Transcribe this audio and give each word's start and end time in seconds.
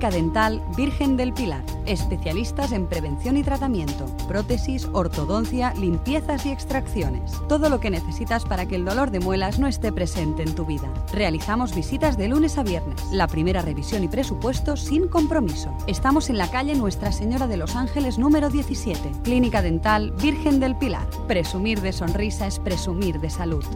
Clínica 0.00 0.16
Dental 0.16 0.62
Virgen 0.78 1.18
del 1.18 1.34
Pilar. 1.34 1.62
Especialistas 1.84 2.72
en 2.72 2.86
prevención 2.86 3.36
y 3.36 3.42
tratamiento, 3.42 4.06
prótesis, 4.26 4.88
ortodoncia, 4.94 5.74
limpiezas 5.74 6.46
y 6.46 6.50
extracciones. 6.50 7.32
Todo 7.50 7.68
lo 7.68 7.80
que 7.80 7.90
necesitas 7.90 8.46
para 8.46 8.64
que 8.66 8.76
el 8.76 8.86
dolor 8.86 9.10
de 9.10 9.20
muelas 9.20 9.58
no 9.58 9.66
esté 9.66 9.92
presente 9.92 10.42
en 10.42 10.54
tu 10.54 10.64
vida. 10.64 10.88
Realizamos 11.12 11.74
visitas 11.74 12.16
de 12.16 12.28
lunes 12.28 12.56
a 12.56 12.62
viernes. 12.62 12.98
La 13.12 13.28
primera 13.28 13.60
revisión 13.60 14.02
y 14.02 14.08
presupuesto 14.08 14.74
sin 14.74 15.06
compromiso. 15.06 15.76
Estamos 15.86 16.30
en 16.30 16.38
la 16.38 16.50
calle 16.50 16.74
Nuestra 16.76 17.12
Señora 17.12 17.46
de 17.46 17.58
los 17.58 17.76
Ángeles 17.76 18.16
número 18.18 18.48
17. 18.48 19.20
Clínica 19.22 19.60
Dental 19.60 20.12
Virgen 20.12 20.60
del 20.60 20.78
Pilar. 20.78 21.06
Presumir 21.28 21.82
de 21.82 21.92
sonrisa 21.92 22.46
es 22.46 22.58
presumir 22.58 23.20
de 23.20 23.28
salud. 23.28 23.66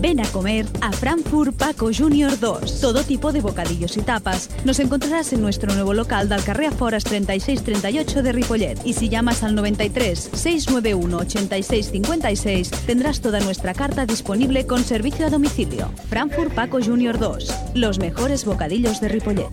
Ven 0.00 0.20
a 0.20 0.28
comer 0.30 0.64
a 0.80 0.92
Frankfurt 0.92 1.56
Paco 1.56 1.90
Junior 1.92 2.38
2. 2.38 2.80
Todo 2.80 3.02
tipo 3.02 3.32
de 3.32 3.40
bocadillos 3.40 3.96
y 3.96 4.02
tapas. 4.02 4.48
Nos 4.64 4.78
encontrarás 4.78 5.32
en 5.32 5.40
nuestro 5.40 5.72
nuevo 5.74 5.92
local 5.92 6.28
del 6.28 6.44
carrer 6.44 6.72
Foras 6.72 7.02
3638 7.02 8.22
de 8.22 8.32
Ripollet. 8.32 8.78
Y 8.84 8.92
si 8.92 9.08
llamas 9.08 9.42
al 9.42 9.56
93 9.56 10.30
691 10.32 11.16
86 11.16 11.90
56, 11.90 12.70
tendrás 12.86 13.20
toda 13.20 13.40
nuestra 13.40 13.74
carta 13.74 14.06
disponible 14.06 14.66
con 14.66 14.84
servicio 14.84 15.26
a 15.26 15.30
domicilio. 15.30 15.90
Frankfurt 16.08 16.54
Paco 16.54 16.78
Junior 16.80 17.18
2. 17.18 17.54
Los 17.74 17.98
mejores 17.98 18.44
bocadillos 18.44 19.00
de 19.00 19.08
Ripollet. 19.08 19.50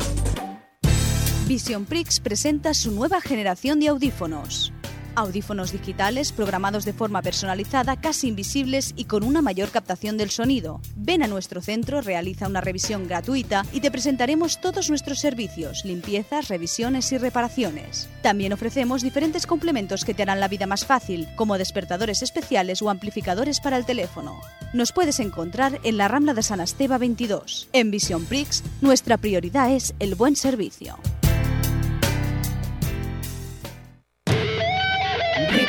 Vision 1.47 1.85
Prix 1.85 2.19
presenta 2.19 2.73
su 2.73 2.91
nueva 2.91 3.21
generación 3.21 3.79
de 3.79 3.89
audífonos. 3.89 4.73
Audífonos 5.15 5.71
digitales 5.71 6.31
programados 6.33 6.83
de 6.83 6.91
forma 6.91 7.21
personalizada, 7.21 7.95
casi 7.95 8.27
invisibles 8.27 8.93
y 8.97 9.05
con 9.05 9.23
una 9.23 9.41
mayor 9.41 9.69
captación 9.69 10.17
del 10.17 10.29
sonido. 10.29 10.81
Ven 10.95 11.23
a 11.23 11.27
nuestro 11.27 11.61
centro, 11.61 12.01
realiza 12.01 12.47
una 12.47 12.59
revisión 12.59 13.07
gratuita 13.07 13.65
y 13.71 13.79
te 13.79 13.91
presentaremos 13.91 14.59
todos 14.59 14.89
nuestros 14.89 15.19
servicios, 15.19 15.85
limpiezas, 15.85 16.49
revisiones 16.49 17.11
y 17.13 17.17
reparaciones. 17.17 18.09
También 18.21 18.51
ofrecemos 18.51 19.01
diferentes 19.03 19.47
complementos 19.47 20.03
que 20.03 20.13
te 20.13 20.23
harán 20.23 20.39
la 20.39 20.49
vida 20.49 20.67
más 20.67 20.85
fácil, 20.85 21.27
como 21.35 21.57
despertadores 21.57 22.21
especiales 22.21 22.81
o 22.81 22.89
amplificadores 22.89 23.61
para 23.61 23.77
el 23.77 23.85
teléfono. 23.85 24.41
Nos 24.73 24.91
puedes 24.91 25.21
encontrar 25.21 25.79
en 25.83 25.97
la 25.97 26.09
Rambla 26.09 26.33
de 26.33 26.43
San 26.43 26.59
Esteba 26.59 26.97
22. 26.97 27.69
En 27.71 27.91
Vision 27.91 28.25
Prix, 28.25 28.63
nuestra 28.81 29.17
prioridad 29.17 29.71
es 29.71 29.93
el 29.99 30.15
buen 30.15 30.35
servicio. 30.35 30.99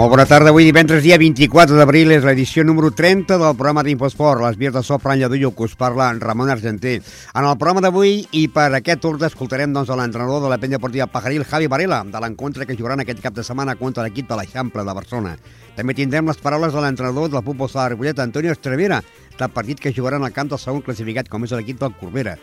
Molt 0.00 0.14
bona 0.14 0.24
tarda, 0.24 0.48
avui 0.48 0.64
divendres 0.64 1.02
dia 1.04 1.18
24 1.20 1.76
d'abril 1.76 2.14
és 2.14 2.22
l'edició 2.24 2.62
número 2.64 2.88
30 2.96 3.36
del 3.36 3.52
programa 3.52 3.82
d'Infosport. 3.84 4.40
Les 4.40 4.56
vies 4.56 4.72
de 4.72 4.80
so 4.80 4.96
Fran 4.96 5.18
Lladullo, 5.20 5.50
que 5.52 5.66
us 5.66 5.74
parla 5.76 6.06
en 6.08 6.22
Ramon 6.22 6.48
Argenter. 6.48 6.94
En 7.34 7.44
el 7.44 7.58
programa 7.60 7.82
d'avui 7.84 8.22
i 8.32 8.46
per 8.48 8.70
aquest 8.78 9.04
ordre 9.04 9.28
escoltarem 9.28 9.74
doncs, 9.76 9.92
l'entrenador 9.92 10.40
de 10.40 10.48
la 10.48 10.56
penya 10.56 10.78
deportiva 10.78 11.10
Pajaril, 11.12 11.44
Javi 11.44 11.68
Varela, 11.68 11.98
de 12.08 12.22
l'encontre 12.24 12.64
que 12.64 12.78
jugaran 12.78 13.04
aquest 13.04 13.20
cap 13.20 13.36
de 13.36 13.44
setmana 13.44 13.76
contra 13.76 14.06
l'equip 14.06 14.30
de 14.30 14.40
l'Eixample 14.40 14.86
de 14.88 14.94
Barcelona. 15.02 15.34
També 15.76 15.92
tindrem 15.92 16.32
les 16.32 16.40
paraules 16.40 16.72
de 16.72 16.80
l'entrenador 16.80 17.28
del 17.28 17.44
futbol 17.44 17.68
sala 17.68 17.90
Ripollet, 17.92 18.24
Antonio 18.24 18.56
Estrevera, 18.56 19.02
del 19.36 19.52
partit 19.52 19.84
que 19.84 19.92
jugaran 19.92 20.24
al 20.24 20.32
camp 20.32 20.48
del 20.48 20.64
segon 20.64 20.80
classificat, 20.80 21.28
com 21.28 21.44
és 21.44 21.52
l'equip 21.52 21.76
del 21.76 21.92
Corbera. 22.00 22.38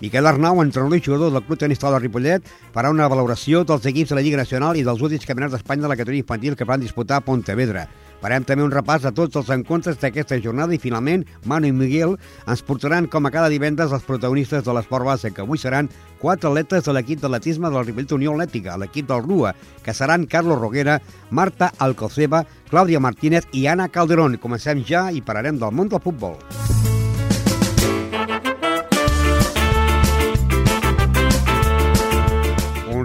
Miquel 0.00 0.26
Arnau, 0.26 0.62
entrenador 0.62 0.96
i 0.96 1.02
jugador 1.02 1.32
del 1.32 1.42
Club 1.42 1.58
Tenis 1.58 1.80
de 1.80 1.98
Ripollet, 1.98 2.44
farà 2.72 2.90
una 2.90 3.08
valoració 3.08 3.64
dels 3.66 3.86
equips 3.86 4.10
de 4.10 4.14
la 4.14 4.22
Lliga 4.22 4.38
Nacional 4.38 4.76
i 4.76 4.84
dels 4.86 5.00
últims 5.02 5.26
campionats 5.26 5.56
d'Espanya 5.56 5.82
de 5.82 5.88
la 5.88 5.96
categoria 5.96 6.22
infantil 6.22 6.54
que 6.54 6.64
van 6.64 6.80
disputar 6.80 7.16
a 7.18 7.24
Pontevedra. 7.26 7.88
Farem 8.22 8.44
també 8.46 8.64
un 8.64 8.70
repàs 8.70 9.02
de 9.02 9.12
tots 9.14 9.36
els 9.38 9.50
encontres 9.54 9.98
d'aquesta 9.98 10.38
jornada 10.42 10.74
i, 10.74 10.78
finalment, 10.78 11.24
Manu 11.46 11.70
i 11.70 11.74
Miguel 11.74 12.16
ens 12.46 12.62
portaran, 12.66 13.06
com 13.06 13.26
a 13.26 13.30
cada 13.34 13.50
divendres, 13.50 13.92
els 13.94 14.06
protagonistes 14.06 14.64
de 14.66 14.74
l'esport 14.74 15.06
base, 15.06 15.30
que 15.34 15.42
avui 15.42 15.58
seran 15.58 15.90
quatre 16.22 16.50
atletes 16.50 16.86
de 16.86 16.94
l'equip 16.94 17.22
d'atletisme 17.22 17.70
del 17.70 17.86
Ripollet 17.86 18.14
Unió 18.18 18.34
Atlètica, 18.34 18.78
l'equip 18.78 19.06
del 19.10 19.22
RUA, 19.26 19.54
que 19.82 19.94
seran 19.94 20.26
Carlos 20.26 20.58
Roguera, 20.58 21.00
Marta 21.30 21.72
Alcoceba, 21.78 22.44
Clàudia 22.70 23.02
Martínez 23.02 23.46
i 23.52 23.66
Anna 23.66 23.88
Calderón. 23.88 24.38
Comencem 24.42 24.82
ja 24.86 25.08
i 25.10 25.22
pararem 25.22 25.58
del 25.58 25.74
món 25.74 25.90
del 25.90 26.02
futbol. 26.02 26.38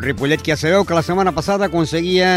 Ripollet 0.04 0.42
que 0.44 0.52
ja 0.52 0.58
sabeu 0.60 0.84
que 0.84 0.96
la 0.98 1.02
setmana 1.06 1.32
passada 1.32 1.70
aconseguia 1.70 2.28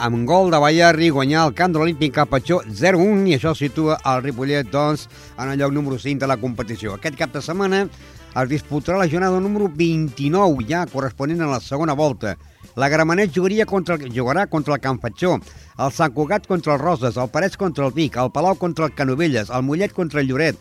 amb 0.00 0.16
un 0.16 0.22
gol 0.24 0.48
de 0.48 0.56
Ballarri 0.56 1.10
guanyar 1.12 1.42
el 1.44 1.52
camp 1.52 1.74
de 1.74 1.80
l'Olímpic 1.82 2.14
Capatxó 2.16 2.62
0-1 2.64 3.26
i 3.28 3.34
això 3.36 3.52
situa 3.52 3.98
el 4.08 4.22
Ripollet 4.24 4.70
doncs, 4.72 5.10
en 5.36 5.50
el 5.52 5.60
lloc 5.60 5.74
número 5.76 5.98
5 6.00 6.22
de 6.22 6.30
la 6.30 6.38
competició. 6.40 6.94
Aquest 6.96 7.18
cap 7.18 7.34
de 7.34 7.42
setmana 7.44 7.82
es 7.84 8.48
disputarà 8.48 8.96
la 8.96 9.10
jornada 9.12 9.42
número 9.44 9.68
29 9.68 10.64
ja 10.70 10.86
corresponent 10.88 11.44
a 11.44 11.50
la 11.50 11.60
segona 11.60 11.92
volta. 11.92 12.38
La 12.80 12.88
Gramenet 12.88 13.36
jugaria 13.36 13.68
contra, 13.68 13.98
jugarà 14.00 14.46
contra 14.48 14.78
el 14.78 14.80
Can 14.80 15.02
Fatxó, 15.02 15.36
el 15.76 15.92
Sant 15.92 16.16
Cugat 16.16 16.48
contra 16.48 16.78
el 16.78 16.80
Roses, 16.80 17.20
el 17.20 17.28
Parets 17.28 17.60
contra 17.60 17.84
el 17.84 17.92
Vic, 17.92 18.16
el 18.16 18.32
Palau 18.32 18.56
contra 18.56 18.88
el 18.88 18.96
Canovelles, 18.96 19.52
el 19.52 19.68
Mollet 19.68 19.92
contra 19.92 20.24
el 20.24 20.32
Lloret, 20.32 20.56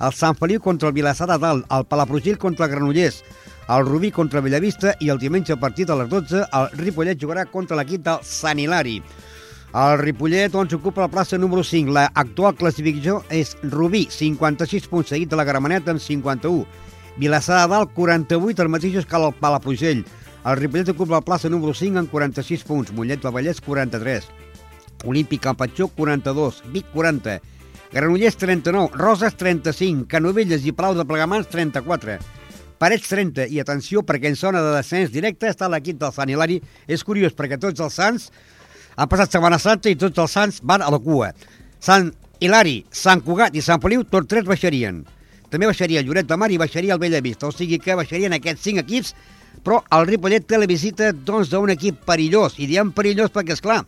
el 0.00 0.16
Sant 0.16 0.40
Feliu 0.40 0.64
contra 0.64 0.88
el 0.88 0.96
Vilassar 0.96 1.28
de 1.28 1.36
Dalt, 1.36 1.68
el 1.68 1.84
Palafrugell 1.84 2.40
contra 2.40 2.64
el 2.64 2.72
Granollers, 2.72 3.20
el 3.68 3.86
Rubí 3.86 4.10
contra 4.10 4.40
Bellavista 4.40 4.94
i 5.00 5.10
el 5.12 5.18
diumenge 5.18 5.52
a 5.52 5.60
partir 5.60 5.86
de 5.86 5.96
les 5.96 6.08
12 6.10 6.40
el 6.42 6.70
Ripollet 6.78 7.20
jugarà 7.20 7.44
contra 7.46 7.76
l'equip 7.78 8.02
del 8.06 8.24
Sant 8.26 8.58
Hilari. 8.58 8.96
El 9.70 9.98
Ripollet 10.00 10.50
doncs, 10.50 10.74
ocupa 10.74 11.04
la 11.04 11.10
plaça 11.12 11.38
número 11.38 11.62
5. 11.62 11.92
L'actual 11.94 12.56
classificació 12.58 13.20
és 13.30 13.52
Rubí, 13.62 14.08
56 14.10 14.88
punts, 14.90 15.12
seguit 15.12 15.30
de 15.30 15.38
la 15.38 15.46
Gramenet 15.46 15.86
amb 15.92 16.02
51. 16.02 16.64
Vilassar 17.20 17.60
de 17.60 17.68
Dalt, 17.74 17.92
48, 17.94 18.64
el 18.64 18.72
mateix 18.72 19.06
que 19.06 19.16
el 19.20 19.30
Palafrugell. 19.38 20.02
El 20.40 20.56
Ripollet 20.56 20.90
ocupa 20.90 21.20
la 21.20 21.22
plaça 21.22 21.52
número 21.52 21.74
5 21.74 22.02
amb 22.02 22.10
46 22.10 22.66
punts. 22.66 22.90
Mollet 22.96 23.22
del 23.22 23.34
Vallès, 23.36 23.60
43. 23.62 24.26
Olímpic 25.04 25.42
Campatxó, 25.42 25.88
42. 25.88 26.62
Vic, 26.72 26.86
40. 26.92 27.38
Granollers, 27.92 28.36
39. 28.36 28.90
Roses, 28.94 29.36
35. 29.36 30.08
Canovelles 30.08 30.66
i 30.66 30.72
Palau 30.72 30.98
de 30.98 31.06
Plegamans, 31.06 31.48
34. 31.50 32.18
Parets 32.80 33.10
30, 33.12 33.44
i 33.52 33.58
atenció, 33.60 34.00
perquè 34.08 34.30
en 34.30 34.38
zona 34.40 34.62
de 34.64 34.70
descens 34.72 35.10
directe 35.12 35.50
està 35.50 35.68
l'equip 35.68 35.98
del 36.00 36.14
Sant 36.16 36.30
Hilari. 36.32 36.56
És 36.88 37.04
curiós, 37.04 37.34
perquè 37.36 37.58
tots 37.60 37.82
els 37.84 37.98
Sants 38.00 38.30
han 38.96 39.10
passat 39.10 39.36
Setmana 39.36 39.58
Santa 39.60 39.92
i 39.92 39.98
tots 40.00 40.16
els 40.22 40.32
Sants 40.32 40.62
van 40.64 40.80
a 40.80 40.88
la 40.88 41.00
cua. 41.04 41.28
Sant 41.76 42.08
Hilari, 42.40 42.78
Sant 42.88 43.20
Cugat 43.26 43.52
i 43.52 43.60
Sant 43.60 43.82
Feliu, 43.84 44.06
tots 44.08 44.30
tres 44.30 44.48
baixarien. 44.48 45.02
També 45.52 45.68
baixaria 45.68 46.00
el 46.00 46.08
Lloret 46.08 46.30
de 46.30 46.38
Mar 46.40 46.48
i 46.54 46.56
baixaria 46.62 46.96
el 46.96 47.02
Bellavista, 47.02 47.50
o 47.50 47.52
sigui 47.52 47.76
que 47.84 47.98
baixarien 47.98 48.32
aquests 48.32 48.64
cinc 48.64 48.80
equips, 48.80 49.12
però 49.60 49.82
el 49.98 50.08
Ripollet 50.08 50.46
té 50.48 50.56
la 50.56 50.68
visita 50.70 51.10
doncs, 51.12 51.50
d'un 51.52 51.74
equip 51.74 52.00
perillós, 52.08 52.56
i 52.56 52.70
diem 52.70 52.94
perillós 52.96 53.34
perquè, 53.34 53.58
és 53.58 53.64
clar, 53.64 53.82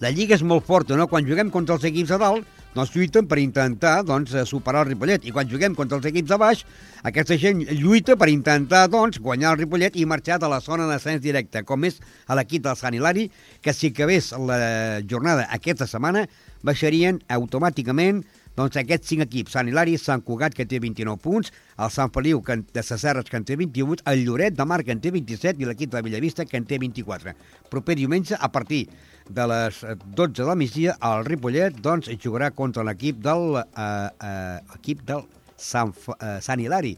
la 0.00 0.14
Lliga 0.16 0.38
és 0.38 0.46
molt 0.46 0.64
forta, 0.64 0.96
no? 0.96 1.10
Quan 1.12 1.28
juguem 1.28 1.52
contra 1.52 1.76
els 1.76 1.84
equips 1.84 2.14
de 2.14 2.20
dalt, 2.22 2.59
doncs 2.74 2.92
lluiten 2.94 3.26
per 3.30 3.40
intentar 3.42 4.00
doncs, 4.06 4.34
superar 4.46 4.84
el 4.84 4.92
Ripollet. 4.92 5.24
I 5.26 5.34
quan 5.34 5.48
juguem 5.50 5.74
contra 5.78 5.98
els 5.98 6.06
equips 6.10 6.30
de 6.30 6.38
baix, 6.40 6.64
aquesta 7.06 7.38
gent 7.40 7.64
lluita 7.80 8.16
per 8.20 8.30
intentar 8.30 8.86
doncs, 8.92 9.18
guanyar 9.22 9.54
el 9.54 9.62
Ripollet 9.64 9.98
i 9.98 10.06
marxar 10.06 10.38
de 10.42 10.50
la 10.50 10.60
zona 10.64 10.86
d'ascens 10.90 11.22
directe, 11.24 11.64
com 11.66 11.84
és 11.88 12.00
a 12.26 12.38
l'equip 12.38 12.64
del 12.66 12.78
Sant 12.78 12.94
Hilari, 12.94 13.28
que 13.62 13.74
si 13.74 13.90
acabés 13.90 14.32
la 14.38 15.00
jornada 15.02 15.48
aquesta 15.50 15.88
setmana, 15.90 16.26
baixarien 16.62 17.22
automàticament 17.28 18.22
doncs 18.60 18.76
aquests 18.76 19.08
cinc 19.14 19.24
equips, 19.24 19.54
Sant 19.56 19.68
Hilari, 19.70 19.96
Sant 19.98 20.20
Cugat, 20.26 20.54
que 20.56 20.66
té 20.68 20.80
29 20.82 21.20
punts, 21.24 21.52
el 21.80 21.92
Sant 21.94 22.12
Feliu, 22.12 22.42
que, 22.44 22.58
de 22.60 22.84
Sacerres, 22.84 23.30
que 23.30 23.38
en 23.40 23.46
té 23.48 23.56
28, 23.56 24.04
el 24.12 24.24
Lloret 24.26 24.58
de 24.58 24.66
Mar, 24.68 24.82
que 24.84 24.92
en 24.92 25.00
té 25.00 25.12
27, 25.14 25.62
i 25.62 25.68
l'equip 25.68 25.94
de 25.94 26.02
Bellavista, 26.04 26.44
que 26.44 26.60
en 26.60 26.68
té 26.68 26.78
24. 26.82 27.32
Proper 27.72 27.96
diumenge, 27.96 28.36
a 28.36 28.50
partir 28.52 28.82
de 29.30 29.46
les 29.48 29.80
12 30.04 30.42
de 30.42 30.48
la 30.48 30.58
migdia, 30.58 30.96
el 31.08 31.24
Ripollet 31.28 31.80
doncs, 31.80 32.10
jugarà 32.20 32.50
contra 32.52 32.84
l'equip 32.84 33.22
del, 33.24 33.62
eh, 33.62 34.08
eh, 34.28 34.76
equip 34.76 35.04
del 35.08 35.24
Sant, 35.56 35.94
eh, 36.18 36.38
Sant 36.44 36.60
Hilari, 36.60 36.96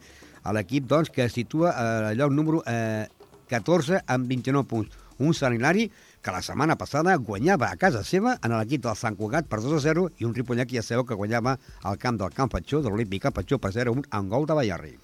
l'equip 0.56 0.88
doncs, 0.90 1.10
que 1.14 1.28
es 1.28 1.36
situa 1.36 1.76
a 1.76 2.14
lloc 2.18 2.32
número 2.34 2.62
eh, 2.66 3.06
14 3.52 4.02
amb 4.08 4.26
29 4.26 4.66
punts. 4.66 4.98
Un 5.22 5.36
Sant 5.36 5.54
Hilari 5.54 5.90
la 6.30 6.38
setmana 6.46 6.76
passada 6.78 7.16
guanyava 7.18 7.66
a 7.72 7.74
casa 7.74 8.04
seva 8.06 8.36
en 8.46 8.54
l'equip 8.54 8.84
del 8.84 8.94
Sant 8.94 9.16
Cugat 9.18 9.48
per 9.50 9.58
2 9.58 9.74
a 9.74 9.80
0 9.82 10.04
i 10.22 10.28
un 10.28 10.34
Ripollet 10.36 10.70
que 10.70 10.78
ja 10.78 10.86
sabeu 10.86 11.02
que 11.02 11.18
guanyava 11.18 11.56
al 11.82 11.98
camp 11.98 12.20
del 12.20 12.30
Camp 12.30 12.52
Patxó, 12.52 12.78
de 12.78 12.92
l'Olímpic 12.92 13.24
Camp 13.24 13.34
Patxó 13.34 13.58
per 13.58 13.72
0 13.74 13.90
a 13.90 13.98
1 13.98 14.06
amb 14.20 14.30
gol 14.30 14.46
de 14.46 14.54
Ballarri. 14.54 14.94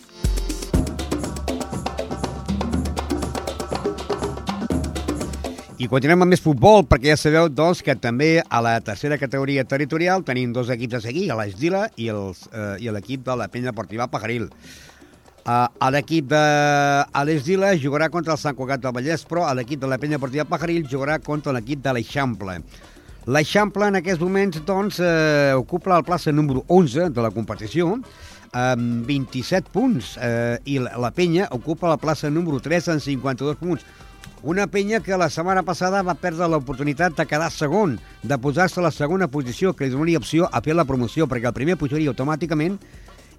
I 5.79 5.87
continuem 5.91 6.23
amb 6.23 6.35
més 6.35 6.41
futbol, 6.43 6.85
perquè 6.87 7.12
ja 7.12 7.19
sabeu, 7.19 7.50
doncs, 7.50 7.85
que 7.87 7.94
també 7.99 8.41
a 8.43 8.59
la 8.62 8.76
tercera 8.82 9.19
categoria 9.19 9.62
territorial 9.62 10.23
tenim 10.26 10.55
dos 10.55 10.71
equips 10.75 10.99
a 10.99 11.00
seguir, 11.05 11.29
l'Esdila 11.35 11.85
i 11.94 12.09
els, 12.14 12.47
eh, 12.50 12.76
i 12.82 12.91
l'equip 12.94 13.26
de 13.26 13.37
la 13.38 13.47
penya 13.50 13.73
deportiva 13.73 14.06
Pajaril. 14.11 14.49
Uh, 15.49 15.65
l'equip 15.89 16.27
de 16.29 16.39
l'Esdila 17.25 17.71
jugarà 17.81 18.11
contra 18.12 18.35
el 18.35 18.41
Sant 18.41 18.53
Cugat 18.53 18.83
del 18.83 18.93
Vallès, 18.93 19.23
però 19.25 19.47
l'equip 19.56 19.81
de 19.81 19.89
la 19.89 19.97
penya 19.97 20.19
deportiva 20.19 20.45
Pajaril 20.45 20.83
jugarà 20.85 21.15
contra 21.25 21.55
l'equip 21.56 21.81
de 21.81 21.95
l'Eixample. 21.97 22.59
L'Eixample 23.33 23.87
en 23.89 23.97
aquests 23.97 24.21
moments 24.21 24.59
doncs, 24.69 24.99
eh, 25.00 25.55
ocupa 25.56 25.95
la 25.95 26.03
plaça 26.05 26.35
número 26.37 26.67
11 26.69 27.09
de 27.17 27.25
la 27.25 27.31
competició, 27.33 27.95
amb 28.53 29.09
27 29.09 29.73
punts, 29.73 30.11
eh, 30.21 30.59
i 30.69 30.77
la, 30.85 30.99
la 31.00 31.11
penya 31.17 31.47
ocupa 31.56 31.89
la 31.89 31.97
plaça 31.97 32.29
número 32.29 32.61
3 32.61 32.91
amb 32.93 33.05
52 33.06 33.56
punts. 33.56 33.87
Una 34.45 34.67
penya 34.69 35.00
que 35.00 35.17
la 35.17 35.31
setmana 35.33 35.62
passada 35.65 36.03
va 36.05 36.15
perdre 36.15 36.45
l'oportunitat 36.45 37.17
de 37.17 37.25
quedar 37.25 37.49
segon, 37.50 37.97
de 38.21 38.37
posar-se 38.37 38.83
a 38.83 38.85
la 38.85 38.93
segona 38.93 39.31
posició, 39.33 39.73
que 39.73 39.89
li 39.89 39.97
donaria 39.97 40.21
opció 40.21 40.53
a 40.53 40.61
fer 40.61 40.77
la 40.77 40.85
promoció, 40.85 41.25
perquè 41.25 41.49
el 41.49 41.56
primer 41.56 41.79
pujaria 41.81 42.12
automàticament 42.12 42.77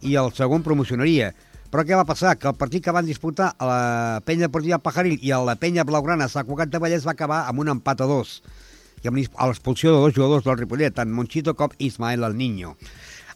i 0.01 0.17
el 0.17 0.33
segon 0.33 0.65
promocionaria. 0.65 1.35
Però 1.69 1.83
què 1.86 1.94
va 1.94 2.06
passar? 2.10 2.33
Que 2.42 2.50
el 2.50 2.57
partit 2.57 2.83
que 2.86 2.94
van 2.95 3.06
disputar 3.06 3.51
a 3.54 3.66
la 3.69 4.21
penya 4.25 4.48
deportiva 4.48 4.81
Pajaril 4.81 5.19
i 5.21 5.30
a 5.31 5.38
la 5.45 5.54
penya 5.60 5.86
blaugrana 5.86 6.25
Sant 6.30 6.48
Cugat 6.48 6.71
de 6.74 6.81
Vallès 6.81 7.06
va 7.06 7.13
acabar 7.13 7.44
amb 7.45 7.62
un 7.62 7.69
empat 7.75 8.01
a 8.01 8.10
dos 8.10 8.39
i 9.04 9.07
amb 9.07 9.19
l'expulsió 9.21 9.94
de 9.94 10.01
dos 10.01 10.16
jugadors 10.16 10.44
del 10.44 10.57
Ripollet, 10.57 10.95
tant 10.98 11.12
Monchito 11.13 11.54
com 11.56 11.71
Ismael 11.77 12.25
El 12.25 12.36
Niño. 12.36 12.75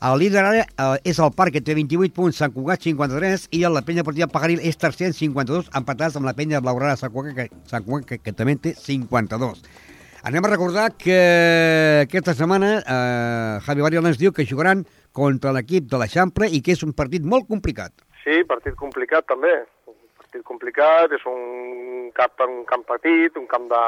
El 0.03 0.17
líder 0.19 0.41
ara 0.43 0.63
eh, 0.65 0.97
és 1.07 1.19
el 1.23 1.31
Parc, 1.31 1.53
que 1.55 1.61
té 1.63 1.77
28 1.77 2.11
punts, 2.11 2.41
Sant 2.41 2.51
Cugat 2.51 2.83
53, 2.83 3.45
i 3.55 3.61
la 3.71 3.85
penya 3.85 4.01
deportiva 4.01 4.27
Pajaril 4.27 4.59
és 4.59 4.75
tercer 4.75 5.07
amb 5.07 5.15
52, 5.15 5.69
empatats 5.79 6.17
amb 6.19 6.27
la 6.27 6.33
penya 6.35 6.59
blaugrana 6.59 6.97
Sant 6.99 7.13
Cugat, 7.13 7.37
que, 7.37 7.63
Sant 7.69 7.85
Cugat, 7.85 8.09
que, 8.09 8.19
que 8.19 8.33
també 8.35 8.57
té 8.59 8.73
52. 8.75 9.61
Anem 10.27 10.43
a 10.43 10.51
recordar 10.51 10.89
que 10.95 11.19
aquesta 12.05 12.35
setmana 12.35 12.77
eh, 12.79 13.61
Javi 13.63 13.85
Barrio 13.85 14.03
ens 14.03 14.19
diu 14.19 14.31
que 14.35 14.47
jugaran 14.47 14.83
contra 15.15 15.51
l'equip 15.55 15.87
de 15.91 15.99
l'Eixample 16.01 16.47
i 16.47 16.59
que 16.63 16.75
és 16.75 16.83
un 16.83 16.91
partit 16.95 17.23
molt 17.23 17.47
complicat. 17.47 17.93
Sí, 18.23 18.43
partit 18.47 18.75
complicat 18.79 19.27
també. 19.27 19.53
Un 19.89 19.97
partit 20.19 20.43
complicat, 20.47 21.11
és 21.15 21.23
un 21.29 22.11
camp, 22.15 22.45
un 22.47 22.63
camp 22.69 22.85
petit, 22.87 23.35
un 23.39 23.47
camp 23.51 23.67
de, 23.71 23.83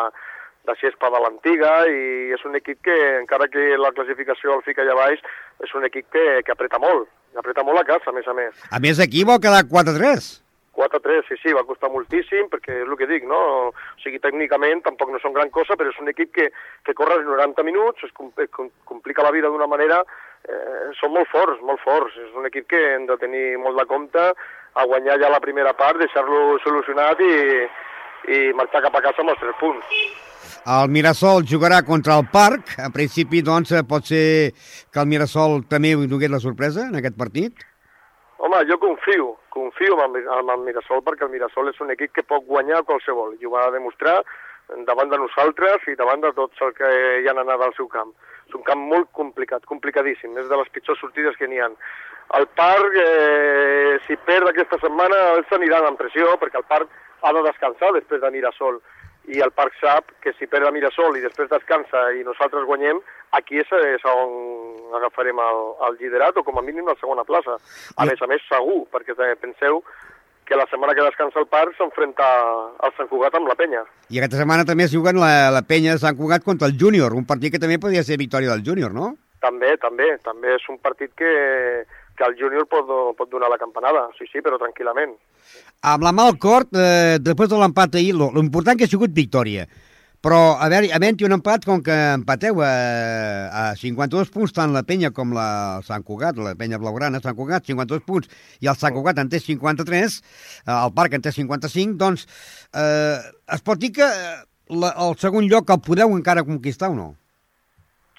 de 0.67 0.75
xespa 0.81 1.09
de 1.13 1.21
l'antiga 1.23 1.73
i 1.87 2.31
és 2.35 2.45
un 2.47 2.57
equip 2.59 2.81
que, 2.85 2.95
encara 3.21 3.47
que 3.51 3.75
la 3.79 3.93
classificació 3.95 4.57
el 4.57 4.65
fica 4.65 4.83
allà 4.83 4.97
baix, 4.99 5.21
és 5.63 5.75
un 5.77 5.87
equip 5.87 6.09
que, 6.11 6.25
que 6.45 6.55
apreta 6.55 6.81
molt, 6.81 7.07
apreta 7.39 7.63
molt 7.63 7.81
a 7.81 7.85
casa, 7.87 8.11
a 8.11 8.15
més 8.15 8.27
a 8.27 8.35
més. 8.35 8.65
A 8.71 8.81
més, 8.83 8.99
aquí 8.99 9.23
va 9.27 9.39
quedar 9.39 9.63
4-3. 9.71 10.33
4-3, 10.75 11.23
sí, 11.29 11.37
sí, 11.39 11.53
va 11.55 11.63
costar 11.63 11.87
moltíssim, 11.91 12.49
perquè 12.51 12.81
és 12.81 12.89
el 12.89 12.97
que 12.99 13.07
dic, 13.07 13.23
no? 13.29 13.39
O 13.71 14.03
sigui, 14.03 14.19
tècnicament 14.19 14.83
tampoc 14.83 15.13
no 15.13 15.21
són 15.23 15.35
gran 15.37 15.49
cosa, 15.55 15.77
però 15.79 15.93
és 15.93 16.01
un 16.03 16.11
equip 16.11 16.33
que, 16.35 16.49
que 16.83 16.95
corre 16.97 17.21
els 17.21 17.29
90 17.29 17.63
minuts, 17.63 18.03
es 18.03 18.11
complica 18.15 19.23
la 19.25 19.35
vida 19.35 19.51
d'una 19.51 19.71
manera... 19.71 20.03
Eh, 20.45 20.91
són 20.99 21.15
molt 21.15 21.29
forts, 21.31 21.61
molt 21.65 21.81
forts. 21.81 22.13
És 22.21 22.35
un 22.37 22.45
equip 22.49 22.67
que 22.69 22.81
hem 22.93 23.07
de 23.09 23.17
tenir 23.21 23.45
molt 23.61 23.79
de 23.81 23.87
compte 23.89 24.25
a 24.75 24.85
guanyar 24.85 25.17
ja 25.21 25.31
la 25.31 25.41
primera 25.41 25.73
part, 25.73 26.01
deixar-lo 26.01 26.59
solucionat 26.63 27.21
i, 27.23 27.33
i 28.35 28.39
marxar 28.57 28.83
cap 28.85 28.99
a 28.99 29.03
casa 29.07 29.23
amb 29.23 29.33
els 29.33 29.41
tres 29.41 29.57
punts. 29.61 29.97
El 30.65 30.89
Mirasol 30.89 31.45
jugarà 31.49 31.81
contra 31.85 32.17
el 32.19 32.27
Parc. 32.33 32.75
En 32.81 32.93
principi, 32.93 33.41
doncs, 33.45 33.73
pot 33.89 34.05
ser 34.09 34.51
que 34.91 35.01
el 35.01 35.09
Mirasol 35.09 35.63
també 35.69 35.93
donés 35.95 36.33
la 36.33 36.41
sorpresa 36.43 36.87
en 36.89 36.99
aquest 36.99 37.17
partit? 37.17 37.65
Home, 38.45 38.61
jo 38.69 38.77
confio, 38.77 39.29
confio 39.49 39.95
en 40.03 40.17
el, 40.19 40.25
en 40.27 40.49
el 40.53 40.65
Mirasol 40.65 41.01
perquè 41.05 41.25
el 41.25 41.31
Mirasol 41.33 41.71
és 41.71 41.79
un 41.81 41.93
equip 41.93 42.11
que 42.17 42.25
pot 42.27 42.43
guanyar 42.45 42.83
qualsevol 42.85 43.37
i 43.39 43.47
ho 43.47 43.53
va 43.53 43.69
demostrar 43.73 44.19
davant 44.89 45.09
de 45.09 45.17
nosaltres 45.21 45.85
i 45.87 45.95
davant 45.97 46.21
de 46.21 46.33
tots 46.35 46.61
els 46.65 46.75
que 46.77 46.89
hi 47.21 47.29
han 47.29 47.39
anat 47.41 47.61
al 47.61 47.73
seu 47.77 47.87
camp. 47.87 48.11
Un 48.55 48.65
camp 48.67 48.83
molt 48.89 49.11
complicat, 49.17 49.65
complicadíssim, 49.69 50.35
és 50.39 50.49
de 50.49 50.59
les 50.59 50.71
pitjors 50.73 50.99
sortides 51.03 51.37
que 51.39 51.47
n'hi 51.51 51.61
ha. 51.61 51.69
El 52.39 52.47
Parc, 52.57 52.95
eh, 52.97 53.97
si 54.07 54.17
perd 54.27 54.49
aquesta 54.49 54.79
setmana, 54.81 55.17
ells 55.35 55.51
aniran 55.53 55.85
en 55.91 55.97
pressió 55.99 56.33
perquè 56.41 56.61
el 56.61 56.69
Parc 56.69 56.89
ha 57.21 57.33
de 57.33 57.43
descansar 57.45 57.91
després 57.93 58.21
de 58.21 58.31
Mirasol 58.33 58.79
i 59.33 59.41
el 59.41 59.51
Parc 59.57 59.73
sap 59.81 60.11
que 60.21 60.33
si 60.37 60.47
perd 60.49 60.67
a 60.67 60.71
Mirasol 60.73 61.17
i 61.17 61.23
després 61.23 61.49
descansa 61.49 62.01
i 62.17 62.25
nosaltres 62.25 62.65
guanyem, 62.69 62.99
aquí 63.37 63.61
és, 63.61 63.71
és 63.95 64.03
on 64.09 64.95
agafarem 64.99 65.39
el, 65.41 65.61
el 65.87 65.97
liderat 66.01 66.37
o 66.37 66.43
com 66.45 66.59
a 66.59 66.65
mínim 66.65 66.85
la 66.89 66.97
segona 66.99 67.25
plaça. 67.25 67.57
A 67.97 68.05
més 68.09 68.21
a 68.21 68.29
més, 68.29 68.45
segur, 68.49 68.83
perquè 68.93 69.17
penseu 69.41 69.81
que 70.45 70.55
la 70.55 70.67
setmana 70.69 70.93
que 70.93 71.03
descansa 71.03 71.41
el 71.41 71.47
Parc 71.49 71.73
s'enfrenta 71.77 72.25
al 72.85 72.93
Sant 72.95 73.09
Cugat 73.09 73.35
amb 73.37 73.49
la 73.49 73.57
penya. 73.57 73.81
I 74.13 74.19
aquesta 74.21 74.39
setmana 74.39 74.65
també 74.67 74.85
es 74.85 74.93
juguen 74.93 75.19
la, 75.19 75.49
la 75.51 75.63
penya 75.65 75.95
de 75.95 76.03
Sant 76.03 76.17
Cugat 76.17 76.45
contra 76.45 76.69
el 76.69 76.77
Júnior, 76.79 77.17
un 77.17 77.25
partit 77.25 77.55
que 77.55 77.61
també 77.61 77.79
podria 77.81 78.05
ser 78.05 78.21
victòria 78.21 78.53
del 78.53 78.65
Júnior, 78.65 78.93
no? 78.93 79.15
També, 79.41 79.73
també. 79.81 80.11
També 80.25 80.53
és 80.55 80.69
un 80.69 80.77
partit 80.81 81.11
que, 81.17 81.33
que 82.17 82.27
el 82.29 82.37
Júnior 82.39 82.69
pot, 82.69 82.89
pot 83.17 83.31
donar 83.31 83.49
la 83.51 83.59
campanada, 83.61 84.07
sí, 84.17 84.29
sí, 84.31 84.41
però 84.45 84.61
tranquil·lament. 84.61 85.17
Amb 85.85 86.05
la 86.05 86.13
mà 86.15 86.29
al 86.29 86.39
cort, 86.41 86.71
eh, 86.77 87.17
després 87.21 87.49
de 87.51 87.59
l'empat 87.59 87.97
ahir, 87.99 88.15
l'important 88.15 88.77
que 88.77 88.87
ha 88.87 88.91
sigut 88.91 89.13
victòria. 89.13 89.65
Però, 90.25 90.55
a 90.57 90.65
veure, 90.73 90.87
havent-hi 90.89 91.27
un 91.27 91.35
empat, 91.35 91.67
com 91.69 91.83
que 91.85 91.93
empateu 92.15 92.57
a, 92.65 92.69
a 93.61 93.63
52 93.77 94.31
punts, 94.33 94.53
tant 94.57 94.71
la 94.73 94.81
penya 94.87 95.11
com 95.13 95.35
la 95.35 95.83
Sant 95.85 96.01
Cugat, 96.07 96.39
la 96.41 96.55
penya 96.57 96.79
blaugrana, 96.81 97.19
Sant 97.21 97.35
Cugat, 97.37 97.67
52 97.69 98.01
punts, 98.07 98.31
i 98.65 98.71
el 98.71 98.79
Sant 98.79 98.95
Cugat 98.95 99.21
en 99.21 99.29
té 99.29 99.37
53, 99.43 100.15
eh, 100.65 100.71
el 100.73 100.95
Parc 100.97 101.13
en 101.13 101.25
té 101.27 101.29
55, 101.35 101.93
doncs 102.01 102.25
eh, 102.73 103.21
es 103.53 103.61
pot 103.61 103.77
dir 103.77 103.91
que 103.99 104.07
la, 104.73 104.89
el 105.05 105.13
segon 105.21 105.45
lloc 105.51 105.69
el 105.69 105.83
podeu 105.85 106.17
encara 106.17 106.45
conquistar 106.47 106.89
o 106.89 106.97
no? 106.97 107.07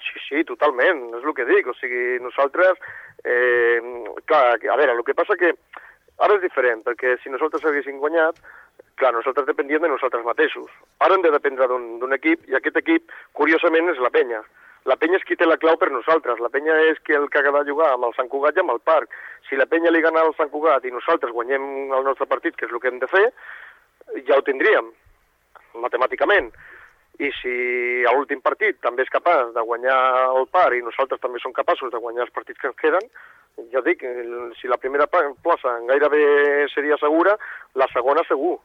Sí, 0.07 0.23
sí, 0.29 0.45
totalment, 0.47 1.09
és 1.19 1.27
el 1.27 1.35
que 1.35 1.49
dic. 1.51 1.67
O 1.67 1.75
sigui, 1.75 2.21
nosaltres, 2.23 2.79
eh, 3.27 3.83
clar, 4.31 4.45
a 4.55 4.79
veure, 4.79 4.95
el 4.95 5.03
que 5.03 5.17
passa 5.17 5.35
que 5.35 5.51
ara 6.23 6.39
és 6.39 6.47
diferent, 6.47 6.87
perquè 6.87 7.17
si 7.19 7.35
nosaltres 7.35 7.67
haguéssim 7.67 7.99
guanyat, 7.99 8.39
clar, 8.99 9.13
nosaltres 9.15 9.47
dependíem 9.47 9.81
de 9.81 9.91
nosaltres 9.93 10.25
mateixos. 10.25 10.69
Ara 11.05 11.15
hem 11.15 11.23
de 11.25 11.33
dependre 11.33 11.67
d'un 11.69 12.17
equip, 12.17 12.43
i 12.49 12.57
aquest 12.57 12.79
equip, 12.81 13.13
curiosament, 13.37 13.93
és 13.93 14.01
la 14.03 14.13
penya. 14.13 14.41
La 14.87 14.95
penya 14.95 15.19
és 15.19 15.25
qui 15.27 15.35
té 15.35 15.45
la 15.47 15.57
clau 15.59 15.75
per 15.79 15.89
nosaltres. 15.91 16.39
La 16.39 16.51
penya 16.51 16.75
és 16.87 16.99
qui 17.03 17.15
el 17.15 17.27
que 17.31 17.41
ha 17.41 17.51
de 17.51 17.63
jugar 17.67 17.91
amb 17.93 18.07
el 18.07 18.15
Sant 18.15 18.29
Cugat 18.31 18.55
i 18.55 18.63
amb 18.63 18.71
el 18.71 18.79
Parc. 18.87 19.11
Si 19.49 19.59
la 19.59 19.67
penya 19.67 19.91
li 19.91 20.01
gana 20.03 20.23
al 20.23 20.33
Sant 20.37 20.51
Cugat 20.53 20.85
i 20.85 20.93
nosaltres 20.93 21.33
guanyem 21.35 21.91
el 21.97 22.07
nostre 22.07 22.27
partit, 22.29 22.55
que 22.55 22.65
és 22.69 22.71
el 22.71 22.79
que 22.79 22.91
hem 22.91 23.01
de 23.03 23.09
fer, 23.11 23.25
ja 24.29 24.37
ho 24.37 24.45
tindríem, 24.47 24.87
matemàticament. 25.83 26.53
I 27.19 27.31
si 27.41 27.55
a 28.07 28.13
l'últim 28.13 28.43
partit 28.45 28.79
també 28.79 29.03
és 29.03 29.11
capaç 29.11 29.51
de 29.55 29.65
guanyar 29.65 29.97
el 30.37 30.47
par 30.53 30.69
i 30.77 30.83
nosaltres 30.85 31.19
també 31.19 31.41
som 31.41 31.55
capaços 31.55 31.91
de 31.91 31.99
guanyar 31.99 32.27
els 32.27 32.33
partits 32.35 32.61
que 32.61 32.69
ens 32.69 32.79
queden, 32.79 33.11
ja 33.73 33.81
dic, 33.81 34.05
si 34.61 34.69
la 34.69 34.77
primera 34.77 35.07
plaça 35.09 35.73
gairebé 35.89 36.67
seria 36.69 36.97
segura, 37.01 37.33
la 37.75 37.87
segona 37.89 38.21
segur, 38.29 38.59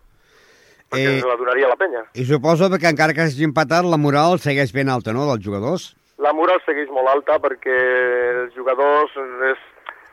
perquè 0.93 1.17
eh, 1.19 1.27
la 1.27 1.39
donaria 1.41 1.73
la 1.73 1.81
penya. 1.81 2.05
I 2.15 2.29
suposo 2.29 2.71
que 2.77 2.93
encara 2.93 3.17
que 3.17 3.25
hagi 3.25 3.49
empatat, 3.49 3.89
la 3.89 4.01
moral 4.01 4.39
segueix 4.39 4.73
ben 4.77 4.93
alta, 4.93 5.17
no?, 5.17 5.27
dels 5.33 5.45
jugadors? 5.45 5.91
La 6.23 6.35
moral 6.37 6.61
segueix 6.67 6.93
molt 6.93 7.11
alta 7.17 7.41
perquè 7.43 7.79
els 8.45 8.55
jugadors... 8.55 9.17
És, 9.51 9.67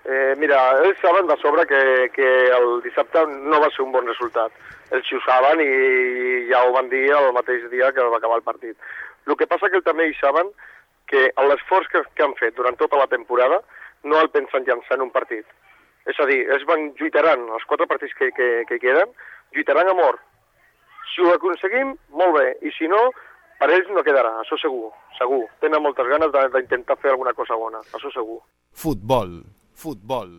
eh, 0.09 0.33
mira, 0.41 0.57
ells 0.88 1.00
saben 1.03 1.29
de 1.29 1.38
sobre 1.43 1.67
que, 1.69 1.83
que 2.15 2.33
el 2.55 2.79
dissabte 2.88 3.27
no 3.51 3.62
va 3.62 3.69
ser 3.75 3.86
un 3.86 3.93
bon 3.93 4.07
resultat 4.09 4.55
ells 4.95 5.12
ho 5.13 5.19
saben 5.25 5.62
i 5.62 5.69
ja 6.50 6.63
ho 6.65 6.74
van 6.74 6.89
dir 6.89 7.05
el 7.13 7.31
mateix 7.36 7.67
dia 7.74 7.91
que 7.93 8.05
va 8.13 8.17
acabar 8.17 8.39
el 8.39 8.45
partit. 8.45 8.77
El 9.27 9.38
que 9.38 9.48
passa 9.50 9.69
que 9.69 9.81
també 9.86 10.07
hi 10.09 10.15
saben 10.17 10.50
que 11.09 11.29
l'esforç 11.50 11.89
que, 11.93 12.03
que 12.15 12.25
han 12.25 12.36
fet 12.39 12.55
durant 12.57 12.77
tota 12.77 12.98
la 12.98 13.09
temporada 13.12 13.62
no 14.03 14.19
el 14.21 14.31
pensen 14.33 14.65
llançar 14.65 14.98
en 14.98 15.05
un 15.07 15.13
partit. 15.13 15.45
És 16.09 16.17
a 16.19 16.25
dir, 16.29 16.39
ells 16.48 16.65
van 16.65 16.89
lluitaran, 16.98 17.45
els 17.53 17.65
quatre 17.69 17.86
partits 17.89 18.15
que, 18.17 18.31
que, 18.33 18.50
que 18.69 18.79
queden, 18.81 19.13
lluitaran 19.53 19.91
a 19.91 19.98
mort. 19.98 20.21
Si 21.10 21.25
ho 21.25 21.32
aconseguim, 21.34 21.96
molt 22.16 22.38
bé, 22.38 22.46
i 22.66 22.72
si 22.78 22.88
no, 22.92 23.00
per 23.60 23.72
ells 23.75 23.89
no 23.96 24.04
quedarà, 24.06 24.36
això 24.44 24.58
segur, 24.62 24.92
segur. 25.18 25.42
Tenen 25.63 25.84
moltes 25.84 26.08
ganes 26.08 26.32
d'intentar 26.54 27.00
fer 27.01 27.12
alguna 27.16 27.34
cosa 27.38 27.58
bona, 27.60 27.82
això 27.98 28.12
segur. 28.13 28.39
Futbol, 28.72 29.42
futbol. 29.75 30.38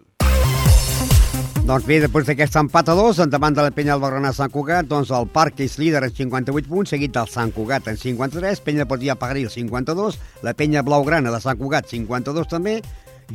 Doncs 1.61 1.85
bé, 1.87 2.01
després 2.03 2.25
d'aquest 2.27 2.57
empat 2.57 2.89
a 2.91 2.95
dos, 2.99 3.21
endavant 3.23 3.55
de 3.55 3.63
la 3.63 3.71
penya 3.75 3.93
del 3.93 4.03
Barrona 4.03 4.33
Sant 4.35 4.51
Cugat, 4.51 4.89
doncs 4.89 5.13
el 5.15 5.29
Parc 5.31 5.61
és 5.61 5.77
líder 5.79 6.01
en 6.07 6.15
58 6.17 6.71
punts, 6.71 6.91
seguit 6.95 7.13
del 7.15 7.29
Sant 7.31 7.53
Cugat 7.55 7.91
en 7.93 8.01
53, 8.01 8.63
penya 8.65 8.89
Portia 8.91 9.15
Pagaril 9.21 9.51
52, 9.53 10.19
la 10.43 10.55
penya 10.57 10.83
Blaugrana 10.87 11.31
de 11.31 11.39
Sant 11.45 11.61
Cugat 11.61 11.93
52 11.93 12.49
també, 12.51 12.81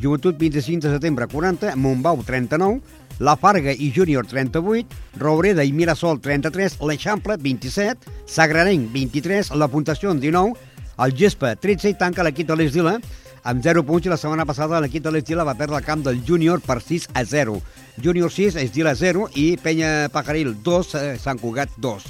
Joventut 0.02 0.36
25 0.36 0.84
de 0.84 0.92
setembre 0.98 1.30
40, 1.32 1.76
Montbau 1.80 2.20
39, 2.26 2.82
La 3.18 3.36
Farga 3.36 3.72
i 3.72 3.92
Júnior 3.94 4.26
38, 4.26 4.86
Roureda 5.16 5.64
i 5.64 5.72
Mirasol 5.72 6.18
33, 6.20 6.76
l'Eixample 6.84 7.38
27, 7.40 8.10
Sagrarenc 8.28 8.90
23, 8.92 9.54
la 9.56 9.68
Puntació 9.72 10.12
19, 10.12 10.52
el 11.00 11.14
Gespa 11.16 11.54
13 11.56 11.94
i 11.94 11.96
tanca 11.96 12.26
l'equip 12.26 12.50
de 12.50 12.58
l'Esdila 12.60 12.98
amb 13.46 13.64
0 13.64 13.86
punts. 13.88 14.04
I 14.04 14.12
la 14.12 14.20
setmana 14.20 14.44
passada 14.44 14.82
l'equip 14.84 15.06
de 15.06 15.14
l'Esdila 15.14 15.48
va 15.48 15.56
perdre 15.56 15.80
el 15.80 15.88
camp 15.88 16.04
del 16.04 16.20
Júnior 16.28 16.60
per 16.60 16.82
6 16.82 17.08
a 17.14 17.24
0. 17.24 17.56
Júnior 18.04 18.32
6, 18.32 18.60
Esdila 18.60 18.92
0 18.94 19.30
i 19.40 19.56
Penya 19.56 20.10
Pajaril 20.12 20.52
2, 20.62 20.94
eh, 21.00 21.16
Sant 21.16 21.40
Cugat 21.40 21.72
2. 21.80 22.04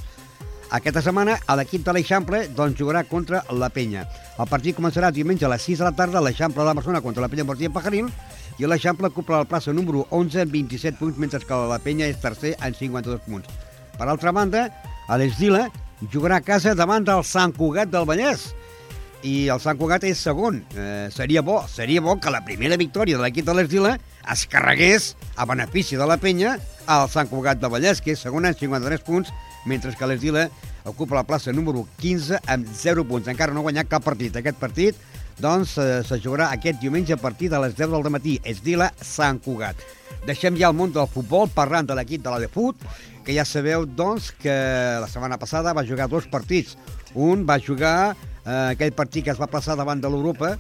Aquesta 0.75 1.05
setmana 1.07 1.37
l'equip 1.55 1.85
de 1.87 1.93
l'Eixample 1.95 2.49
doncs, 2.51 2.75
jugarà 2.75 3.05
contra 3.07 3.45
la 3.55 3.71
Penya. 3.71 4.09
El 4.41 4.51
partit 4.51 4.75
començarà 4.75 5.13
diumenge 5.15 5.47
a 5.47 5.55
les 5.55 5.63
6 5.63 5.79
de 5.79 5.87
la 5.87 5.95
tarda, 5.95 6.21
l'Eixample 6.21 6.59
de 6.59 6.67
la 6.67 6.75
Barcelona 6.75 7.05
contra 7.05 7.23
la 7.23 7.31
Penya 7.31 7.47
Martí 7.47 7.71
Pajaril 7.71 8.11
i 8.59 8.65
l'Eixample 8.65 9.11
ocupa 9.13 9.43
la 9.43 9.49
plaça 9.49 9.73
número 9.77 10.07
11 10.11 10.47
amb 10.47 10.55
27 10.55 10.97
punts, 11.01 11.19
mentre 11.21 11.43
que 11.45 11.63
la 11.69 11.81
Penya 11.83 12.09
és 12.09 12.21
tercer 12.23 12.55
amb 12.61 12.77
52 12.77 13.25
punts. 13.27 13.51
Per 13.97 14.07
altra 14.09 14.33
banda, 14.33 14.67
l'Esdila 15.13 15.67
jugarà 16.13 16.41
a 16.41 16.45
casa 16.45 16.75
davant 16.77 17.05
del 17.05 17.25
Sant 17.25 17.53
Cugat 17.57 17.93
del 17.93 18.09
Vallès 18.09 18.49
i 19.25 19.49
el 19.53 19.61
Sant 19.61 19.79
Cugat 19.81 20.05
és 20.09 20.21
segon. 20.23 20.63
Eh, 20.77 21.09
seria 21.13 21.43
bo, 21.45 21.59
seria 21.69 22.03
bo 22.05 22.17
que 22.21 22.33
la 22.33 22.45
primera 22.45 22.79
victòria 22.81 23.19
de 23.19 23.25
l'equip 23.25 23.47
de 23.47 23.57
l'Esdila 23.57 23.97
es 24.33 24.47
carregués 24.51 25.15
a 25.37 25.47
benefici 25.49 25.97
de 25.97 26.07
la 26.09 26.19
penya 26.21 26.57
al 26.87 27.11
Sant 27.13 27.29
Cugat 27.33 27.61
de 27.61 27.71
Vallès, 27.73 28.01
que 28.01 28.15
és 28.17 28.23
segon 28.23 28.49
amb 28.49 28.59
53 28.59 29.05
punts, 29.07 29.33
mentre 29.67 29.93
que 29.97 30.09
l'Esdila 30.09 30.47
ocupa 30.87 31.19
la 31.19 31.27
plaça 31.27 31.53
número 31.53 31.87
15 32.01 32.41
amb 32.47 32.69
0 32.73 33.05
punts. 33.09 33.29
Encara 33.29 33.53
no 33.53 33.61
ha 33.61 33.69
guanyat 33.69 33.91
cap 33.91 34.05
partit. 34.07 34.37
Aquest 34.39 34.61
partit 34.61 34.97
doncs, 35.41 35.77
eh, 35.79 36.03
se 36.07 36.19
jugarà 36.23 36.51
aquest 36.53 36.81
diumenge 36.81 37.13
a 37.15 37.21
partir 37.21 37.51
de 37.51 37.59
les 37.61 37.75
10 37.77 37.91
del 37.93 38.11
matí. 38.11 38.39
Esdila 38.45 38.93
Sant 39.01 39.41
Cugat. 39.45 39.77
Deixem 40.27 40.57
ja 40.59 40.69
el 40.71 40.75
món 40.77 40.93
del 40.93 41.07
futbol 41.07 41.49
parlant 41.55 41.87
de 41.87 41.95
l'equip 41.95 42.23
de 42.25 42.31
la 42.31 42.39
de 42.43 42.49
Fut, 42.49 42.77
que 43.25 43.35
ja 43.35 43.45
sabeu 43.45 43.85
doncs, 43.87 44.33
que 44.33 44.55
la 45.01 45.09
setmana 45.11 45.39
passada 45.39 45.73
va 45.75 45.85
jugar 45.87 46.09
dos 46.09 46.27
partits. 46.27 46.77
Un 47.15 47.45
va 47.47 47.59
jugar 47.61 48.17
eh, 48.45 48.73
aquell 48.73 48.93
partit 48.93 49.25
que 49.25 49.31
es 49.35 49.41
va 49.41 49.47
passar 49.51 49.77
davant 49.77 50.01
de 50.03 50.09
l'Europa, 50.11 50.57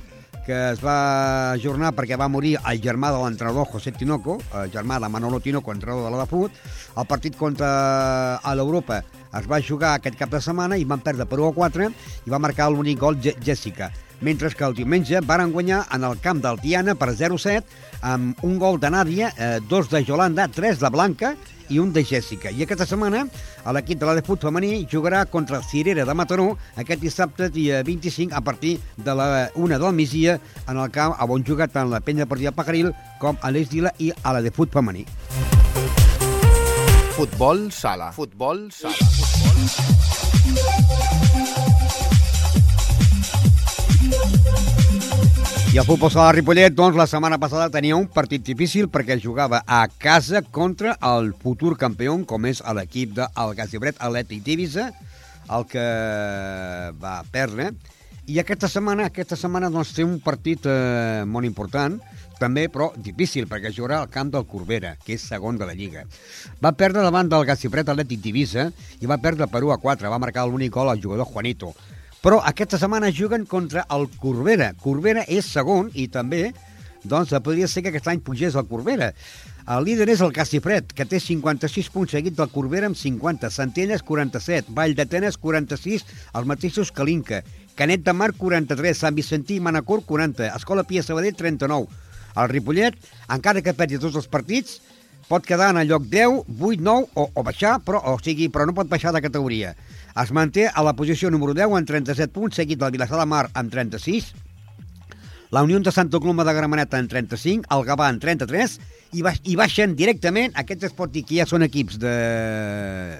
que 0.47 0.54
es 0.71 0.78
va 0.78 1.50
ajornar 1.56 1.90
perquè 1.97 2.14
va 2.16 2.28
morir 2.30 2.52
el 2.71 2.78
germà 2.80 3.09
de 3.11 3.18
l'entrenador 3.18 3.66
José 3.66 3.90
Tinoco, 3.90 4.37
el 4.54 4.71
germà 4.71 5.00
de 5.02 5.09
Manolo 5.11 5.40
Tinoco, 5.42 5.73
entrenador 5.75 6.04
de 6.06 6.11
la 6.14 6.23
de 6.23 6.30
Fut. 6.30 6.52
El 6.97 7.06
partit 7.11 7.35
contra 7.37 8.38
l'Europa 8.54 9.00
es 9.37 9.49
va 9.50 9.59
jugar 9.61 9.97
aquest 9.99 10.14
cap 10.16 10.30
de 10.30 10.40
setmana 10.40 10.78
i 10.78 10.85
van 10.87 11.02
perdre 11.02 11.26
per 11.26 11.40
1 11.40 11.49
a 11.50 11.54
4 11.56 11.90
i 12.26 12.30
va 12.30 12.38
marcar 12.38 12.71
l'únic 12.71 12.99
gol 13.02 13.18
Je- 13.21 13.35
Jessica. 13.42 13.90
Mentre 14.21 14.51
que 14.51 14.65
el 14.65 14.75
diumenge 14.75 15.21
varen 15.21 15.53
guanyar 15.53 15.87
en 15.93 16.05
el 16.05 16.19
camp 16.21 16.41
del 16.45 16.61
Tiana 16.61 16.95
per 16.97 17.13
0-7 17.13 17.65
amb 18.07 18.45
un 18.47 18.59
gol 18.59 18.81
de 18.81 18.91
Nàdia, 18.91 19.33
eh, 19.37 19.61
dos 19.69 19.91
de 19.91 20.05
Jolanda, 20.05 20.49
tres 20.49 20.81
de 20.81 20.91
Blanca 20.91 21.37
i 21.69 21.79
un 21.79 21.93
de 21.93 22.05
Jèssica. 22.05 22.51
I 22.51 22.63
aquesta 22.63 22.87
setmana 22.87 23.27
l'equip 23.75 23.99
de 24.01 24.07
la 24.07 24.15
de 24.15 24.23
fut 24.23 24.41
femení 24.41 24.87
jugarà 24.91 25.25
contra 25.27 25.59
el 25.59 25.65
Cirera 25.67 26.05
de 26.07 26.15
Mataró 26.15 26.57
aquest 26.77 27.01
dissabte, 27.03 27.51
dia 27.51 27.83
25, 27.83 28.35
a 28.35 28.41
partir 28.41 28.79
de 28.97 29.15
la 29.15 29.51
una 29.55 29.79
del 29.79 29.93
migdia 29.93 30.41
en 30.69 30.79
el 30.79 30.91
camp 30.91 31.15
on 31.29 31.45
juga 31.45 31.69
tant 31.69 31.91
la 31.91 32.01
penya 32.01 32.27
partida 32.27 32.53
Pajaril 32.53 32.93
com 33.21 33.37
a 33.43 33.51
l'Esdila 33.51 33.93
i 33.99 34.13
a 34.23 34.33
la 34.33 34.43
de 34.43 34.51
fut 34.51 34.71
femení. 34.73 35.07
Futbol 37.17 37.73
sala. 37.73 38.13
Futbol 38.13 38.69
sala. 38.71 38.95
I 45.75 45.79
el 45.79 45.85
futbol 45.85 46.11
sala 46.13 46.31
de 46.31 46.37
Ripollet, 46.39 46.73
doncs, 46.73 46.97
la 46.97 47.09
setmana 47.11 47.37
passada 47.43 47.67
tenia 47.75 47.97
un 47.99 48.07
partit 48.09 48.45
difícil 48.47 48.87
perquè 48.93 49.19
jugava 49.21 49.61
a 49.67 49.83
casa 49.89 50.41
contra 50.41 50.95
el 51.05 51.33
futur 51.43 51.75
campió, 51.77 52.15
com 52.25 52.47
és 52.47 52.63
l'equip 52.79 53.17
del 53.19 53.55
Gasibret 53.59 53.99
Atlètic 53.99 54.45
d'Ibiza, 54.47 54.87
el 55.53 55.67
que 55.69 55.87
va 57.03 57.19
perdre. 57.35 57.73
I 58.27 58.41
aquesta 58.43 58.71
setmana, 58.71 59.11
aquesta 59.11 59.37
setmana 59.39 59.69
doncs, 59.71 59.93
té 59.95 60.07
un 60.07 60.17
partit 60.23 60.65
eh, 60.71 61.27
molt 61.27 61.47
important, 61.47 61.99
també, 62.39 62.67
però 62.69 62.91
difícil, 62.97 63.47
perquè 63.49 63.73
jugarà 63.73 64.01
al 64.03 64.11
camp 64.13 64.31
del 64.35 64.47
Corbera, 64.49 64.95
que 65.03 65.15
és 65.17 65.25
segon 65.25 65.59
de 65.59 65.69
la 65.69 65.77
Lliga. 65.77 66.05
Va 66.63 66.75
perdre 66.77 67.05
davant 67.05 67.31
del 67.33 67.47
Gasibret 67.49 67.89
Atlètic 67.89 68.21
d'Ibiza 68.23 68.71
i 69.01 69.09
va 69.09 69.21
perdre 69.23 69.49
per 69.49 69.65
1 69.65 69.73
a 69.73 69.79
4. 69.83 70.11
Va 70.13 70.23
marcar 70.23 70.47
l'únic 70.47 70.75
gol 70.75 70.93
al 70.93 71.01
jugador 71.03 71.29
Juanito. 71.33 71.73
Però 72.26 72.40
aquesta 72.42 72.75
setmana 72.75 73.12
juguen 73.14 73.45
contra 73.47 73.85
el 73.95 74.09
Corbera. 74.18 74.73
Corbera 74.83 75.23
és 75.30 75.47
segon 75.47 75.92
i 75.95 76.09
també 76.11 76.49
doncs, 77.06 77.30
podria 77.38 77.68
ser 77.71 77.85
que 77.85 77.92
aquest 77.92 78.09
any 78.11 78.18
pugés 78.18 78.56
el 78.59 78.66
Corbera. 78.66 79.12
El 79.71 79.87
líder 79.87 80.09
és 80.11 80.25
el 80.26 80.33
Casifred, 80.35 80.90
que 80.90 81.06
té 81.06 81.21
56 81.23 81.92
punts 81.95 82.16
seguit 82.16 82.35
del 82.35 82.50
Corbera 82.50 82.90
amb 82.90 82.99
50, 82.99 83.47
Centelles 83.54 84.02
47, 84.02 84.75
Vall 84.75 84.97
d'Atenes 84.99 85.38
46, 85.38 86.02
els 86.35 86.50
mateixos 86.50 86.90
que 86.90 87.06
l'Inca, 87.06 87.45
Canet 87.78 88.02
de 88.02 88.16
Mar 88.18 88.33
43, 88.35 89.04
Sant 89.04 89.14
Vicentí 89.14 89.61
i 89.61 89.62
Manacor 89.62 90.02
40, 90.11 90.50
Escola 90.50 90.83
Pia 90.83 91.06
Sabadell 91.06 91.38
39. 91.38 91.87
El 92.35 92.50
Ripollet, 92.50 92.99
encara 93.38 93.62
que 93.62 93.75
perdi 93.78 94.02
tots 94.02 94.18
els 94.18 94.26
partits, 94.26 94.80
pot 95.30 95.47
quedar 95.47 95.71
en 95.71 95.78
el 95.85 95.95
lloc 95.95 96.11
10, 96.11 96.42
8, 96.59 96.83
9 96.83 97.06
o, 97.14 97.30
o 97.30 97.47
baixar, 97.47 97.78
però, 97.87 98.02
o 98.11 98.18
sigui, 98.18 98.50
però 98.50 98.66
no 98.66 98.75
pot 98.75 98.90
baixar 98.90 99.14
de 99.14 99.23
categoria. 99.23 99.76
Es 100.17 100.31
manté 100.33 100.65
a 100.65 100.81
la 100.81 100.95
posició 100.97 101.29
número 101.29 101.53
10 101.53 101.75
amb 101.77 101.89
37 101.89 102.33
punts, 102.33 102.57
seguit 102.57 102.81
del 102.81 102.95
Vilassar 102.95 103.19
de 103.21 103.27
Mar 103.29 103.51
amb 103.53 103.69
36, 103.73 104.31
la 105.53 105.63
Unió 105.63 105.79
de 105.79 105.93
Santa 105.93 106.19
Coloma 106.19 106.45
de 106.49 106.55
Gramenet 106.57 106.95
en 106.97 107.07
35, 107.09 107.69
el 107.77 107.85
Gavà 107.85 108.09
en 108.09 108.19
33, 108.23 108.79
i, 109.13 109.21
baix, 109.23 109.43
i 109.45 109.59
baixen 109.61 109.93
directament, 109.99 110.57
aquests 110.57 110.89
es 110.89 110.97
pot 110.97 111.13
dir 111.13 111.23
que 111.29 111.37
ja 111.37 111.47
són 111.47 111.67
equips 111.69 112.01
de 112.01 112.15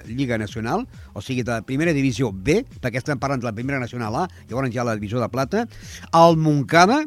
Lliga 0.09 0.41
Nacional, 0.41 0.87
o 1.13 1.21
sigui, 1.21 1.45
de 1.45 1.61
primera 1.69 1.93
divisió 1.93 2.33
B, 2.33 2.63
perquè 2.81 2.97
estem 2.97 3.21
parlant 3.21 3.45
de 3.45 3.47
la 3.47 3.53
primera 3.53 3.79
nacional 3.79 4.17
A, 4.23 4.27
llavors 4.49 4.73
ja 4.73 4.87
la 4.87 4.97
divisió 4.97 5.21
de 5.21 5.29
plata, 5.29 5.67
el 6.17 6.41
Montcada, 6.41 7.03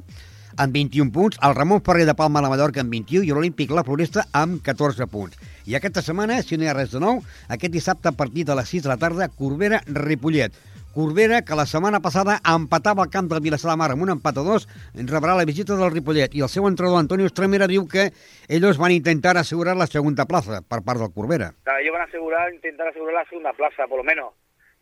amb 0.60 0.74
21 0.76 1.08
punts, 1.14 1.38
el 1.40 1.54
Ramon 1.56 1.80
Ferrer 1.80 2.04
de 2.04 2.14
Palma 2.14 2.42
de 2.44 2.50
Mallorca 2.52 2.82
amb 2.84 2.92
21 2.92 3.24
i 3.24 3.32
l'Olímpic 3.32 3.70
La 3.72 3.84
Floresta 3.86 4.26
amb 4.36 4.60
14 4.64 5.06
punts. 5.08 5.38
I 5.64 5.76
aquesta 5.78 6.02
setmana, 6.04 6.42
si 6.44 6.58
no 6.58 6.66
hi 6.66 6.68
ha 6.68 6.74
res 6.76 6.92
de 6.92 7.00
nou, 7.00 7.22
aquest 7.48 7.72
dissabte 7.72 8.10
a 8.10 8.16
partir 8.16 8.44
de 8.44 8.56
les 8.58 8.68
6 8.68 8.84
de 8.84 8.90
la 8.92 8.98
tarda, 9.00 9.30
Corbera-Ripollet. 9.32 10.58
Corbera, 10.92 11.40
que 11.46 11.56
la 11.56 11.64
setmana 11.70 12.00
passada 12.04 12.40
empatava 12.52 13.04
el 13.06 13.12
camp 13.14 13.30
del 13.30 13.40
Vilassar 13.40 13.70
de 13.70 13.76
Mar 13.78 13.92
amb 13.94 14.04
un 14.04 14.12
empat 14.16 14.40
a 14.42 14.44
dos, 14.44 14.66
rebrà 15.08 15.36
la 15.38 15.46
visita 15.48 15.78
del 15.78 15.94
Ripollet. 15.94 16.34
I 16.34 16.42
el 16.44 16.50
seu 16.52 16.66
entrenador, 16.68 17.00
Antonio 17.00 17.30
Estremera, 17.30 17.70
diu 17.70 17.86
que 17.88 18.10
ellos 18.48 18.76
van 18.82 18.92
intentar 18.92 19.36
asegurar 19.38 19.78
la 19.78 19.86
segunda 19.86 20.26
plaza 20.26 20.60
per 20.60 20.82
part 20.82 21.00
del 21.00 21.14
Corbera. 21.14 21.54
Claro, 21.62 21.80
ellos 21.80 21.94
van 21.94 22.04
a 22.04 22.10
asegurar, 22.10 22.52
intentar 22.52 22.88
asegurar 22.88 23.14
la 23.14 23.28
segunda 23.30 23.52
plaza, 23.54 23.86
por 23.86 24.02
lo 24.02 24.04
menos. 24.04 24.34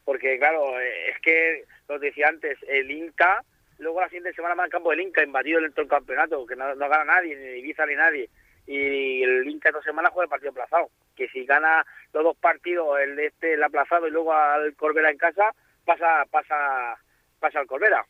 Porque, 0.04 0.38
claro, 0.38 0.80
eh, 0.80 1.12
es 1.12 1.20
que, 1.20 1.66
lo 1.88 1.99
decía 2.00 2.26
antes, 2.32 2.56
el 2.66 2.90
Inca, 2.90 3.44
luego 3.78 4.00
la 4.00 4.08
siguiente 4.08 4.32
semana 4.35 4.54
va 4.54 4.64
al 4.64 4.70
campo 4.70 4.90
del 4.90 5.00
Inca, 5.00 5.23
invadido 5.23 5.61
dentro 5.61 5.82
del 5.85 5.90
campeonato, 5.90 6.47
que 6.47 6.56
no, 6.56 6.75
no 6.75 6.88
gana 6.88 7.04
nadie, 7.04 7.37
ni 7.37 7.58
Ibiza 7.61 7.87
ni 7.87 7.94
nadie. 7.94 8.28
Y 8.66 9.23
el 9.23 9.49
Inca 9.49 9.70
esta 9.70 9.82
semana 9.82 10.11
juega 10.11 10.25
el 10.25 10.30
partido 10.30 10.50
aplazado. 10.50 10.90
Que 11.16 11.28
si 11.28 11.44
gana 11.47 11.85
los 12.12 12.23
dos 12.25 12.37
partidos, 12.37 12.99
el 13.00 13.16
de 13.16 13.26
este, 13.26 13.54
el 13.54 13.62
aplazado 13.62 14.06
y 14.06 14.11
luego 14.11 14.32
al 14.32 14.75
Corbera 14.76 15.11
en 15.11 15.16
casa, 15.18 15.54
pasa, 15.85 16.25
pasa, 16.30 16.99
pasa 17.40 17.61
al 17.61 17.66
Corbera. 17.66 18.04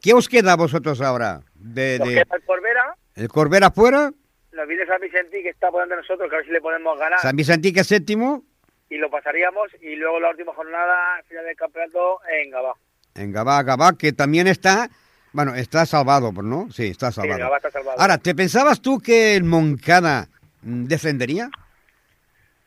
¿Qué 0.00 0.12
os 0.14 0.28
queda 0.28 0.52
a 0.52 0.56
vosotros 0.56 1.00
ahora? 1.02 1.40
De, 1.54 1.98
Nos 1.98 2.08
de- 2.08 2.14
queda 2.24 2.36
el 2.36 2.44
Corbera, 2.44 2.94
¿El 3.16 3.28
Corbera 3.28 3.70
fuera? 3.70 4.10
nos 4.52 4.66
viene 4.66 4.84
San 4.86 5.00
Vicentí, 5.00 5.42
que 5.42 5.50
está 5.50 5.68
de 5.70 5.96
nosotros, 5.96 6.28
que 6.28 6.34
a 6.36 6.38
ver 6.38 6.46
si 6.46 6.52
le 6.52 6.60
podemos 6.60 6.98
ganar. 6.98 7.18
San 7.20 7.36
Vicentí 7.36 7.72
que 7.72 7.80
es 7.80 7.86
séptimo, 7.86 8.44
y 8.88 8.96
lo 8.98 9.08
pasaríamos 9.10 9.70
y 9.80 9.94
luego 9.96 10.18
la 10.20 10.30
última 10.30 10.52
jornada 10.54 11.22
final 11.28 11.44
del 11.44 11.56
campeonato 11.56 12.18
en 12.28 12.50
Gabá. 12.50 12.74
En 13.20 13.32
Gabá, 13.32 13.62
Gabá, 13.62 13.92
que 13.98 14.12
también 14.12 14.46
está, 14.46 14.88
bueno, 15.32 15.54
está 15.54 15.86
salvado, 15.86 16.32
¿no? 16.32 16.70
Sí, 16.72 16.88
está 16.88 17.10
Sí, 17.10 17.20
salvado. 17.20 17.38
Gabá 17.40 17.56
está 17.58 17.70
salvado. 17.70 18.00
Ahora, 18.00 18.18
¿te 18.18 18.34
pensabas 18.34 18.80
tú 18.80 18.98
que 19.00 19.36
el 19.36 19.44
Moncada 19.44 20.28
mm, 20.62 20.84
descendería? 20.86 21.50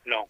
No. 0.04 0.28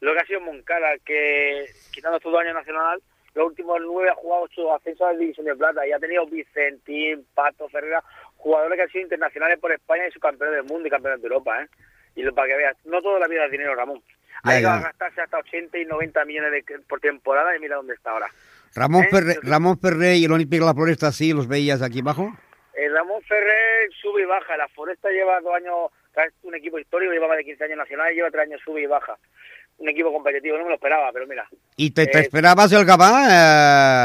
Lo 0.00 0.12
que 0.14 0.20
ha 0.20 0.26
sido 0.26 0.40
Moncada, 0.40 0.88
que 1.04 1.66
quitando 1.90 2.20
todo 2.20 2.38
año 2.38 2.54
nacional, 2.54 3.00
los 3.34 3.46
últimos 3.46 3.78
nueve 3.84 4.10
ha 4.10 4.14
jugado 4.14 4.42
ocho 4.44 4.74
ascensos 4.74 5.06
a 5.08 5.12
la 5.12 5.18
División 5.18 5.46
de 5.46 5.56
Plata 5.56 5.86
y 5.86 5.92
ha 5.92 5.98
tenido 5.98 6.26
Vicentín, 6.26 7.26
Pato, 7.34 7.68
Ferreira, 7.68 8.02
jugadores 8.36 8.76
que 8.76 8.82
han 8.82 8.88
sido 8.90 9.02
internacionales 9.04 9.58
por 9.58 9.72
España 9.72 10.06
y 10.08 10.12
subcampeones 10.12 10.56
del 10.56 10.64
mundo 10.72 10.86
y 10.86 10.90
campeones 10.90 11.20
de 11.20 11.26
Europa, 11.28 11.62
¿eh? 11.62 11.68
Y 12.14 12.22
lo, 12.22 12.34
para 12.34 12.48
que 12.48 12.56
veas, 12.56 12.76
no 12.84 13.00
toda 13.00 13.18
la 13.20 13.28
vida 13.28 13.44
es 13.44 13.50
dinero, 13.50 13.74
Ramón. 13.74 14.02
Ha 14.42 14.54
llegado 14.56 14.76
ya. 14.76 14.80
a 14.80 14.88
gastarse 14.88 15.20
hasta 15.20 15.38
80 15.38 15.78
y 15.78 15.84
90 15.84 16.24
millones 16.24 16.64
de- 16.64 16.78
por 16.80 17.00
temporada 17.00 17.56
y 17.56 17.60
mira 17.60 17.76
dónde 17.76 17.94
está 17.94 18.10
ahora. 18.12 18.28
Ramón, 18.74 19.04
Eh, 19.04 19.08
Ferre, 19.10 19.36
Ramón 19.42 19.78
Ferré 19.78 20.16
y 20.16 20.24
el 20.24 20.32
Olímpico 20.32 20.64
de 20.64 20.70
la 20.70 20.74
Floresta, 20.74 21.12
sí, 21.12 21.32
los 21.32 21.48
veías 21.48 21.82
aquí 21.82 22.00
abajo. 22.00 22.32
El 22.74 22.94
Ramón 22.94 23.20
Ferrer 23.22 23.90
sube 24.00 24.22
y 24.22 24.26
baja. 24.26 24.56
La 24.56 24.68
Foresta 24.68 25.08
lleva 25.10 25.40
dos 25.40 25.54
años, 25.54 25.74
es 26.16 26.32
un 26.42 26.54
equipo 26.54 26.78
histórico, 26.78 27.12
lleva 27.12 27.28
más 27.28 27.36
de 27.38 27.44
15 27.44 27.64
años 27.64 27.78
nacional 27.78 28.12
y 28.12 28.16
lleva 28.16 28.30
tres 28.30 28.44
años 28.44 28.60
sube 28.64 28.82
y 28.82 28.86
baja. 28.86 29.16
Un 29.78 29.88
equipo 29.88 30.12
competitivo, 30.12 30.56
no 30.58 30.64
me 30.64 30.70
lo 30.70 30.74
esperaba, 30.74 31.10
pero 31.12 31.26
mira. 31.26 31.48
¿Y 31.76 31.92
te, 31.92 32.06
te 32.06 32.18
Eh, 32.18 32.22
esperabas 32.22 32.72
el 32.72 32.84
Gabá 32.84 33.10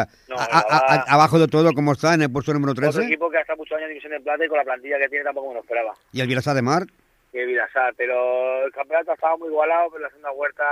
eh, 0.04 0.06
No, 0.30 0.36
a- 0.38 0.44
a- 0.46 0.94
a- 0.96 1.14
abajo 1.16 1.40
de 1.40 1.48
todo 1.48 1.72
como 1.74 1.94
está 1.94 2.14
en 2.14 2.22
el 2.22 2.32
puesto 2.32 2.54
número 2.54 2.74
Otro 2.74 2.84
13? 2.92 3.06
equipo 3.06 3.30
que 3.32 3.38
ha 3.38 3.42
estado 3.42 3.58
muchos 3.58 3.76
años 3.78 3.86
en 3.88 3.90
División 3.90 4.12
de 4.14 4.20
Plata 4.22 4.46
y 4.46 4.50
con 4.50 4.58
la 4.60 4.64
plantilla 4.64 5.00
que 5.00 5.10
tiene 5.10 5.24
tampoco 5.26 5.48
me 5.50 5.56
lo 5.56 5.62
esperaba. 5.62 5.94
¿Y 6.12 6.22
el 6.22 6.28
Vilassar 6.28 6.56
de 6.56 6.62
Mar? 6.62 6.84
el 7.34 7.48
Vilasar. 7.48 7.94
Pero 7.98 8.66
el 8.66 8.72
campeonato 8.72 9.10
ha 9.12 9.14
estado 9.16 9.38
muy 9.40 9.48
igualado, 9.50 9.90
pero 9.92 10.04
la 10.04 10.10
segunda 10.10 10.30
vuelta 10.32 10.64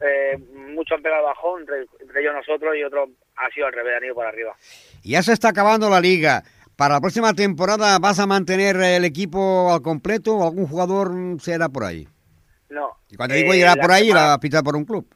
eh, 0.00 0.38
mucho 0.54 0.94
han 0.94 1.02
pegado 1.02 1.24
bajón, 1.24 1.60
entre, 1.62 1.86
entre 2.00 2.20
ellos 2.20 2.34
nosotros 2.34 2.74
y 2.76 2.82
otro 2.84 3.08
ha 3.36 3.50
sido 3.50 3.66
al 3.66 3.72
revés, 3.72 3.96
han 3.96 4.04
ido 4.04 4.14
por 4.14 4.26
arriba. 4.26 4.54
Ya 5.02 5.22
se 5.22 5.32
está 5.32 5.48
acabando 5.50 5.88
la 5.90 6.00
liga. 6.00 6.42
Para 6.76 6.94
la 6.94 7.00
próxima 7.00 7.34
temporada, 7.34 7.98
¿vas 7.98 8.18
a 8.20 8.26
mantener 8.26 8.76
el 8.76 9.04
equipo 9.04 9.70
al 9.72 9.82
completo 9.82 10.36
o 10.36 10.44
algún 10.44 10.66
jugador 10.66 11.10
será 11.40 11.68
por 11.68 11.84
ahí? 11.84 12.08
No. 12.70 12.96
Y 13.10 13.16
cuando 13.16 13.34
eh, 13.34 13.38
digo 13.38 13.52
irá 13.54 13.74
la 13.76 13.82
por 13.82 13.92
ahí, 13.92 14.06
semana- 14.06 14.24
irá 14.26 14.32
a 14.34 14.40
pitar 14.40 14.62
por 14.64 14.76
un 14.76 14.84
club. 14.86 15.06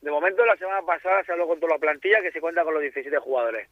De 0.00 0.10
momento, 0.10 0.44
la 0.46 0.56
semana 0.56 0.80
pasada 0.86 1.22
se 1.24 1.32
habló 1.32 1.46
con 1.46 1.60
toda 1.60 1.74
la 1.74 1.78
plantilla 1.78 2.22
que 2.22 2.32
se 2.32 2.40
cuenta 2.40 2.64
con 2.64 2.72
los 2.74 2.82
17 2.82 3.16
jugadores. 3.18 3.68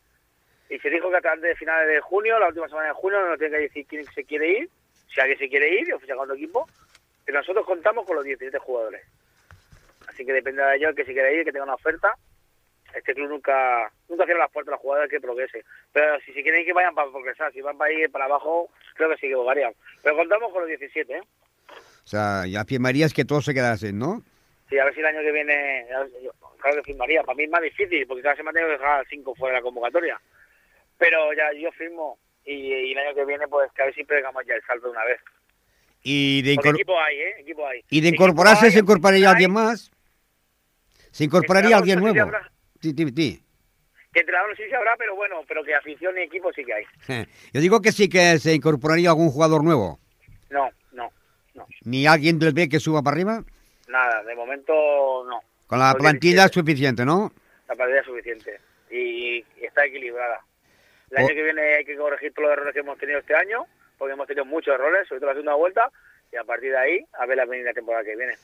Y 0.68 0.78
se 0.78 0.90
dijo 0.90 1.10
que 1.10 1.16
hasta 1.16 1.32
antes 1.32 1.48
de 1.48 1.56
finales 1.56 1.88
de 1.88 2.00
junio, 2.00 2.38
la 2.38 2.48
última 2.48 2.68
semana 2.68 2.88
de 2.88 2.94
junio, 2.94 3.18
nos 3.26 3.38
tiene 3.38 3.56
que 3.56 3.62
decir 3.62 3.86
quién 3.88 4.04
se 4.04 4.24
quiere 4.24 4.58
ir, 4.58 4.70
si 5.12 5.20
alguien 5.20 5.38
se 5.38 5.48
quiere 5.48 5.80
ir, 5.80 5.88
y 5.88 5.92
oficial 5.92 6.18
con 6.18 6.24
otro 6.24 6.36
equipo. 6.36 6.68
Pero 7.24 7.38
nosotros 7.38 7.66
contamos 7.66 8.06
con 8.06 8.14
los 8.16 8.24
17 8.24 8.58
jugadores. 8.58 9.02
Así 10.20 10.26
que 10.26 10.34
depende 10.34 10.62
de 10.62 10.76
ellos 10.76 10.90
el 10.90 10.96
que 10.96 11.06
se 11.06 11.14
quiera 11.14 11.32
ir, 11.32 11.44
que 11.46 11.50
tenga 11.52 11.64
una 11.64 11.76
oferta. 11.76 12.14
Este 12.94 13.14
club 13.14 13.30
nunca 13.30 13.90
nunca 14.06 14.26
cierra 14.26 14.40
las 14.40 14.50
puertas 14.50 14.72
a 14.72 14.74
los 14.76 14.80
jugadores 14.82 15.10
que 15.10 15.18
progrese. 15.18 15.64
Pero 15.94 16.20
si 16.20 16.34
se 16.34 16.42
quieren 16.42 16.62
que 16.66 16.74
vayan 16.74 16.94
para 16.94 17.10
progresar. 17.10 17.50
Si 17.54 17.62
van 17.62 17.78
para 17.78 17.90
ir 17.90 18.10
para 18.10 18.26
abajo, 18.26 18.68
creo 18.96 19.08
que 19.08 19.16
sí 19.16 19.28
que 19.28 19.34
varían. 19.34 19.72
Pero 20.02 20.16
contamos 20.16 20.52
con 20.52 20.60
los 20.60 20.68
17, 20.68 21.10
¿eh? 21.14 21.22
O 21.70 22.06
sea, 22.06 22.44
ya 22.46 22.66
firmarías 22.66 23.14
que 23.14 23.24
todos 23.24 23.46
se 23.46 23.54
quedasen, 23.54 23.98
¿no? 23.98 24.22
Sí, 24.68 24.78
a 24.78 24.84
ver 24.84 24.92
si 24.92 25.00
el 25.00 25.06
año 25.06 25.20
que 25.22 25.32
viene, 25.32 25.86
si 26.20 26.28
claro 26.60 26.76
que 26.76 26.82
firmaría. 26.92 27.22
Para 27.22 27.36
mí 27.36 27.44
es 27.44 27.50
más 27.50 27.62
difícil, 27.62 28.06
porque 28.06 28.22
cada 28.22 28.36
semana 28.36 28.56
tengo 28.58 28.66
que 28.68 28.78
dejar 28.78 29.06
cinco 29.08 29.34
fuera 29.36 29.54
de 29.54 29.60
la 29.60 29.64
convocatoria. 29.64 30.20
Pero 30.98 31.32
ya 31.32 31.50
yo 31.58 31.72
firmo 31.72 32.18
y, 32.44 32.74
y 32.74 32.92
el 32.92 32.98
año 32.98 33.14
que 33.14 33.24
viene, 33.24 33.48
pues 33.48 33.72
que 33.72 33.80
a 33.80 33.84
ver 33.86 33.94
si 33.94 34.04
pegamos 34.04 34.44
ya 34.46 34.52
el 34.54 34.62
salto 34.66 34.88
de 34.88 34.92
una 34.92 35.04
vez. 35.06 35.18
Y 36.02 36.40
de, 36.40 36.54
incor- 36.54 36.74
equipo 36.74 36.98
hay, 36.98 37.18
¿eh? 37.20 37.34
Equipo 37.40 37.66
hay. 37.66 37.84
y 37.90 38.00
de 38.00 38.08
incorporarse, 38.08 38.66
hay, 38.66 38.72
¿se 38.72 38.78
incorporaría 38.78 39.30
alguien 39.30 39.52
más? 39.52 39.90
¿Se 41.10 41.24
incorporaría 41.24 41.76
alguien 41.76 42.00
nuevo? 42.00 42.20
habrá. 42.20 42.50
Sí, 42.80 42.92
sí, 42.96 43.06
sí. 43.14 43.44
Que 44.12 44.20
entrenador 44.20 44.56
sí 44.56 44.62
se 44.68 44.74
habrá, 44.74 44.96
pero 44.98 45.14
bueno, 45.14 45.42
pero 45.46 45.62
que 45.62 45.74
afición 45.74 46.16
y 46.18 46.22
equipo 46.22 46.52
sí 46.52 46.64
que 46.64 46.74
hay. 46.74 46.84
Yo 47.52 47.60
digo 47.60 47.80
que 47.80 47.92
sí 47.92 48.08
que 48.08 48.38
se 48.38 48.54
incorporaría 48.54 49.10
algún 49.10 49.30
jugador 49.30 49.62
nuevo. 49.62 50.00
No, 50.50 50.68
no, 50.92 51.10
no. 51.54 51.66
¿Ni 51.84 52.06
alguien 52.06 52.38
del 52.38 52.52
B 52.52 52.68
que 52.68 52.80
suba 52.80 53.02
para 53.02 53.14
arriba? 53.14 53.44
Nada, 53.88 54.22
de 54.24 54.34
momento 54.34 54.72
no. 55.28 55.40
Con 55.66 55.78
la 55.78 55.94
plantilla 55.94 56.44
es 56.46 56.50
17. 56.50 56.60
suficiente, 56.60 57.04
¿no? 57.04 57.32
La 57.68 57.76
plantilla 57.76 58.00
es 58.00 58.06
suficiente. 58.06 58.60
Y 58.90 59.44
está 59.64 59.84
equilibrada. 59.86 60.40
El 61.10 61.18
O- 61.18 61.20
año 61.26 61.28
que 61.34 61.42
viene 61.44 61.62
hay 61.76 61.84
que 61.84 61.96
corregir 61.96 62.32
todos 62.34 62.48
los 62.48 62.52
errores 62.56 62.74
que 62.74 62.80
hemos 62.80 62.98
tenido 62.98 63.20
este 63.20 63.34
año, 63.36 63.64
porque 63.98 64.14
hemos 64.14 64.26
tenido 64.26 64.44
muchos 64.44 64.74
errores, 64.74 65.06
sobre 65.06 65.20
todo 65.20 65.30
la 65.30 65.34
segunda 65.34 65.54
vuelta, 65.54 65.90
y 66.32 66.36
a 66.36 66.42
partir 66.44 66.70
de 66.72 66.78
ahí, 66.78 67.04
a 67.12 67.26
ver 67.26 67.36
la 67.36 67.44
venida 67.44 67.72
temporada 67.72 68.02
que 68.04 68.16
viene. 68.16 68.34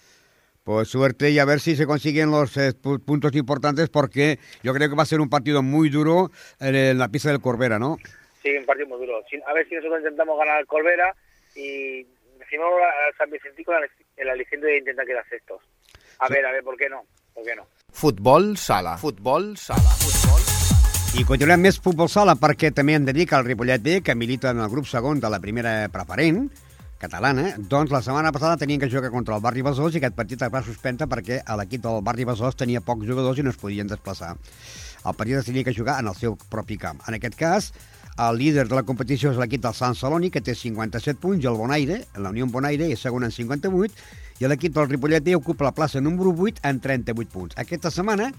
Pues 0.67 0.89
suerte 0.89 1.31
y 1.31 1.39
a 1.39 1.45
ver 1.45 1.61
si 1.61 1.77
se 1.77 1.87
consiguen 1.87 2.33
los 2.33 2.57
eh, 2.57 2.73
pu- 2.75 2.99
puntos 3.01 3.33
importantes 3.37 3.89
porque 3.89 4.41
yo 4.65 4.75
creo 4.75 4.89
que 4.91 4.97
va 4.97 5.05
a 5.05 5.07
ser 5.07 5.21
un 5.21 5.29
partido 5.31 5.63
muy 5.63 5.91
duro 5.91 6.33
en, 6.59 6.75
en 6.75 6.99
la 6.99 7.07
pista 7.09 7.29
del 7.29 7.41
Corbera, 7.41 7.79
¿no? 7.79 7.99
Sí, 8.43 8.51
un 8.51 8.65
partido 8.67 8.89
muy 8.89 8.99
duro. 8.99 9.23
A 9.47 9.53
ver 9.55 9.69
si 9.69 9.77
nosotros 9.77 10.01
intentamos 10.01 10.37
ganar 10.37 10.57
al 10.57 10.67
Colvera 10.67 11.15
y 11.55 12.03
decimos 12.41 12.67
al 12.83 13.15
San 13.17 13.31
Vicentico 13.31 13.71
el- 13.75 13.89
el 14.17 14.29
aliciente 14.29 14.67
de 14.67 14.79
intentar 14.79 15.07
quedar 15.07 15.25
sextos. 15.29 15.63
A 16.19 16.29
ver, 16.29 16.45
a 16.45 16.51
ver, 16.51 16.65
¿por 16.65 16.77
qué 16.77 16.89
no? 16.89 17.05
¿Por 17.33 17.45
qué 17.45 17.55
no? 17.55 17.65
Futbol 17.93 18.57
sala. 18.59 18.99
Futbol 18.99 19.57
sala. 19.57 19.79
Futbol 20.03 20.43
I 21.17 21.23
continuem 21.25 21.63
més 21.63 21.79
futbol 21.81 22.11
sala 22.13 22.35
perquè 22.37 22.73
també 22.75 22.93
hem 22.99 23.07
de 23.07 23.15
dir 23.15 23.25
que 23.31 23.39
el 23.39 23.47
Ripollet 23.47 23.81
B, 23.81 24.01
que 24.03 24.15
milita 24.19 24.51
en 24.51 24.59
el 24.61 24.69
grup 24.69 24.85
segon 24.91 25.21
de 25.23 25.31
la 25.31 25.39
primera 25.41 25.87
preferent, 25.89 26.51
catalana, 26.99 27.51
doncs 27.59 27.93
la 27.93 28.01
setmana 28.03 28.33
passada 28.33 28.57
tenien 28.57 28.81
que 28.81 28.89
jugar 28.91 29.11
contra 29.13 29.37
el 29.37 29.43
Barri 29.45 29.65
Besòs 29.65 29.95
i 29.95 30.01
aquest 30.01 30.17
partit 30.17 30.43
es 30.43 30.53
va 30.53 30.63
suspendre 30.65 31.09
perquè 31.11 31.43
l'equip 31.61 31.83
del 31.85 32.01
Barri 32.05 32.25
Besòs 32.29 32.57
tenia 32.57 32.81
pocs 32.81 33.07
jugadors 33.09 33.39
i 33.39 33.45
no 33.45 33.53
es 33.53 33.61
podien 33.61 33.91
desplaçar. 33.91 34.33
El 35.05 35.15
partit 35.15 35.37
es 35.39 35.51
tenia 35.51 35.65
que 35.65 35.75
jugar 35.77 35.99
en 36.01 36.09
el 36.09 36.17
seu 36.17 36.39
propi 36.51 36.79
camp. 36.81 37.03
En 37.07 37.19
aquest 37.19 37.37
cas, 37.39 37.73
el 38.17 38.39
líder 38.41 38.67
de 38.69 38.75
la 38.79 38.85
competició 38.89 39.31
és 39.31 39.41
l'equip 39.41 39.61
del 39.63 39.75
Sant 39.77 39.95
Celoni, 39.95 40.31
que 40.33 40.41
té 40.41 40.55
57 40.57 41.21
punts, 41.21 41.45
i 41.45 41.51
el 41.51 41.59
Bonaire, 41.61 42.01
la 42.17 42.33
Unió 42.33 42.47
Bonaire, 42.49 42.89
és 42.89 43.03
segon 43.05 43.27
en 43.29 43.35
58, 43.35 44.07
i 44.41 44.49
l'equip 44.49 44.73
del 44.73 44.89
Ripollet 44.89 45.29
ocupa 45.37 45.69
la 45.69 45.75
plaça 45.77 46.01
número 46.01 46.33
8 46.33 46.65
en 46.65 46.81
38 46.81 47.33
punts. 47.33 47.59
Aquesta 47.61 47.93
setmana, 47.93 48.31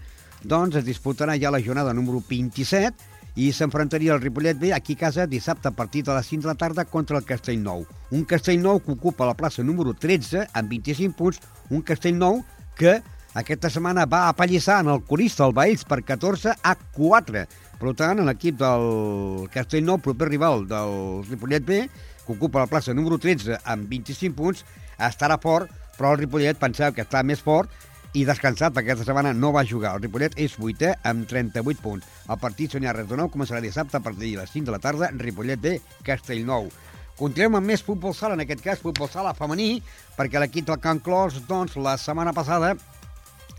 doncs, 0.43 0.79
es 0.81 0.85
disputarà 0.85 1.37
ja 1.37 1.53
la 1.53 1.61
jornada 1.61 1.93
número 1.93 2.23
27 2.25 3.16
i 3.37 3.51
s'enfrontaria 3.53 4.15
el 4.15 4.21
Ripollet 4.21 4.57
B 4.57 4.71
aquí 4.73 4.95
a 4.97 5.03
casa 5.05 5.27
dissabte 5.29 5.69
a 5.69 5.75
partir 5.77 6.03
de 6.03 6.13
les 6.15 6.25
5 6.25 6.41
de 6.41 6.47
la 6.49 6.55
tarda 6.57 6.85
contra 6.85 7.19
el 7.19 7.25
Castellnou. 7.25 7.85
Un 8.09 8.23
Castellnou 8.25 8.79
que 8.81 8.95
ocupa 8.95 9.27
la 9.29 9.37
plaça 9.37 9.61
número 9.61 9.93
13 9.93 10.47
amb 10.57 10.73
25 10.73 11.13
punts, 11.13 11.37
un 11.69 11.83
Castellnou 11.85 12.41
que 12.75 12.97
aquesta 13.37 13.69
setmana 13.69 14.07
va 14.09 14.23
apallissar 14.31 14.79
en 14.81 14.89
el 14.89 15.03
corista 15.05 15.45
el 15.45 15.53
Baells 15.53 15.85
per 15.85 16.01
14 16.01 16.55
a 16.63 16.73
4. 16.97 17.43
Per 17.77 17.93
tant, 17.93 18.23
l'equip 18.25 18.57
del 18.57 19.45
Castellnou, 19.53 20.01
proper 20.01 20.31
rival 20.31 20.65
del 20.65 21.21
Ripollet 21.29 21.67
B, 21.67 21.83
que 22.25 22.33
ocupa 22.33 22.65
la 22.65 22.71
plaça 22.71 22.95
número 22.97 23.21
13 23.21 23.61
amb 23.69 23.85
25 23.85 24.33
punts, 24.33 24.65
estarà 24.97 25.37
fort, 25.37 25.69
però 25.93 26.15
el 26.15 26.23
Ripollet 26.23 26.57
pensava 26.57 26.95
que 26.95 27.05
està 27.05 27.21
més 27.21 27.45
fort 27.45 27.69
i 28.17 28.23
descansat 28.25 28.77
aquesta 28.79 29.05
setmana 29.05 29.33
no 29.37 29.51
va 29.53 29.65
jugar. 29.67 29.93
El 29.95 30.01
Ripollet 30.07 30.37
és 30.41 30.55
vuitè 30.57 30.95
amb 31.05 31.27
38 31.29 31.83
punts. 31.83 32.05
El 32.25 32.39
partit 32.41 32.73
Sonia 32.73 32.95
Res 32.95 33.09
de 33.09 33.19
Nou 33.19 33.29
començarà 33.29 33.61
dissabte 33.61 33.99
a 33.99 34.03
partir 34.03 34.31
de 34.31 34.41
les 34.41 34.53
5 34.53 34.65
de 34.65 34.73
la 34.73 34.81
tarda, 34.81 35.11
Ripollet 35.13 35.61
B, 35.61 35.75
Castellnou. 36.07 36.71
Continuem 37.17 37.57
amb 37.59 37.69
més 37.69 37.83
futbol 37.85 38.15
sala, 38.17 38.33
en 38.37 38.43
aquest 38.43 38.63
cas 38.65 38.81
futbol 38.81 39.09
sala 39.09 39.35
femení, 39.37 39.83
perquè 40.17 40.41
l'equip 40.41 40.65
del 40.67 40.81
Can 40.81 41.01
Clos, 41.01 41.39
doncs, 41.49 41.77
la 41.77 41.95
setmana 42.01 42.33
passada 42.33 42.75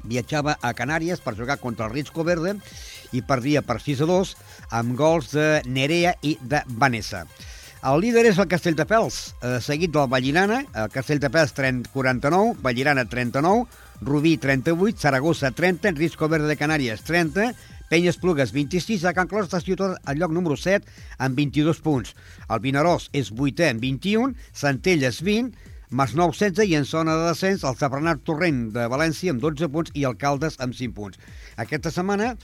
viatjava 0.03 0.57
a 0.62 0.73
Canàries 0.79 1.23
per 1.23 1.37
jugar 1.38 1.59
contra 1.62 1.87
el 1.87 1.94
Risco 1.94 2.25
Verde 2.27 2.57
i 3.14 3.23
perdia 3.23 3.62
per 3.66 3.81
6 3.83 4.05
a 4.07 4.11
2 4.11 4.35
amb 4.81 4.94
gols 4.99 5.33
de 5.35 5.49
Nerea 5.66 6.14
i 6.23 6.37
de 6.40 6.62
Vanessa. 6.83 7.25
El 7.88 8.01
líder 8.03 8.25
és 8.27 8.38
el 8.42 8.49
Castelldefels, 8.51 9.18
eh, 9.38 9.59
seguit 9.62 9.92
del 9.94 10.09
Vallirana, 10.11 10.64
el 10.75 10.88
Castelldefels 10.90 11.55
30, 11.55 11.90
49, 11.94 12.57
Vallirana 12.62 13.05
39, 13.07 13.68
Rubí 14.01 14.37
38, 14.37 14.99
Saragossa 14.99 15.51
30, 15.51 15.93
Risco 15.93 16.29
Verde 16.29 16.47
de 16.47 16.57
Canàries 16.57 17.03
30, 17.03 17.53
Penyes 17.89 18.19
Plugues 18.19 18.53
26, 18.53 19.05
a 19.05 19.15
Can 19.17 19.27
Clos 19.27 19.51
de 19.51 19.61
Ciutat 19.61 19.97
al 20.05 20.21
lloc 20.21 20.31
número 20.31 20.57
7 20.57 20.87
amb 21.19 21.35
22 21.35 21.81
punts. 21.83 22.15
El 22.47 22.63
Vinaròs 22.63 23.09
és 23.17 23.33
8è 23.33 23.73
amb 23.73 23.83
21, 23.83 24.37
Centelles 24.55 25.19
20, 25.25 25.51
Masnou 25.91 26.35
16 26.37 26.69
i 26.69 26.77
en 26.77 26.85
zona 26.85 27.15
de 27.17 27.31
descens 27.31 27.63
el 27.65 27.77
Safranat 27.81 28.21
Torrent 28.21 28.67
de 28.75 28.85
València 28.93 29.33
amb 29.33 29.41
12 29.41 29.71
punts 29.73 29.95
i 29.97 30.05
el 30.05 30.19
Caldes 30.21 30.61
amb 30.61 30.77
5 30.77 30.95
punts. 30.95 31.17
Aquesta 31.57 31.91
setmana 31.91 32.35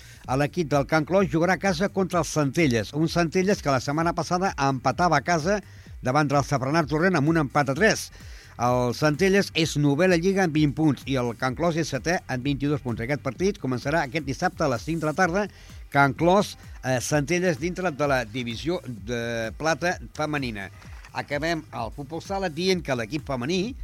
l'equip 0.40 0.71
del 0.73 0.88
Can 0.88 1.05
Clos 1.05 1.29
jugarà 1.29 1.59
a 1.59 1.61
casa 1.61 1.90
contra 1.93 2.23
els 2.25 2.33
Centelles, 2.33 2.95
un 2.97 3.07
Centelles 3.12 3.61
que 3.61 3.75
la 3.75 3.83
setmana 3.85 4.14
passada 4.17 4.55
empatava 4.57 5.21
a 5.21 5.27
casa 5.27 5.61
davant 6.03 6.29
del 6.33 6.45
Safranat 6.45 6.88
Torrent 6.88 7.21
amb 7.21 7.29
un 7.31 7.45
empat 7.45 7.69
a 7.69 7.77
3. 7.77 8.09
El 8.55 8.93
Centelles 8.95 9.49
és 9.59 9.73
novena 9.83 10.14
lliga 10.14 10.45
amb 10.45 10.55
20 10.55 10.75
punts 10.79 11.07
i 11.11 11.17
el 11.19 11.33
Can 11.38 11.57
Clos 11.59 11.75
és 11.81 11.88
setè 11.90 12.21
amb 12.31 12.45
22 12.47 12.85
punts. 12.85 13.01
Aquest 13.03 13.23
partit 13.25 13.59
començarà 13.59 14.05
aquest 14.05 14.27
dissabte 14.29 14.62
a 14.62 14.69
les 14.71 14.85
5 14.87 15.03
de 15.03 15.09
la 15.09 15.14
tarda. 15.19 15.49
Can 15.90 16.14
Clos, 16.14 16.57
eh, 16.85 17.01
Centelles 17.01 17.59
dintre 17.59 17.90
de 17.90 18.07
la 18.07 18.25
divisió 18.25 18.81
de 18.87 19.51
plata 19.59 19.99
femenina. 20.14 20.71
Acabem 21.12 21.64
el 21.73 21.90
futbol 21.97 22.23
sala 22.23 22.49
dient 22.49 22.83
que 22.83 22.95
l'equip 22.95 23.27
femení 23.27 23.75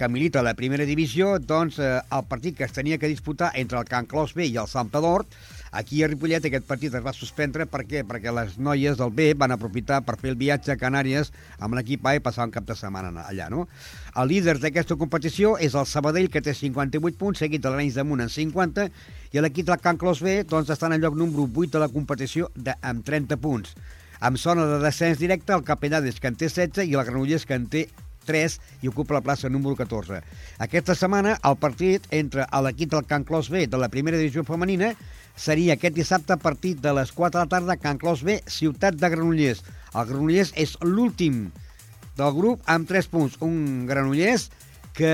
que 0.00 0.08
milita 0.08 0.40
a 0.40 0.42
la 0.42 0.54
primera 0.54 0.86
divisió, 0.88 1.34
doncs 1.38 1.76
eh, 1.78 2.00
el 2.00 2.22
partit 2.24 2.56
que 2.56 2.64
es 2.64 2.72
tenia 2.72 2.96
que 2.96 3.10
disputar 3.10 3.50
entre 3.54 3.76
el 3.78 3.84
Can 3.84 4.06
Clos 4.08 4.32
B 4.32 4.46
i 4.46 4.56
el 4.56 4.68
Sant 4.70 4.88
Pedort, 4.88 5.28
aquí 5.76 6.00
a 6.02 6.08
Ripollet 6.08 6.46
aquest 6.48 6.64
partit 6.64 6.94
es 6.94 7.04
va 7.04 7.12
suspendre 7.12 7.66
per 7.68 7.82
què? 7.84 8.00
perquè 8.08 8.32
les 8.32 8.56
noies 8.56 8.96
del 8.96 9.12
B 9.12 9.34
van 9.36 9.52
aprofitar 9.52 10.00
per 10.06 10.16
fer 10.16 10.32
el 10.32 10.38
viatge 10.40 10.72
a 10.72 10.78
Canàries 10.80 11.34
amb 11.58 11.76
l'equip 11.76 12.06
A 12.06 12.14
i 12.16 12.22
passar 12.24 12.48
un 12.48 12.54
cap 12.54 12.64
de 12.64 12.78
setmana 12.80 13.26
allà, 13.26 13.50
no? 13.52 13.66
El 14.18 14.26
líder 14.32 14.56
d'aquesta 14.58 14.96
competició 14.98 15.52
és 15.62 15.76
el 15.78 15.86
Sabadell, 15.86 16.30
que 16.34 16.42
té 16.42 16.54
58 16.56 17.18
punts, 17.18 17.38
seguit 17.38 17.62
de 17.62 17.70
l'Arenys 17.70 17.94
de 18.00 18.04
Munt 18.04 18.24
en 18.24 18.32
50, 18.32 18.88
i 19.30 19.42
l'equip 19.44 19.68
del 19.68 19.78
Can 19.78 20.00
Clos 20.00 20.22
B 20.26 20.40
doncs, 20.50 20.72
està 20.74 20.88
en 20.90 20.96
el 20.96 21.04
lloc 21.04 21.14
número 21.14 21.46
8 21.46 21.76
de 21.76 21.82
la 21.84 21.88
competició 21.94 22.50
de, 22.56 22.74
amb 22.82 23.06
30 23.06 23.38
punts. 23.38 23.76
Amb 24.20 24.36
zona 24.36 24.66
de 24.66 24.80
descens 24.82 25.20
directe, 25.22 25.54
el 25.54 25.62
Capellades, 25.64 26.18
que 26.18 26.26
en 26.26 26.40
té 26.40 26.50
16, 26.50 26.90
i 26.90 26.98
el 26.98 27.06
Granollers, 27.06 27.46
que 27.46 27.54
en 27.54 27.70
té 27.70 27.86
3 28.26 28.58
i 28.82 28.90
ocupa 28.90 29.14
la 29.16 29.22
plaça 29.24 29.48
número 29.48 29.78
14. 29.78 30.20
Aquesta 30.66 30.98
setmana 30.98 31.38
el 31.46 31.56
partit 31.62 32.04
entre 32.10 32.46
l'equip 32.66 32.90
del 32.92 33.06
Can 33.08 33.24
Clos 33.24 33.48
B 33.48 33.64
de 33.70 33.80
la 33.80 33.88
primera 33.94 34.18
divisió 34.18 34.44
femenina 34.44 34.92
seria 35.38 35.78
aquest 35.78 35.96
dissabte 35.96 36.34
a 36.34 36.42
partir 36.42 36.76
de 36.82 36.92
les 36.98 37.14
4 37.16 37.38
de 37.38 37.44
la 37.46 37.50
tarda 37.54 37.78
Can 37.80 37.98
Clos 38.02 38.26
B, 38.26 38.40
ciutat 38.46 38.98
de 38.98 39.08
Granollers. 39.08 39.62
El 39.94 40.06
Granollers 40.10 40.52
és 40.58 40.76
l'últim 40.82 41.46
del 42.20 42.34
grup 42.36 42.62
amb 42.68 42.88
3 42.88 43.08
punts. 43.10 43.38
Un 43.44 43.86
Granollers 43.88 44.50
que 44.96 45.10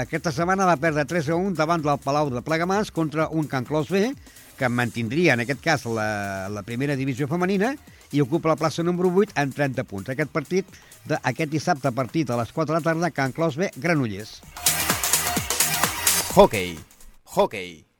aquesta 0.00 0.32
setmana 0.34 0.66
va 0.66 0.80
perdre 0.80 1.04
3 1.06 1.30
a 1.30 1.38
1 1.38 1.54
davant 1.58 1.82
del 1.84 2.00
Palau 2.02 2.32
de 2.32 2.42
Plegamans 2.42 2.90
contra 2.90 3.28
un 3.30 3.46
Can 3.46 3.68
Clos 3.68 3.90
B 3.92 4.10
que 4.58 4.68
mantindria 4.70 5.34
en 5.34 5.42
aquest 5.44 5.62
cas 5.62 5.84
la, 5.86 6.48
la 6.50 6.62
primera 6.66 6.96
divisió 6.96 7.28
femenina 7.30 7.74
i 8.14 8.22
ocupa 8.22 8.52
la 8.52 8.58
plaça 8.58 8.84
número 8.86 9.10
8 9.10 9.38
amb 9.42 9.54
30 9.54 9.86
punts. 9.90 10.10
Aquest 10.10 10.30
partit, 10.34 10.68
de, 11.04 11.18
aquest 11.22 11.50
dissabte 11.50 11.88
a 11.88 12.38
les 12.38 12.52
4 12.52 12.66
de 12.66 12.78
la 12.78 12.84
tarda, 12.84 13.10
Can 13.10 13.32
Clos 13.32 13.56
B, 13.56 13.70
Granollers. 13.76 14.40
Hockey. 16.34 16.78
Hockey. 17.24 17.93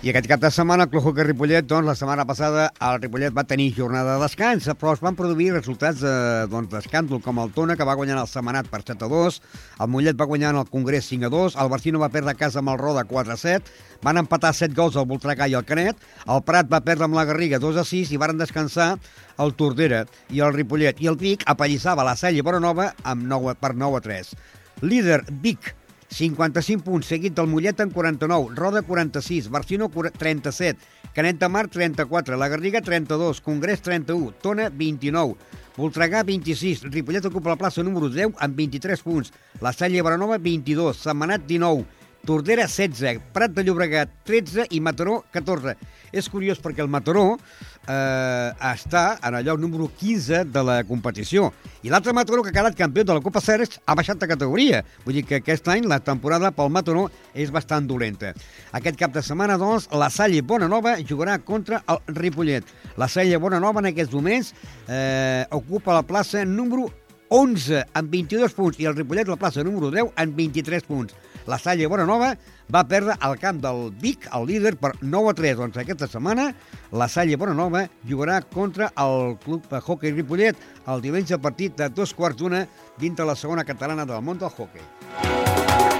I 0.00 0.08
aquest 0.08 0.30
cap 0.30 0.40
de 0.40 0.48
setmana 0.48 0.86
el 0.86 0.88
Club 0.88 1.04
Hockey 1.04 1.26
Ripollet, 1.26 1.66
doncs, 1.68 1.84
la 1.84 1.92
setmana 1.92 2.24
passada 2.24 2.70
el 2.88 3.02
Ripollet 3.02 3.34
va 3.36 3.42
tenir 3.44 3.66
jornada 3.76 4.14
de 4.14 4.22
descans, 4.22 4.64
però 4.80 4.94
es 4.96 5.00
van 5.04 5.16
produir 5.18 5.50
resultats 5.52 6.00
eh, 6.00 6.46
doncs, 6.48 6.86
com 7.20 7.40
el 7.42 7.50
Tona, 7.52 7.74
que 7.76 7.84
va 7.84 7.98
guanyar 7.98 8.16
el 8.16 8.30
Setmanat 8.30 8.70
per 8.72 8.80
7 8.80 9.04
a 9.04 9.08
2, 9.12 9.36
el 9.84 9.90
Mollet 9.92 10.16
va 10.16 10.24
guanyar 10.30 10.54
en 10.54 10.60
el 10.62 10.70
Congrés 10.70 11.04
5 11.04 11.28
a 11.28 11.30
2, 11.34 11.56
el 11.60 11.68
Barcino 11.68 12.00
va 12.00 12.08
perdre 12.08 12.32
a 12.32 12.38
casa 12.40 12.62
amb 12.62 12.72
el 12.72 12.78
Roda 12.80 13.04
4 13.04 13.34
a 13.34 13.36
7, 13.36 13.74
van 14.00 14.22
empatar 14.22 14.54
7 14.56 14.72
gols 14.78 14.96
al 14.96 15.04
Voltregà 15.10 15.50
i 15.52 15.58
el 15.58 15.68
Canet, 15.68 16.00
el 16.24 16.40
Prat 16.48 16.72
va 16.72 16.80
perdre 16.80 17.04
amb 17.04 17.18
la 17.20 17.26
Garriga 17.28 17.60
2 17.60 17.82
a 17.82 17.84
6 17.84 18.14
i 18.14 18.22
varen 18.24 18.40
descansar 18.40 18.94
el 19.36 19.52
Tordera 19.52 20.06
i 20.32 20.40
el 20.40 20.56
Ripollet. 20.56 20.96
I 21.04 21.12
el 21.12 21.20
Vic 21.20 21.44
apallissava 21.44 22.08
la 22.08 22.16
Sella 22.16 22.40
Boranova 22.40 22.94
amb 23.04 23.28
9, 23.28 23.58
per 23.60 23.74
9 23.76 24.00
a 24.00 24.06
3. 24.08 24.32
Líder 24.80 25.26
Vic 25.44 25.74
55 26.10 26.82
punts, 26.82 27.06
seguit 27.06 27.36
del 27.36 27.46
Mollet 27.46 27.78
amb 27.80 27.94
49, 27.94 28.56
Roda 28.58 28.82
46, 28.82 29.48
Barcino 29.50 29.86
37, 29.88 30.78
Canet 31.14 31.38
de 31.38 31.48
Mar 31.48 31.68
34, 31.70 32.36
La 32.36 32.48
Garriga 32.50 32.82
32, 32.82 33.40
Congrés 33.40 33.80
31, 33.82 34.32
Tona 34.42 34.68
29, 34.70 35.36
Voltregà 35.76 36.24
26, 36.26 36.82
Ripollet 36.90 37.24
ocupa 37.30 37.54
la 37.54 37.56
plaça 37.56 37.82
número 37.86 38.10
10 38.10 38.34
amb 38.42 38.58
23 38.58 39.06
punts, 39.06 39.32
La 39.62 39.72
Salle 39.72 40.02
Baranova 40.02 40.38
22, 40.38 40.98
Setmanat 40.98 41.46
19, 41.46 41.86
Tordera 42.26 42.66
16, 42.68 43.20
Prat 43.32 43.54
de 43.56 43.64
Llobregat 43.64 44.10
13 44.28 44.66
i 44.76 44.80
Mataró 44.84 45.22
14. 45.32 45.76
És 46.12 46.28
curiós 46.28 46.58
perquè 46.60 46.82
el 46.84 46.90
Mataró 46.92 47.24
eh, 47.34 48.50
està 48.70 49.04
en 49.24 49.38
el 49.38 49.46
lloc 49.46 49.60
número 49.62 49.86
15 50.00 50.44
de 50.52 50.64
la 50.66 50.80
competició 50.84 51.48
i 51.82 51.88
l'altre 51.88 52.12
Mataró 52.12 52.42
que 52.44 52.52
ha 52.52 52.56
quedat 52.58 52.76
campió 52.76 53.06
de 53.06 53.16
la 53.16 53.22
Copa 53.24 53.40
Ceres 53.40 53.78
ha 53.86 53.96
baixat 53.96 54.20
de 54.20 54.28
categoria. 54.28 54.82
Vull 55.06 55.16
dir 55.16 55.24
que 55.24 55.38
aquest 55.40 55.68
any 55.72 55.88
la 55.88 56.00
temporada 56.04 56.52
pel 56.52 56.72
Mataró 56.72 57.06
és 57.32 57.52
bastant 57.54 57.88
dolenta. 57.88 58.34
Aquest 58.76 59.00
cap 59.00 59.14
de 59.14 59.24
setmana, 59.24 59.56
doncs, 59.60 59.88
la 59.96 60.10
Salle 60.12 60.42
Bonanova 60.42 60.98
jugarà 61.00 61.38
contra 61.40 61.80
el 61.88 62.02
Ripollet. 62.20 62.68
La 63.00 63.08
Salle 63.08 63.40
Bonanova 63.40 63.80
en 63.80 63.92
aquests 63.94 64.12
moments 64.12 64.52
eh, 64.88 65.46
ocupa 65.56 65.96
la 65.96 66.04
plaça 66.04 66.44
número 66.44 66.90
11 67.30 67.84
amb 67.94 68.10
22 68.10 68.54
punts 68.58 68.78
i 68.82 68.88
el 68.90 68.96
Ripollet 68.98 69.28
la 69.30 69.38
plaça 69.40 69.64
número 69.64 69.88
10 69.94 70.12
amb 70.18 70.36
23 70.36 70.84
punts. 70.84 71.14
La 71.46 71.58
Salle 71.58 71.88
Bonanova 71.88 72.34
va 72.70 72.82
perdre 72.88 73.16
al 73.20 73.38
camp 73.40 73.60
del 73.62 73.88
Vic, 74.00 74.28
el 74.36 74.46
líder, 74.50 74.74
per 74.80 74.92
9 75.00 75.32
a 75.32 75.34
3. 75.38 75.56
Doncs 75.60 75.80
aquesta 75.80 76.08
setmana 76.10 76.50
la 76.92 77.08
Salle 77.08 77.38
Bonanova 77.40 77.86
jugarà 78.08 78.40
contra 78.42 78.90
el 79.00 79.36
Club 79.44 79.66
Hockey 79.80 80.12
Ripollet 80.12 80.58
el 80.90 81.02
diumenge 81.04 81.38
partit 81.38 81.76
de 81.78 81.88
dos 81.88 82.14
quarts 82.14 82.38
d'una 82.40 82.66
dintre 83.00 83.26
la 83.26 83.38
segona 83.38 83.64
catalana 83.64 84.06
del 84.06 84.22
món 84.22 84.38
del 84.38 84.52
hockey. 84.52 84.84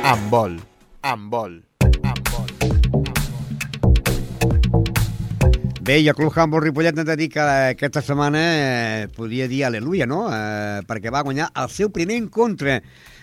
Amb 0.05 0.31
vol. 0.33 0.61
Amb 1.03 1.33
vol. 1.33 1.61
Bé, 5.91 5.97
i 5.99 6.09
el 6.11 6.15
Club 6.15 6.37
Handball 6.39 6.61
Ripollet 6.63 6.99
hem 7.01 7.07
de 7.09 7.15
dir 7.19 7.27
que 7.33 7.43
aquesta 7.43 8.03
setmana 8.05 8.41
eh, 8.45 9.07
podia 9.17 9.49
dir 9.51 9.65
aleluia, 9.67 10.07
no? 10.07 10.21
Eh, 10.31 10.85
perquè 10.87 11.11
va 11.11 11.25
guanyar 11.27 11.49
el 11.59 11.71
seu 11.73 11.89
primer 11.91 12.19
encontre. 12.21 12.77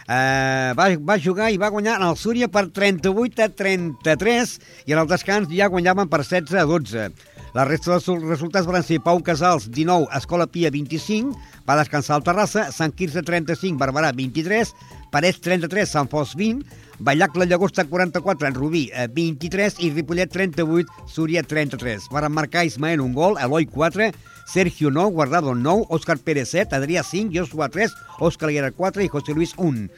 Eh, 0.07 0.71
va, 0.79 0.85
va 1.03 1.17
jugar 1.19 1.49
i 1.51 1.57
va 1.59 1.67
guanyar 1.67 1.97
en 1.99 2.05
el 2.07 2.15
Súria 2.15 2.47
per 2.47 2.69
38 2.71 3.43
a 3.43 3.49
33 3.51 4.53
i 4.87 4.95
en 4.95 5.01
el 5.01 5.09
descans 5.09 5.51
ja 5.51 5.67
guanyaven 5.67 6.07
per 6.07 6.21
16 6.23 6.55
a 6.61 6.63
12. 6.69 7.09
La 7.57 7.65
resta 7.67 7.91
dels 7.91 8.07
resultats 8.23 8.69
van 8.69 8.85
ser 8.87 9.01
Pau 9.03 9.19
Casals, 9.25 9.67
19, 9.67 10.07
Escola 10.15 10.47
Pia, 10.47 10.71
25, 10.71 11.35
va 11.67 11.79
descansar 11.79 12.19
el 12.19 12.23
Terrassa, 12.23 12.69
Sant 12.71 12.95
Quirze, 12.95 13.23
35, 13.25 13.75
Barberà, 13.81 14.13
23, 14.15 14.71
Parets, 15.11 15.41
33, 15.43 15.91
Sant 15.91 16.07
Fos, 16.11 16.35
20, 16.39 16.63
Ballac, 16.99 17.35
la 17.35 17.45
Llagosta, 17.45 17.85
44, 17.85 18.47
en 18.47 18.55
Rubí, 18.55 18.89
eh, 18.93 19.07
23 19.07 19.75
i 19.79 19.91
Ripollet, 19.91 20.31
38, 20.31 20.89
Súria, 21.05 21.43
33. 21.43 22.07
Varen 22.09 22.31
marcar 22.31 22.65
Ismael 22.65 23.01
un 23.01 23.13
gol, 23.13 23.37
Eloi, 23.39 23.65
4, 23.65 24.11
Sergio 24.47 24.89
9, 24.89 25.11
Guardado 25.11 25.53
9, 25.53 25.85
Òscar 25.89 26.17
Pérez 26.17 26.49
7, 26.49 26.75
Adrià 26.75 27.03
5, 27.03 27.31
Joshua 27.33 27.69
3, 27.69 27.93
Òscar 28.19 28.49
Guerra 28.49 28.71
4 28.71 29.03
i 29.03 29.07
José 29.07 29.33
Luis 29.33 29.53
1. 29.57 29.89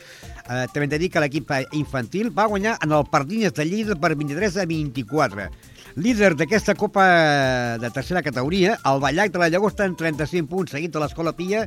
Eh, 0.49 0.65
també 0.73 0.88
hem 0.88 0.89
de 0.89 0.99
dir 0.99 1.12
que 1.13 1.21
l'equip 1.23 1.51
infantil 1.71 2.33
va 2.35 2.49
guanyar 2.49 2.77
en 2.83 2.91
el 2.91 3.05
Pardinyes 3.05 3.53
de 3.53 3.65
Lleida 3.65 3.95
per 3.95 4.15
23 4.15 4.57
a 4.57 4.65
24. 4.65 5.49
Líder 5.99 6.31
d'aquesta 6.39 6.77
Copa 6.79 7.03
de 7.75 7.89
tercera 7.91 8.21
categoria, 8.23 8.77
el 8.88 9.01
Ballac 9.03 9.33
de 9.33 9.39
la 9.41 9.49
Llagosta 9.51 9.83
en 9.83 9.97
35 9.99 10.47
punts, 10.47 10.71
seguit 10.71 10.93
de 10.93 10.99
l'Escola 11.01 11.33
Pia 11.35 11.65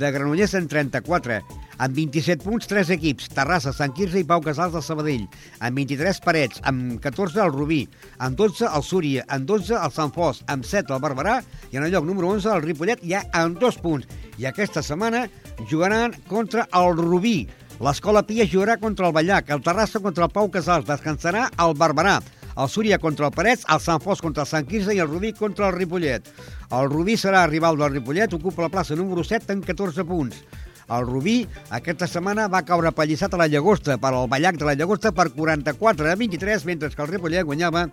de 0.00 0.08
Granollers 0.14 0.54
en 0.56 0.64
34. 0.64 1.36
Amb 1.84 1.98
27 1.98 2.40
punts, 2.40 2.64
3 2.70 2.94
equips, 2.94 3.26
Terrassa, 3.36 3.74
Sant 3.76 3.92
Quirze 3.92 4.22
i 4.22 4.24
Pau 4.24 4.40
Casals 4.40 4.72
del 4.72 4.84
Sabadell. 4.86 5.26
Amb 5.60 5.76
23 5.76 6.22
Parets, 6.24 6.62
amb 6.64 6.94
14 7.04 7.42
el 7.44 7.52
Rubí, 7.52 7.82
amb 8.16 8.40
12 8.40 8.70
el 8.70 8.86
Súria, 8.86 9.26
amb 9.28 9.44
12 9.50 9.76
el 9.76 9.92
Sant 9.92 10.14
Fos, 10.14 10.40
amb 10.48 10.64
7 10.64 10.96
el 10.96 11.02
Barberà 11.04 11.42
i 11.68 11.76
en 11.76 11.84
el 11.84 11.92
lloc 11.92 12.08
número 12.08 12.32
11 12.32 12.48
el 12.54 12.64
Ripollet 12.64 13.04
ja 13.04 13.26
amb 13.36 13.60
2 13.60 13.80
punts. 13.84 14.08
I 14.40 14.48
aquesta 14.48 14.80
setmana 14.80 15.26
jugaran 15.68 16.16
contra 16.32 16.64
el 16.72 16.96
Rubí. 16.96 17.42
L'Escola 17.84 18.24
Pia 18.24 18.48
jugarà 18.48 18.78
contra 18.80 19.10
el 19.10 19.12
Ballac, 19.12 19.52
el 19.52 19.60
Terrassa 19.60 20.00
contra 20.00 20.24
el 20.24 20.32
Pau 20.32 20.48
Casals, 20.48 20.88
descansarà 20.88 21.50
el 21.60 21.76
Barberà, 21.76 22.22
el 22.56 22.68
Súria 22.68 22.98
contra 22.98 23.26
el 23.28 23.34
Parets, 23.36 23.66
el 23.68 23.80
Sant 23.84 24.02
Fos 24.02 24.22
contra 24.24 24.46
el 24.46 24.50
Sant 24.50 24.68
Quirze 24.68 24.94
i 24.96 25.00
el 25.02 25.10
Rubí 25.10 25.32
contra 25.36 25.68
el 25.68 25.76
Ripollet. 25.76 26.30
El 26.72 26.88
Rubí 26.90 27.16
serà 27.20 27.44
rival 27.50 27.76
del 27.80 27.98
Ripollet, 27.98 28.32
ocupa 28.32 28.64
la 28.64 28.72
plaça 28.72 28.96
número 28.96 29.24
7 29.24 29.52
amb 29.52 29.66
14 29.66 30.06
punts. 30.08 30.40
El 30.86 31.06
Rubí 31.06 31.40
aquesta 31.74 32.06
setmana 32.06 32.46
va 32.46 32.62
caure 32.66 32.92
pallissat 32.94 33.32
a 33.34 33.40
la 33.40 33.48
Llagosta 33.50 33.96
per 33.98 34.12
al 34.12 34.28
Ballac 34.30 34.58
de 34.60 34.68
la 34.68 34.76
Llagosta 34.78 35.10
per 35.10 35.32
44 35.34 36.10
a 36.12 36.14
23, 36.14 36.64
mentre 36.68 36.90
que 36.90 37.02
el 37.02 37.10
Ripollet 37.10 37.46
guanyava 37.48 37.88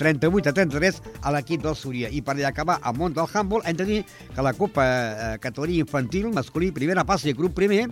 38 0.00 0.48
a 0.48 0.54
33 0.56 1.02
a 1.20 1.34
l'equip 1.34 1.62
del 1.66 1.76
Súria. 1.76 2.08
I 2.08 2.22
per 2.24 2.38
allà 2.38 2.48
acabar 2.48 2.78
al 2.80 2.96
món 2.96 3.12
del 3.12 3.28
handball, 3.28 3.66
hem 3.68 3.76
de 3.76 3.84
dir 3.84 4.00
que 4.34 4.44
la 4.44 4.54
Copa 4.56 4.86
eh, 4.86 5.30
categoria 5.44 5.84
infantil 5.84 6.30
masculí 6.32 6.72
primera 6.72 7.04
passa 7.04 7.28
i 7.28 7.36
grup 7.36 7.52
primer, 7.58 7.84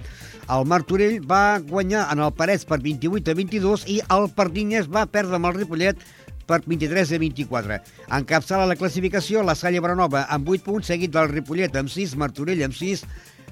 el 0.48 0.64
Martorell 0.64 1.20
va 1.20 1.58
guanyar 1.60 2.08
en 2.14 2.24
el 2.24 2.32
Parets 2.32 2.64
per 2.64 2.80
28 2.80 3.34
a 3.34 3.36
22 3.36 3.88
i 3.92 4.00
el 4.08 4.30
Pardinyes 4.32 4.88
va 4.88 5.04
perdre 5.04 5.36
amb 5.36 5.52
el 5.52 5.60
Ripollet 5.60 6.00
per 6.46 6.62
23 6.64 7.12
a 7.12 7.20
24. 7.20 7.80
Encapçala 8.16 8.68
la 8.70 8.78
classificació 8.78 9.42
la 9.44 9.56
Salle 9.58 9.82
Baranova 9.84 10.24
amb 10.32 10.48
8 10.48 10.64
punts, 10.64 10.88
seguit 10.88 11.12
del 11.12 11.28
Ripollet 11.32 11.76
amb 11.76 11.92
6, 11.92 12.16
Martorell 12.16 12.62
amb 12.64 12.76
6, 12.78 13.04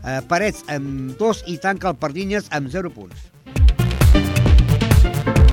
eh, 0.04 0.20
Parets 0.28 0.64
amb 0.68 1.16
2 1.18 1.44
i 1.50 1.58
tanca 1.58 1.90
el 1.92 1.98
Pardinyes 2.00 2.50
amb 2.54 2.70
0 2.72 2.92
punts. 2.94 3.30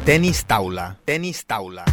Tenis 0.06 0.44
taula. 0.50 0.92
Tenis 1.06 1.44
taula. 1.48 1.86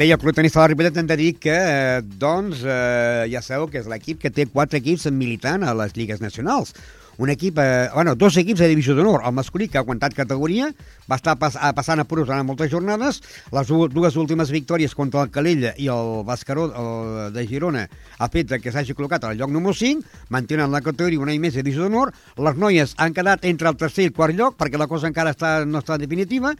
Bé, 0.00 0.06
i 0.06 0.12
el 0.14 0.20
Club 0.22 0.32
Tenista 0.32 0.60
de 0.60 0.62
la 0.62 0.68
Ripollet 0.70 0.96
hem 0.96 1.08
de 1.10 1.16
dir 1.18 1.32
que, 1.36 1.52
eh, 1.52 2.00
doncs, 2.00 2.62
eh, 2.64 3.26
ja 3.28 3.42
sabeu 3.42 3.66
que 3.68 3.82
és 3.82 3.88
l'equip 3.90 4.20
que 4.22 4.30
té 4.30 4.46
quatre 4.46 4.78
equips 4.78 5.10
militant 5.12 5.60
a 5.60 5.74
les 5.74 5.92
lligues 5.92 6.22
nacionals. 6.22 6.72
Un 7.20 7.28
equip, 7.28 7.58
eh, 7.58 7.90
bueno, 7.92 8.14
dos 8.16 8.34
equips 8.40 8.62
de 8.64 8.68
divisió 8.70 8.94
d'honor. 8.96 9.20
El 9.28 9.34
masculí, 9.36 9.66
que 9.68 9.76
ha 9.76 9.82
aguantat 9.82 10.14
categoria, 10.16 10.70
va 11.04 11.18
estar 11.18 11.34
pas, 11.36 11.52
a, 11.60 11.74
passant 11.76 12.00
a 12.00 12.06
puros 12.08 12.24
durant 12.24 12.46
moltes 12.48 12.70
jornades. 12.72 13.18
Les 13.52 13.68
dues 13.68 14.16
últimes 14.16 14.48
victòries 14.48 14.94
contra 14.96 15.26
el 15.26 15.32
Calella 15.34 15.74
i 15.76 15.90
el 15.92 16.22
Bascaró 16.24 16.64
el, 16.70 17.34
de 17.34 17.44
Girona 17.50 17.82
ha 18.16 18.28
fet 18.32 18.54
que 18.64 18.72
s'hagi 18.72 18.96
col·locat 18.96 19.26
al 19.28 19.36
lloc 19.36 19.52
número 19.52 19.76
5, 19.76 20.00
mantenen 20.32 20.72
la 20.72 20.80
categoria 20.80 21.20
un 21.20 21.28
any 21.28 21.42
més 21.44 21.52
de 21.52 21.60
divisió 21.60 21.84
d'honor. 21.84 22.14
Les 22.40 22.56
noies 22.56 22.96
han 22.96 23.12
quedat 23.12 23.44
entre 23.44 23.68
el 23.68 23.76
tercer 23.76 24.08
i 24.08 24.10
el 24.14 24.16
quart 24.16 24.32
lloc, 24.40 24.56
perquè 24.56 24.80
la 24.80 24.88
cosa 24.88 25.12
encara 25.12 25.36
està, 25.36 25.66
no 25.68 25.84
està 25.84 26.00
definitiva, 26.00 26.54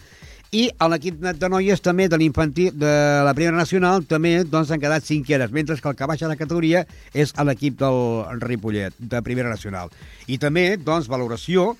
i 0.50 0.64
a 0.82 0.88
l'equip 0.90 1.20
de 1.22 1.48
noies 1.50 1.82
també 1.82 2.08
de 2.10 2.18
l'infantil 2.18 2.74
de 2.74 2.90
la 3.22 3.34
primera 3.38 3.56
nacional 3.56 4.02
també 4.10 4.40
doncs, 4.42 4.72
han 4.74 4.82
quedat 4.82 5.06
cinqueres, 5.06 5.52
mentre 5.54 5.76
que 5.78 5.88
el 5.88 5.94
que 5.94 6.08
baixa 6.10 6.28
de 6.28 6.38
categoria 6.38 6.82
és 7.14 7.32
a 7.36 7.46
l'equip 7.46 7.78
del 7.78 8.26
Ripollet, 8.42 8.96
de 8.98 9.22
primera 9.22 9.52
nacional. 9.52 9.94
I 10.26 10.40
també, 10.42 10.74
doncs, 10.76 11.06
valoració 11.06 11.76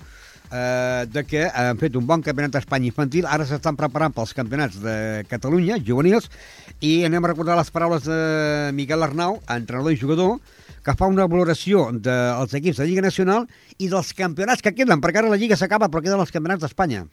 eh, 0.51 1.03
de 1.11 1.25
que 1.27 1.43
han 1.51 1.83
fet 1.83 1.99
un 1.99 2.07
bon 2.07 2.23
campionat 2.23 2.55
d'Espanya 2.55 2.87
infantil, 2.87 3.27
ara 3.27 3.47
s'estan 3.47 3.75
preparant 3.75 4.15
pels 4.15 4.31
campionats 4.37 4.79
de 4.79 5.27
Catalunya, 5.27 5.81
juvenils, 5.83 6.31
i 6.79 7.01
anem 7.07 7.27
a 7.27 7.35
recordar 7.35 7.59
les 7.59 7.75
paraules 7.75 8.07
de 8.07 8.71
Miquel 8.77 9.03
Arnau, 9.03 9.41
entrenador 9.51 9.91
i 9.91 9.99
jugador, 9.99 10.37
que 10.81 10.95
fa 10.97 11.11
una 11.11 11.27
valoració 11.27 11.89
dels 11.91 12.55
equips 12.57 12.79
de 12.79 12.87
Lliga 12.87 13.03
Nacional 13.03 13.49
i 13.77 13.91
dels 13.91 14.15
campionats 14.17 14.63
que 14.63 14.73
queden, 14.73 15.03
perquè 15.03 15.21
ara 15.21 15.33
la 15.33 15.37
Lliga 15.37 15.59
s'acaba 15.59 15.91
però 15.91 16.01
queden 16.07 16.23
els 16.23 16.31
campionats 16.31 16.63
d'Espanya. 16.63 17.03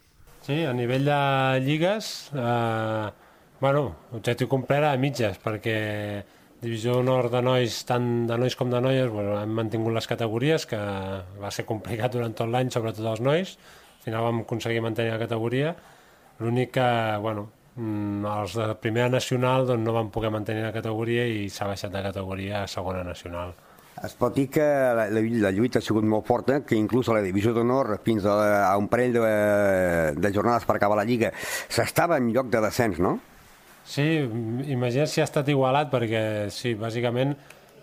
Sí, 0.49 0.63
a 0.65 0.71
nivell 0.73 1.03
de 1.05 1.15
lligues, 1.61 2.31
eh, 2.33 3.09
bueno, 3.61 3.81
objectiu 4.17 4.47
complert 4.49 4.87
a 4.87 4.95
mitges, 4.97 5.37
perquè 5.43 5.75
divisió 6.63 6.95
d'honor 6.95 7.27
de 7.29 7.43
nois, 7.45 7.75
tant 7.85 8.07
de 8.25 8.39
nois 8.41 8.57
com 8.57 8.73
de 8.73 8.81
noies, 8.81 9.11
bueno, 9.13 9.35
hem 9.37 9.53
mantingut 9.59 9.93
les 9.93 10.09
categories, 10.09 10.65
que 10.65 10.81
va 11.43 11.53
ser 11.53 11.67
complicat 11.69 12.17
durant 12.17 12.33
tot 12.33 12.49
l'any, 12.49 12.73
sobretot 12.73 13.11
els 13.13 13.21
nois. 13.21 13.53
Al 13.99 14.03
final 14.07 14.25
vam 14.25 14.41
aconseguir 14.41 14.81
mantenir 14.81 15.13
la 15.13 15.21
categoria. 15.21 15.75
L'únic 16.41 16.73
que, 16.79 16.89
bueno, 17.21 17.45
mm, 17.75 18.25
els 18.33 18.57
de 18.57 18.73
primera 18.81 19.13
nacional 19.19 19.69
doncs, 19.69 19.85
no 19.85 19.93
van 20.01 20.09
poder 20.09 20.33
mantenir 20.33 20.65
la 20.65 20.73
categoria 20.73 21.29
i 21.29 21.45
s'ha 21.49 21.69
baixat 21.69 21.93
de 21.93 22.07
categoria 22.09 22.63
a 22.63 22.67
segona 22.67 23.03
nacional. 23.03 23.53
Es 24.05 24.13
pot 24.15 24.35
dir 24.35 24.47
que 24.53 24.63
la, 24.63 25.09
la, 25.11 25.21
la 25.43 25.51
lluita 25.51 25.81
ha 25.81 25.83
sigut 25.83 26.05
molt 26.07 26.27
forta, 26.27 26.61
que 26.63 26.77
inclús 26.79 27.09
a 27.09 27.17
la 27.17 27.23
divisió 27.25 27.51
d'honor, 27.55 27.97
fins 28.05 28.23
a, 28.25 28.35
a 28.69 28.75
un 28.79 28.87
parell 28.91 29.17
de, 29.17 29.23
de 30.15 30.31
jornades 30.35 30.67
per 30.67 30.77
acabar 30.77 30.99
la 31.01 31.07
Lliga, 31.07 31.33
s'estava 31.67 32.19
en 32.21 32.31
lloc 32.35 32.51
de 32.53 32.63
descens, 32.63 33.01
no? 33.03 33.17
Sí, 33.89 34.05
imagina't 34.69 35.09
si 35.09 35.23
ha 35.23 35.27
estat 35.27 35.49
igualat, 35.49 35.89
perquè 35.91 36.21
sí, 36.53 36.75
bàsicament 36.77 37.33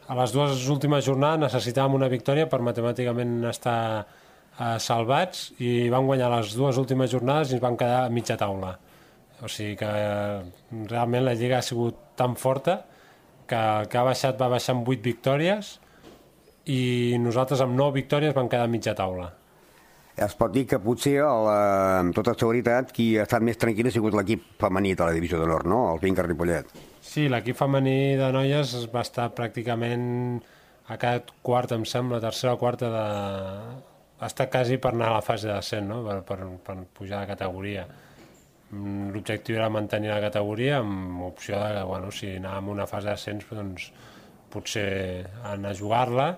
a 0.06 0.14
les 0.14 0.32
dues 0.32 0.68
últimes 0.70 1.04
jornades 1.04 1.48
necessitàvem 1.48 1.96
una 1.98 2.08
victòria 2.08 2.46
per 2.46 2.60
matemàticament 2.62 3.40
estar 3.50 3.78
eh, 4.02 4.76
salvats 4.78 5.48
i 5.58 5.88
van 5.90 6.06
guanyar 6.06 6.30
les 6.36 6.54
dues 6.54 6.78
últimes 6.78 7.10
jornades 7.10 7.50
i 7.50 7.56
ens 7.56 7.64
van 7.64 7.78
quedar 7.80 8.04
a 8.04 8.12
mitja 8.12 8.38
taula. 8.38 8.76
O 9.42 9.50
sigui 9.52 9.74
que 9.80 9.88
eh, 9.88 10.44
realment 10.92 11.26
la 11.26 11.34
Lliga 11.34 11.58
ha 11.58 11.66
sigut 11.66 11.98
tan 12.16 12.36
forta 12.38 12.84
que 13.46 13.58
el 13.58 13.90
que 13.90 13.98
ha 13.98 14.06
baixat 14.06 14.38
va 14.40 14.52
baixar 14.54 14.76
amb 14.76 14.88
8 14.88 15.02
victòries 15.04 15.76
i 16.66 17.16
nosaltres 17.22 17.62
amb 17.62 17.76
9 17.78 17.94
victòries 18.00 18.34
vam 18.34 18.48
quedar 18.50 18.66
a 18.66 18.70
mitja 18.70 18.94
taula. 18.98 19.30
Es 20.16 20.32
pot 20.32 20.52
dir 20.52 20.64
que 20.64 20.78
potser, 20.80 21.18
el, 21.20 21.46
eh, 21.52 21.98
amb 22.00 22.14
tota 22.16 22.32
seguretat, 22.38 22.92
qui 22.96 23.10
ha 23.18 23.26
estat 23.26 23.44
més 23.44 23.58
tranquil 23.60 23.90
ha 23.90 23.92
sigut 23.92 24.14
l'equip 24.16 24.46
femení 24.62 24.94
de 24.96 25.04
la 25.04 25.12
divisió 25.12 25.38
d'honor, 25.38 25.66
no? 25.68 25.80
El 25.92 26.00
Vinca 26.00 26.24
Ripollet. 26.24 26.70
Sí, 27.04 27.26
l'equip 27.28 27.58
femení 27.58 28.16
de 28.16 28.30
noies 28.32 28.72
va 28.94 29.02
estar 29.04 29.28
pràcticament 29.36 30.40
a 30.88 30.96
cada 30.96 31.20
quart, 31.44 31.74
em 31.76 31.84
sembla, 31.84 32.22
tercera 32.24 32.56
o 32.56 32.60
quarta 32.62 32.90
de... 32.90 33.04
Ha 34.16 34.30
estat 34.30 34.48
quasi 34.48 34.78
per 34.80 34.94
anar 34.94 35.10
a 35.10 35.16
la 35.18 35.22
fase 35.22 35.50
de 35.50 35.60
100, 35.60 35.84
no? 35.84 36.00
per, 36.06 36.22
per, 36.24 36.38
per 36.64 36.76
pujar 36.96 37.20
de 37.20 37.34
categoria. 37.34 37.84
Mm, 38.70 39.10
L'objectiu 39.12 39.58
era 39.58 39.68
mantenir 39.68 40.14
la 40.14 40.22
categoria 40.24 40.78
amb 40.80 41.26
opció 41.28 41.60
de 41.60 41.74
que, 41.76 41.82
bueno, 41.90 42.08
si 42.10 42.32
anàvem 42.38 42.70
a 42.70 42.76
una 42.78 42.86
fase 42.88 43.12
de 43.12 43.18
100, 43.20 43.44
doncs 43.58 43.90
potser 44.48 44.88
anar 45.44 45.74
a 45.74 45.76
jugar-la, 45.76 46.30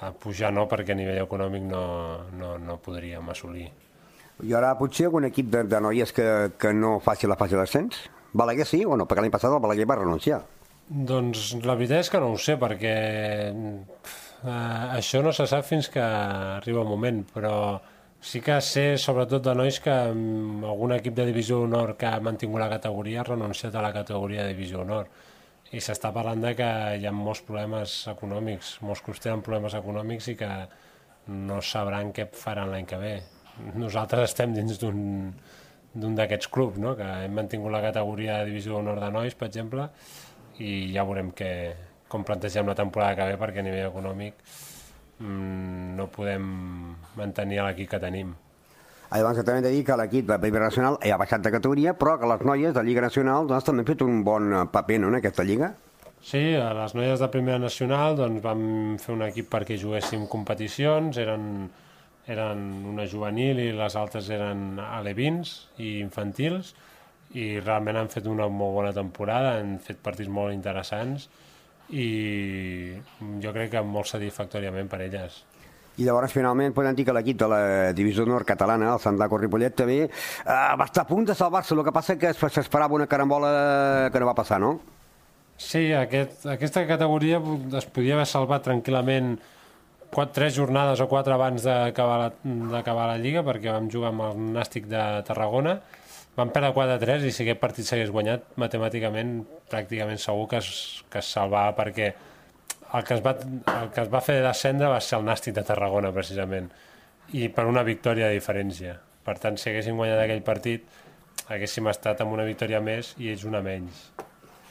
a 0.00 0.12
pujar 0.16 0.52
no, 0.52 0.66
perquè 0.70 0.94
a 0.94 0.98
nivell 0.98 1.22
econòmic 1.24 1.66
no, 1.68 1.84
no, 2.36 2.54
no 2.58 2.78
podríem 2.80 3.28
assolir. 3.32 3.68
Hi 4.40 4.54
haurà 4.56 4.72
potser 4.78 5.10
algun 5.10 5.28
equip 5.28 5.50
de, 5.52 5.66
de 5.68 5.80
noies 5.84 6.14
que, 6.16 6.26
que 6.56 6.72
no 6.72 6.96
faci 7.04 7.28
la 7.28 7.36
fase 7.40 7.58
d'ascens? 7.60 8.06
Balaguer 8.32 8.66
sí 8.68 8.80
o 8.86 8.96
no? 8.96 9.04
Perquè 9.08 9.24
l'any 9.24 9.34
passat 9.34 9.52
el 9.52 9.60
Balaguer 9.62 9.88
va 9.90 9.98
renunciar. 10.00 10.40
Doncs 10.90 11.52
la 11.62 11.76
veritat 11.78 12.06
és 12.06 12.10
que 12.10 12.20
no 12.22 12.32
ho 12.32 12.38
sé, 12.40 12.56
perquè 12.58 12.94
eh, 13.52 14.86
això 14.96 15.20
no 15.22 15.34
se 15.36 15.46
sap 15.50 15.66
fins 15.68 15.90
que 15.92 16.02
arriba 16.02 16.82
el 16.82 16.88
moment, 16.88 17.20
però 17.34 17.54
sí 18.20 18.40
que 18.44 18.56
sé, 18.64 18.96
sobretot 18.98 19.44
de 19.44 19.54
nois, 19.54 19.80
que 19.84 19.92
mm, 19.92 20.64
algun 20.72 20.96
equip 20.96 21.14
de 21.16 21.28
divisió 21.28 21.62
honor 21.66 21.94
que 22.00 22.08
ha 22.08 22.20
mantingut 22.24 22.62
la 22.62 22.70
categoria 22.72 23.20
ha 23.22 23.28
renunciat 23.28 23.76
a 23.76 23.84
la 23.84 23.92
categoria 23.94 24.44
de 24.44 24.54
divisió 24.54 24.82
honor. 24.82 25.08
I 25.70 25.78
s'està 25.78 26.10
parlant 26.10 26.40
de 26.42 26.50
que 26.58 26.68
hi 26.98 27.04
ha 27.06 27.12
molts 27.14 27.44
problemes 27.46 27.92
econòmics, 28.10 28.78
molts 28.82 29.04
clubs 29.06 29.22
tenen 29.22 29.42
problemes 29.46 29.76
econòmics 29.78 30.26
i 30.32 30.34
que 30.40 30.48
no 31.30 31.60
sabran 31.62 32.10
què 32.16 32.26
faran 32.34 32.72
l'any 32.72 32.88
que 32.90 32.98
ve. 32.98 33.12
Nosaltres 33.78 34.32
estem 34.32 34.56
dins 34.56 34.80
d'un 34.82 36.16
d'aquests 36.18 36.50
clubs, 36.50 36.80
no? 36.82 36.96
que 36.98 37.06
hem 37.26 37.38
mantingut 37.38 37.70
la 37.70 37.84
categoria 37.86 38.40
de 38.40 38.50
divisió 38.50 38.74
d'honor 38.74 38.98
de 39.02 39.12
nois, 39.14 39.38
per 39.38 39.46
exemple, 39.50 39.86
i 40.58 40.90
ja 40.94 41.06
veurem 41.06 41.30
que, 41.36 41.50
com 42.10 42.26
plantegem 42.26 42.66
la 42.66 42.78
temporada 42.78 43.16
que 43.20 43.30
ve, 43.30 43.38
perquè 43.38 43.62
a 43.62 43.66
nivell 43.66 43.90
econòmic 43.92 44.42
mmm, 45.20 45.96
no 45.98 46.10
podem 46.10 46.46
mantenir 47.20 47.62
l'equip 47.62 47.94
que 47.94 48.02
tenim. 48.02 48.34
Llavors, 49.10 49.42
també 49.42 49.58
hem 49.58 49.66
de 49.66 49.74
dir 49.74 49.84
que 49.84 49.98
l'equip 49.98 50.26
de 50.28 50.38
Primera 50.38 50.68
Nacional 50.70 50.98
ha 51.02 51.18
baixat 51.18 51.42
de 51.42 51.50
categoria, 51.50 51.96
però 51.98 52.16
que 52.20 52.28
les 52.30 52.42
noies 52.46 52.74
de 52.74 52.84
Lliga 52.86 53.02
Nacional 53.02 53.48
doncs, 53.50 53.66
també 53.66 53.82
han 53.82 53.90
fet 53.90 54.04
un 54.06 54.24
bon 54.24 54.52
paper 54.70 55.00
no, 55.02 55.10
en 55.10 55.18
aquesta 55.18 55.46
lliga. 55.46 55.72
Sí, 56.22 56.54
a 56.54 56.70
les 56.76 56.94
noies 56.94 57.18
de 57.18 57.28
Primera 57.32 57.58
Nacional 57.58 58.18
doncs, 58.20 58.42
vam 58.44 58.64
fer 59.02 59.14
un 59.16 59.26
equip 59.26 59.50
perquè 59.50 59.80
juguéssim 59.80 60.28
competicions, 60.30 61.18
eren 61.18 61.46
eren 62.30 62.60
una 62.86 63.06
juvenil 63.08 63.58
i 63.58 63.70
les 63.74 63.96
altres 63.98 64.28
eren 64.30 64.78
alevins 64.84 65.54
i 65.80 65.98
infantils 66.00 66.74
i 67.34 67.46
realment 67.60 68.00
han 68.00 68.10
fet 68.12 68.26
una 68.26 68.48
molt 68.50 68.76
bona 68.76 68.92
temporada, 68.94 69.56
han 69.58 69.78
fet 69.82 70.00
partits 70.02 70.30
molt 70.30 70.54
interessants 70.54 71.28
i 71.90 72.96
jo 73.42 73.54
crec 73.54 73.72
que 73.74 73.82
molt 73.86 74.10
satisfactòriament 74.10 74.90
per 74.90 75.00
elles. 75.06 75.40
I 75.98 76.06
llavors, 76.06 76.32
finalment, 76.32 76.72
podem 76.72 76.94
dir 76.96 77.04
que 77.04 77.12
l'equip 77.12 77.40
de 77.40 77.48
la 77.50 77.60
divisió 77.96 78.24
nord 78.28 78.46
catalana, 78.48 78.94
el 78.94 79.02
Sant 79.02 79.18
Daco 79.20 79.40
Ripollet, 79.40 79.74
també 79.76 79.98
eh, 80.06 80.10
va 80.46 80.86
estar 80.86 81.04
a 81.04 81.08
punt 81.08 81.26
de 81.28 81.36
salvar-se. 81.36 81.74
El 81.74 81.84
que 81.84 81.92
passa 81.92 82.16
que 82.20 82.32
s'esperava 82.32 82.96
una 82.96 83.08
carambola 83.10 84.08
que 84.12 84.22
no 84.22 84.30
va 84.30 84.36
passar, 84.38 84.60
no? 84.62 84.78
Sí, 85.60 85.90
aquest, 85.92 86.46
aquesta 86.48 86.86
categoria 86.88 87.40
es 87.76 87.88
podia 87.92 88.14
haver 88.16 88.28
salvat 88.30 88.64
tranquil·lament 88.64 89.34
quatre, 90.10 90.32
tres 90.38 90.54
jornades 90.56 91.02
o 91.04 91.08
quatre 91.10 91.34
abans 91.34 91.66
d'acabar 91.66 92.30
la, 92.30 92.82
la 93.12 93.18
Lliga, 93.20 93.44
perquè 93.46 93.74
vam 93.74 93.90
jugar 93.92 94.14
amb 94.14 94.24
el 94.30 94.40
Nàstic 94.56 94.88
de 94.88 95.02
Tarragona, 95.28 95.76
vam 96.38 96.50
perdre 96.54 96.72
4-3 96.74 97.28
i 97.28 97.34
si 97.34 97.44
aquest 97.44 97.60
partit 97.60 97.86
s'hagués 97.86 98.12
guanyat, 98.14 98.48
matemàticament, 98.60 99.40
pràcticament 99.70 100.20
segur 100.22 100.48
que 100.50 100.60
es, 100.62 100.70
que 101.12 101.20
es 101.20 101.30
salvava, 101.30 101.74
perquè 101.76 102.12
el 102.94 103.04
que, 103.04 103.14
es 103.14 103.22
va, 103.24 103.36
el 103.80 103.90
que 103.94 104.02
es 104.04 104.10
va 104.12 104.22
fer 104.24 104.40
descendre 104.44 104.88
va 104.90 105.00
ser 105.04 105.18
el 105.20 105.26
Nàstic 105.28 105.54
de 105.56 105.64
Tarragona, 105.66 106.10
precisament, 106.14 106.70
i 107.36 107.48
per 107.54 107.66
una 107.70 107.84
victòria 107.86 108.30
de 108.30 108.38
diferència. 108.38 108.96
Per 109.26 109.36
tant, 109.38 109.58
si 109.60 109.70
haguéssim 109.70 109.98
guanyat 110.00 110.24
aquell 110.24 110.42
partit, 110.42 110.86
haguéssim 111.50 111.86
estat 111.90 112.22
amb 112.24 112.34
una 112.34 112.46
victòria 112.48 112.80
més 112.82 113.14
i 113.18 113.30
ells 113.32 113.46
una 113.46 113.62
menys. 113.62 114.08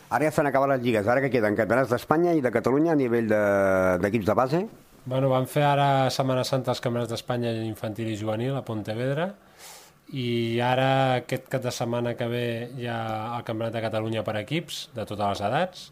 Ara 0.09 0.25
ja 0.25 0.33
s'han 0.33 0.49
acabat 0.49 0.71
les 0.73 0.83
lligues, 0.83 1.07
ara 1.07 1.21
que 1.21 1.29
queden 1.29 1.57
campionats 1.57 1.91
d'Espanya 1.93 2.33
i 2.33 2.41
de 2.41 2.51
Catalunya 2.51 2.95
a 2.95 2.97
nivell 2.97 3.29
d'equips 3.29 4.25
de, 4.25 4.31
de 4.31 4.37
base? 4.37 4.63
Bueno, 5.05 5.29
vam 5.29 5.45
fer 5.49 5.63
ara 5.67 6.09
Setmana 6.13 6.43
Santa 6.47 6.73
els 6.73 6.81
campionats 6.81 7.13
d'Espanya 7.13 7.53
infantil 7.63 8.09
i 8.09 8.17
juvenil 8.17 8.57
a 8.57 8.65
Pontevedra 8.65 9.29
i 10.09 10.57
ara 10.65 10.89
aquest 11.19 11.45
cap 11.51 11.61
de 11.61 11.71
setmana 11.71 12.15
que 12.17 12.25
ve 12.27 12.45
hi 12.79 12.87
ha 12.89 12.99
el 13.37 13.45
campionat 13.45 13.75
de 13.75 13.83
Catalunya 13.85 14.25
per 14.25 14.39
equips 14.41 14.87
de 14.95 15.05
totes 15.05 15.35
les 15.35 15.43
edats 15.45 15.83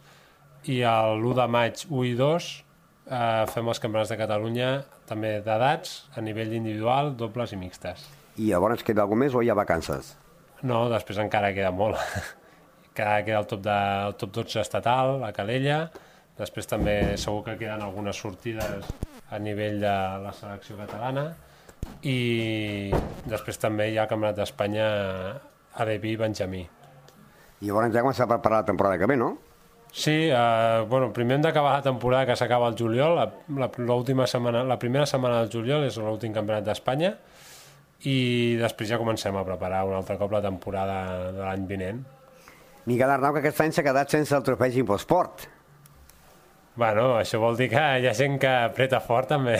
i 0.67 0.81
l'1 0.83 1.35
de 1.37 1.47
maig 1.51 1.83
1 1.87 2.05
i 2.09 2.15
2 2.19 2.47
eh, 3.09 3.43
fem 3.53 3.73
els 3.73 3.83
campionats 3.83 4.13
de 4.13 4.19
Catalunya 4.19 4.71
també 5.09 5.37
d'edats 5.45 5.99
a 6.15 6.23
nivell 6.23 6.55
individual, 6.57 7.13
dobles 7.19 7.53
i 7.55 7.59
mixtes. 7.59 8.07
I 8.37 8.51
llavors 8.51 8.83
queda 8.85 9.05
alguna 9.05 9.25
més 9.25 9.35
o 9.35 9.41
hi 9.41 9.49
ha 9.49 9.57
vacances? 9.57 10.15
No, 10.63 10.87
després 10.91 11.21
encara 11.23 11.53
queda 11.55 11.71
molt. 11.71 11.97
Encara 12.89 13.21
queda 13.23 13.39
el 13.43 13.47
top, 13.49 13.61
de, 13.61 13.79
el 14.09 14.15
top 14.17 14.31
12 14.41 14.61
estatal, 14.63 15.19
a 15.23 15.29
Calella, 15.31 15.83
Després 16.37 16.69
també 16.69 16.93
segur 17.17 17.41
que 17.47 17.57
queden 17.57 17.81
algunes 17.81 18.17
sortides 18.21 18.85
a 19.33 19.39
nivell 19.41 19.79
de 19.81 19.93
la 20.21 20.33
selecció 20.37 20.77
catalana 20.77 21.31
i 22.05 22.91
després 23.25 23.57
també 23.57 23.89
hi 23.89 23.97
ha 23.97 24.05
el 24.05 24.11
Campionat 24.11 24.37
d'Espanya 24.37 24.87
a 25.73 25.87
Devi 25.89 26.13
i 26.13 26.19
Benjamí. 26.19 26.61
I 27.57 27.69
llavors 27.69 27.93
ja 27.95 28.03
comença 28.05 28.27
a 28.27 28.29
preparar 28.29 28.61
la 28.61 28.69
temporada 28.69 28.99
que 29.01 29.09
ve, 29.09 29.17
no? 29.17 29.31
Sí, 29.91 30.29
eh, 30.29 30.85
bueno, 30.89 31.11
primer 31.13 31.37
hem 31.37 31.47
d'acabar 31.47 31.77
la 31.77 31.85
temporada 31.85 32.25
que 32.27 32.35
s'acaba 32.35 32.67
el 32.69 32.75
juliol, 32.77 33.15
la, 33.15 33.31
la, 33.57 34.27
setmana, 34.27 34.63
la 34.63 34.77
primera 34.77 35.05
setmana 35.05 35.41
del 35.41 35.51
juliol 35.51 35.87
és 35.87 35.97
l'últim 35.97 36.33
campionat 36.33 36.67
d'Espanya 36.67 37.15
i 38.05 38.57
després 38.59 38.91
ja 38.91 38.99
comencem 39.01 39.35
a 39.35 39.45
preparar 39.45 39.85
un 39.87 39.95
altre 39.97 40.17
cop 40.19 40.31
la 40.31 40.41
temporada 40.43 41.31
de 41.31 41.41
l'any 41.41 41.65
vinent. 41.67 42.03
Miquel 42.87 43.09
Arnau, 43.09 43.33
que 43.33 43.41
aquest 43.41 43.61
any 43.65 43.73
s'ha 43.75 43.83
quedat 43.83 44.13
sense 44.13 44.35
el 44.35 44.45
trofeu 44.47 44.77
Imposport. 44.79 45.47
Bueno, 46.77 47.17
això 47.17 47.39
vol 47.41 47.57
dir 47.57 47.71
que 47.71 47.81
hi 47.99 48.05
ha 48.05 48.13
gent 48.13 48.37
que 48.39 48.47
apreta 48.69 48.99
fort, 49.01 49.31
també. 49.33 49.57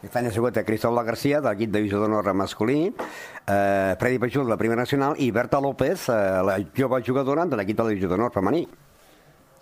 Aquest 0.00 0.16
any 0.18 0.26
ha 0.28 0.32
sigut 0.34 0.58
Cristóbal 0.66 1.06
García, 1.06 1.38
de 1.40 1.48
l'equip 1.48 1.70
de 1.70 1.78
divisió 1.78 2.00
d'honor 2.02 2.26
masculí, 2.36 2.90
eh, 2.90 3.94
Freddy 4.00 4.18
Pajul, 4.18 4.44
de 4.44 4.50
la 4.50 4.58
primera 4.60 4.82
nacional, 4.82 5.14
i 5.16 5.30
Berta 5.30 5.62
López, 5.62 6.08
eh, 6.10 6.18
la 6.44 6.58
jove 6.76 7.00
jugadora 7.06 7.46
de 7.46 7.56
l'equip 7.56 7.78
de 7.78 7.86
la 7.86 7.94
divisió 7.94 8.10
d'honor 8.10 8.34
femení. 8.34 8.66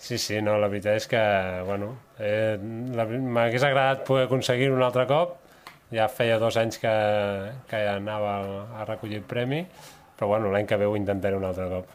Sí, 0.02 0.18
sí, 0.18 0.40
no, 0.42 0.56
la 0.58 0.66
veritat 0.66 0.96
és 0.98 1.04
que, 1.06 1.18
bueno, 1.62 1.92
eh, 2.18 2.58
m'hagués 2.58 3.62
agradat 3.62 4.00
poder 4.02 4.24
aconseguir 4.26 4.72
un 4.74 4.82
altre 4.82 5.04
cop, 5.06 5.36
ja 5.94 6.08
feia 6.10 6.40
dos 6.42 6.58
anys 6.58 6.80
que, 6.82 6.94
que 7.70 7.82
ja 7.84 7.92
anava 8.00 8.32
a 8.80 8.86
recollir 8.88 9.20
el 9.20 9.28
premi, 9.30 9.60
però 10.18 10.32
bueno, 10.32 10.50
l'any 10.50 10.66
que 10.66 10.80
ve 10.80 10.88
ho 10.90 10.96
intentaré 10.98 11.38
un 11.38 11.46
altre 11.46 11.68
cop. 11.70 11.94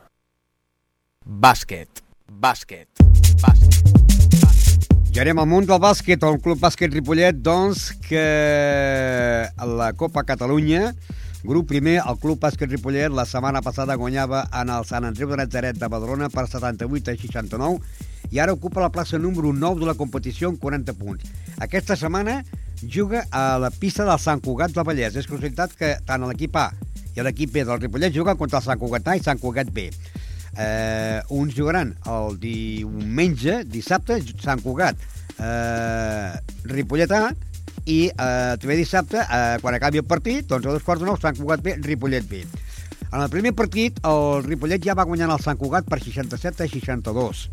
Bàsquet, 1.28 2.00
bàsquet, 2.32 3.04
bàsquet. 3.44 4.88
I 5.12 5.20
anem 5.26 5.44
al 5.44 5.52
món 5.52 5.68
del 5.68 5.84
bàsquet, 5.84 6.24
el 6.24 6.40
Club 6.40 6.64
Bàsquet 6.64 6.96
Ripollet, 6.96 7.44
doncs, 7.44 7.90
que 8.08 8.24
a 9.52 9.68
la 9.68 9.92
Copa 10.00 10.24
Catalunya, 10.24 10.94
grup 11.44 11.68
primer, 11.70 12.00
el 12.02 12.18
Club 12.22 12.40
Bàsquet 12.42 12.72
Ripollet 12.72 13.14
la 13.14 13.26
setmana 13.30 13.62
passada 13.62 13.96
guanyava 13.96 14.46
en 14.58 14.72
el 14.74 14.86
Sant 14.90 15.06
Andreu 15.06 15.30
de 15.32 15.38
Nazaret 15.44 15.78
de 15.78 15.90
Badalona 15.92 16.30
per 16.34 16.48
78 16.50 17.14
a 17.14 17.18
69 17.18 18.06
i 18.32 18.42
ara 18.44 18.56
ocupa 18.56 18.82
la 18.84 18.92
plaça 18.92 19.20
número 19.22 19.54
9 19.54 19.84
de 19.84 19.88
la 19.88 19.96
competició 19.96 20.50
amb 20.50 20.60
40 20.60 20.96
punts. 20.98 21.24
Aquesta 21.64 21.96
setmana 21.96 22.42
juga 22.84 23.26
a 23.32 23.58
la 23.60 23.72
pista 23.72 24.06
del 24.06 24.20
Sant 24.20 24.42
Cugat 24.44 24.74
del 24.76 24.86
Vallès. 24.86 25.16
És 25.16 25.28
casualitat 25.30 25.74
que 25.78 25.96
tant 26.06 26.26
l'equip 26.28 26.56
A 26.60 26.70
i 27.16 27.24
l'equip 27.26 27.54
B 27.54 27.64
del 27.66 27.82
Ripollet 27.82 28.14
juguen 28.14 28.38
contra 28.38 28.60
el 28.60 28.66
Sant 28.66 28.80
Cugat 28.82 29.08
A 29.08 29.18
i 29.18 29.24
Sant 29.24 29.42
Cugat 29.42 29.72
B. 29.74 29.90
Eh, 30.58 31.22
uns 31.30 31.54
jugaran 31.56 31.94
el 32.10 32.38
diumenge, 32.42 33.62
dissabte, 33.70 34.20
Sant 34.42 34.62
Cugat, 34.66 34.98
eh, 35.38 36.34
Ripollet 36.66 37.12
A, 37.14 37.30
i 37.88 38.00
eh, 38.12 38.56
també 38.60 38.76
dissabte, 38.80 39.22
eh, 39.24 39.58
quan 39.64 39.78
acabi 39.78 40.02
el 40.04 40.08
partit, 40.08 40.46
doncs 40.48 40.68
a 40.68 40.76
dos 40.76 40.84
quarts 40.84 41.04
de 41.04 41.08
nou, 41.08 41.18
Sant 41.22 41.38
Cugat 41.40 41.64
B, 41.64 41.78
Ripollet 41.86 42.28
B. 42.28 42.44
En 43.08 43.22
el 43.22 43.30
primer 43.32 43.54
partit, 43.56 44.02
el 44.04 44.44
Ripollet 44.44 44.84
ja 44.84 44.96
va 44.98 45.08
guanyar 45.08 45.30
el 45.32 45.44
Sant 45.44 45.60
Cugat 45.60 45.88
per 45.88 46.02
67 46.04 46.66
a 46.66 46.68
62. 46.68 47.46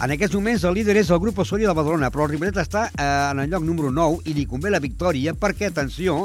En 0.00 0.14
aquests 0.14 0.34
moments 0.34 0.64
el 0.64 0.74
líder 0.74 0.96
és 0.96 1.10
el 1.12 1.20
grup 1.22 1.38
Osorio 1.44 1.68
de 1.68 1.76
Badalona, 1.76 2.10
però 2.10 2.24
el 2.26 2.32
Ripollet 2.32 2.58
està 2.58 2.88
eh, 2.90 3.04
en 3.04 3.44
el 3.44 3.52
lloc 3.52 3.62
número 3.68 3.92
9 3.94 4.24
i 4.26 4.34
li 4.34 4.48
convé 4.50 4.72
la 4.74 4.82
victòria 4.82 5.36
perquè, 5.38 5.70
atenció, 5.70 6.24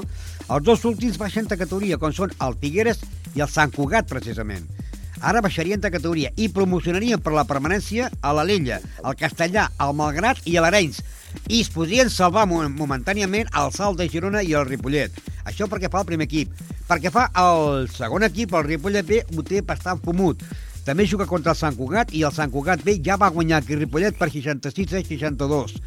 els 0.50 0.66
dos 0.66 0.86
últims 0.90 1.20
baixen 1.22 1.46
de 1.52 1.60
categoria, 1.60 2.00
com 2.02 2.16
són 2.16 2.34
el 2.42 2.58
Figueres 2.62 3.04
i 3.36 3.46
el 3.46 3.52
Sant 3.52 3.76
Cugat, 3.76 4.10
precisament. 4.10 4.66
Ara 5.22 5.42
baixarien 5.42 5.82
de 5.82 5.92
categoria 5.94 6.32
i 6.36 6.50
promocionarien 6.54 7.22
per 7.24 7.36
la 7.36 7.46
permanència 7.48 8.10
a 8.22 8.34
l'Alella, 8.36 8.82
el 9.06 9.16
Castellà, 9.20 9.70
el 9.82 9.94
Malgrat 9.98 10.42
i 10.50 10.58
l'Arenys. 10.58 11.02
I 11.48 11.62
es 11.62 11.70
podrien 11.70 12.10
salvar 12.10 12.46
mo- 12.48 12.64
momentàniament 12.70 13.50
el 13.54 13.72
Salt 13.76 14.00
de 14.00 14.08
Girona 14.10 14.42
i 14.44 14.54
el 14.54 14.66
Ripollet. 14.66 15.12
Això 15.46 15.68
perquè 15.70 15.90
fa 15.92 16.02
el 16.02 16.08
primer 16.10 16.26
equip. 16.30 16.52
Perquè 16.90 17.12
fa 17.14 17.28
el 17.42 17.88
segon 17.94 18.24
equip, 18.24 18.54
el 18.54 18.64
Ripollet 18.66 19.06
B, 19.06 19.22
ho 19.36 19.44
té 19.44 19.62
bastant 19.62 20.02
fumut. 20.04 20.42
També 20.86 21.08
juga 21.10 21.26
contra 21.26 21.52
el 21.54 21.58
Sant 21.58 21.76
Cugat 21.78 22.12
i 22.14 22.22
el 22.24 22.32
Sant 22.34 22.52
Cugat 22.54 22.84
B 22.86 23.00
ja 23.06 23.16
va 23.18 23.30
guanyar 23.34 23.62
aquí 23.64 23.76
Ripollet 23.76 24.18
per 24.18 24.30
66 24.30 24.94
a 24.94 25.02
62 25.02 25.80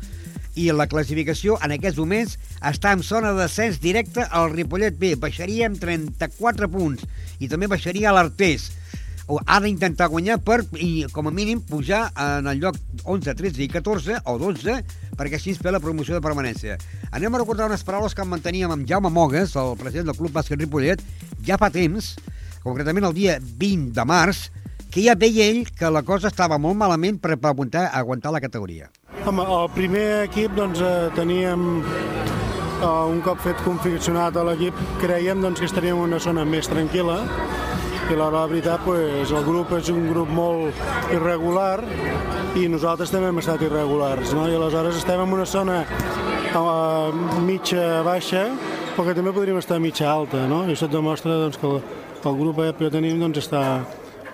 i 0.59 0.73
la 0.75 0.89
classificació 0.91 1.55
en 1.63 1.71
aquests 1.77 2.01
moments 2.01 2.33
està 2.67 2.91
en 2.97 3.05
zona 3.07 3.31
de 3.33 3.45
descens 3.45 3.77
directe 3.79 4.25
al 4.27 4.51
Ripollet 4.51 4.97
B. 4.99 5.13
Baixaria 5.15 5.69
amb 5.71 5.79
34 5.79 6.67
punts 6.73 7.05
i 7.39 7.47
també 7.47 7.69
baixaria 7.71 8.11
l'Artés. 8.11 8.73
Ha 9.29 9.59
d'intentar 9.61 10.09
guanyar 10.09 10.39
per, 10.41 10.63
i 10.81 11.05
com 11.13 11.29
a 11.29 11.33
mínim, 11.35 11.61
pujar 11.61 12.07
en 12.17 12.49
el 12.49 12.63
lloc 12.63 12.79
11, 13.05 13.35
13 13.37 13.61
i 13.67 13.69
14 13.69 14.23
o 14.25 14.39
12 14.41 14.79
perquè 15.19 15.37
així 15.37 15.53
es 15.53 15.61
fer 15.61 15.75
la 15.75 15.83
promoció 15.83 16.17
de 16.17 16.25
permanència. 16.25 16.79
Anem 17.13 17.35
a 17.35 17.43
recordar 17.43 17.67
unes 17.69 17.85
paraules 17.85 18.15
que 18.15 18.25
manteníem 18.25 18.73
amb 18.73 18.87
Jaume 18.89 19.11
Mogues, 19.13 19.57
el 19.59 19.75
president 19.81 20.09
del 20.09 20.17
Club 20.17 20.33
Bàsquet 20.33 20.63
Ripollet, 20.63 21.03
ja 21.45 21.59
fa 21.61 21.69
temps, 21.75 22.15
concretament 22.63 23.09
el 23.11 23.17
dia 23.19 23.37
20 23.43 23.93
de 23.99 24.07
març, 24.09 24.47
que 24.89 25.05
ja 25.05 25.19
veia 25.19 25.51
ell 25.51 25.67
que 25.77 25.91
la 25.93 26.05
cosa 26.07 26.31
estava 26.33 26.57
molt 26.57 26.79
malament 26.79 27.19
per, 27.21 27.37
per 27.37 27.53
aguantar, 27.53 27.89
aguantar 27.93 28.33
la 28.33 28.41
categoria. 28.41 28.89
Home, 29.27 29.45
el 29.45 29.69
primer 29.75 30.07
equip 30.25 30.55
doncs, 30.57 30.81
eh, 30.81 31.11
teníem 31.19 31.83
eh, 31.83 32.87
un 32.87 33.21
cop 33.27 33.43
fet 33.45 33.61
confeccionat 33.67 34.39
a 34.39 34.47
l'equip 34.49 34.79
creiem 35.03 35.43
doncs, 35.45 35.61
que 35.61 35.69
estaríem 35.69 35.99
en 35.99 36.09
una 36.15 36.23
zona 36.23 36.47
més 36.49 36.71
tranquil·la 36.71 37.19
i 38.09 38.17
la, 38.17 38.29
veritat 38.49 38.81
pues, 38.85 39.31
el 39.31 39.45
grup 39.45 39.73
és 39.77 39.89
un 39.93 40.07
grup 40.09 40.31
molt 40.33 41.13
irregular 41.13 41.83
i 42.57 42.65
nosaltres 42.73 43.13
també 43.13 43.29
hem 43.29 43.41
estat 43.43 43.61
irregulars 43.67 44.33
no? 44.37 44.47
i 44.49 44.57
aleshores 44.57 44.97
estem 44.97 45.21
en 45.21 45.35
una 45.37 45.45
zona 45.45 45.83
mitja 47.45 48.01
baixa 48.07 48.47
però 48.95 49.05
que 49.07 49.17
també 49.19 49.35
podríem 49.37 49.61
estar 49.61 49.77
mitja 49.83 50.09
alta 50.09 50.47
no? 50.49 50.63
i 50.65 50.73
això 50.73 50.89
et 50.89 50.95
demostra 50.95 51.37
doncs, 51.37 51.61
que 51.61 51.69
el, 51.69 51.83
el 52.25 52.39
grup 52.41 52.63
que 52.79 52.91
tenim 52.95 53.21
doncs, 53.21 53.43
està 53.45 53.63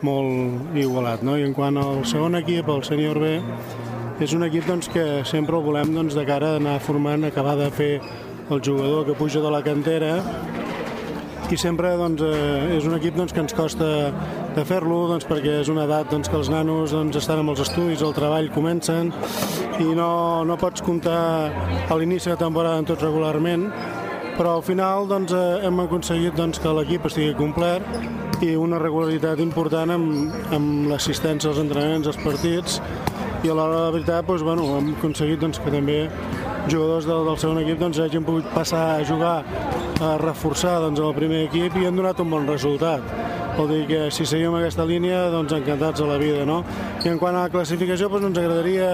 molt 0.06 0.78
igualat 0.78 1.24
no? 1.26 1.34
i 1.40 1.42
en 1.42 1.54
quant 1.56 1.80
al 1.80 2.04
segon 2.06 2.38
equip, 2.38 2.70
el 2.70 2.84
sènior 2.86 3.18
B 3.18 3.34
és 4.22 4.36
un 4.38 4.46
equip 4.46 4.70
doncs, 4.70 4.86
que 4.92 5.24
sempre 5.26 5.58
el 5.58 5.66
volem 5.66 5.90
doncs, 5.96 6.14
de 6.14 6.22
cara 6.28 6.54
a 6.54 6.62
anar 6.62 6.78
formant, 6.78 7.26
acabar 7.26 7.58
de 7.58 7.72
fer 7.74 7.94
el 7.98 8.62
jugador 8.62 9.02
que 9.08 9.18
puja 9.18 9.42
de 9.42 9.50
la 9.50 9.64
cantera 9.66 10.20
i 11.52 11.58
sempre 11.60 11.90
doncs, 11.98 12.22
eh, 12.24 12.76
és 12.78 12.86
un 12.88 12.94
equip 12.96 13.16
doncs, 13.18 13.34
que 13.34 13.42
ens 13.42 13.54
costa 13.54 13.88
de 14.54 14.64
fer-lo 14.64 15.04
doncs, 15.10 15.26
perquè 15.28 15.60
és 15.60 15.68
una 15.72 15.84
edat 15.84 16.08
doncs, 16.10 16.30
que 16.30 16.38
els 16.38 16.48
nanos 16.52 16.94
doncs, 16.94 17.18
estan 17.20 17.42
amb 17.42 17.52
els 17.52 17.60
estudis, 17.66 18.02
el 18.02 18.14
treball 18.16 18.48
comencen 18.54 19.12
i 19.82 19.90
no, 19.96 20.44
no 20.48 20.56
pots 20.60 20.82
comptar 20.82 21.50
a 21.88 21.98
l'inici 21.98 22.32
de 22.32 22.38
temporada 22.40 22.82
tots 22.88 23.04
regularment 23.04 23.68
però 24.38 24.56
al 24.56 24.64
final 24.66 25.06
doncs, 25.10 25.32
eh, 25.32 25.66
hem 25.66 25.80
aconseguit 25.84 26.34
doncs, 26.34 26.58
que 26.58 26.72
l'equip 26.74 27.06
estigui 27.06 27.34
complet 27.38 27.84
i 28.42 28.54
una 28.58 28.80
regularitat 28.82 29.40
important 29.44 29.94
amb, 29.94 30.32
amb 30.54 30.88
l'assistència 30.90 31.52
als 31.52 31.60
entrenaments, 31.62 32.10
als 32.10 32.18
partits 32.24 32.80
i 33.44 33.50
a 33.50 33.54
l'hora 33.54 33.76
de 33.76 33.84
la 33.84 33.92
veritat 33.94 34.26
doncs, 34.26 34.42
bueno, 34.42 34.66
hem 34.78 34.94
aconseguit 34.96 35.42
doncs, 35.44 35.60
que 35.62 35.70
també 35.70 35.98
jugadors 36.68 37.06
del, 37.06 37.24
del 37.28 37.38
segon 37.40 37.60
equip 37.62 37.80
doncs, 37.80 38.00
hagin 38.00 38.24
pogut 38.26 38.48
passar 38.54 38.84
a 38.96 39.04
jugar 39.06 39.36
a 40.00 40.16
reforçar 40.20 40.78
doncs, 40.82 41.00
el 41.00 41.14
primer 41.16 41.44
equip 41.48 41.76
i 41.78 41.86
han 41.88 41.96
donat 41.96 42.20
un 42.24 42.30
bon 42.32 42.48
resultat. 42.48 43.04
Vol 43.54 43.68
dir 43.70 43.82
que 43.86 44.00
si 44.10 44.26
seguim 44.26 44.54
aquesta 44.58 44.86
línia, 44.86 45.28
doncs 45.30 45.54
encantats 45.54 46.02
a 46.02 46.08
la 46.08 46.18
vida, 46.18 46.42
no? 46.48 46.62
I 47.04 47.12
en 47.12 47.20
quant 47.22 47.36
a 47.36 47.44
la 47.46 47.52
classificació, 47.52 48.08
doncs 48.10 48.32
ens 48.32 48.40
agradaria 48.42 48.88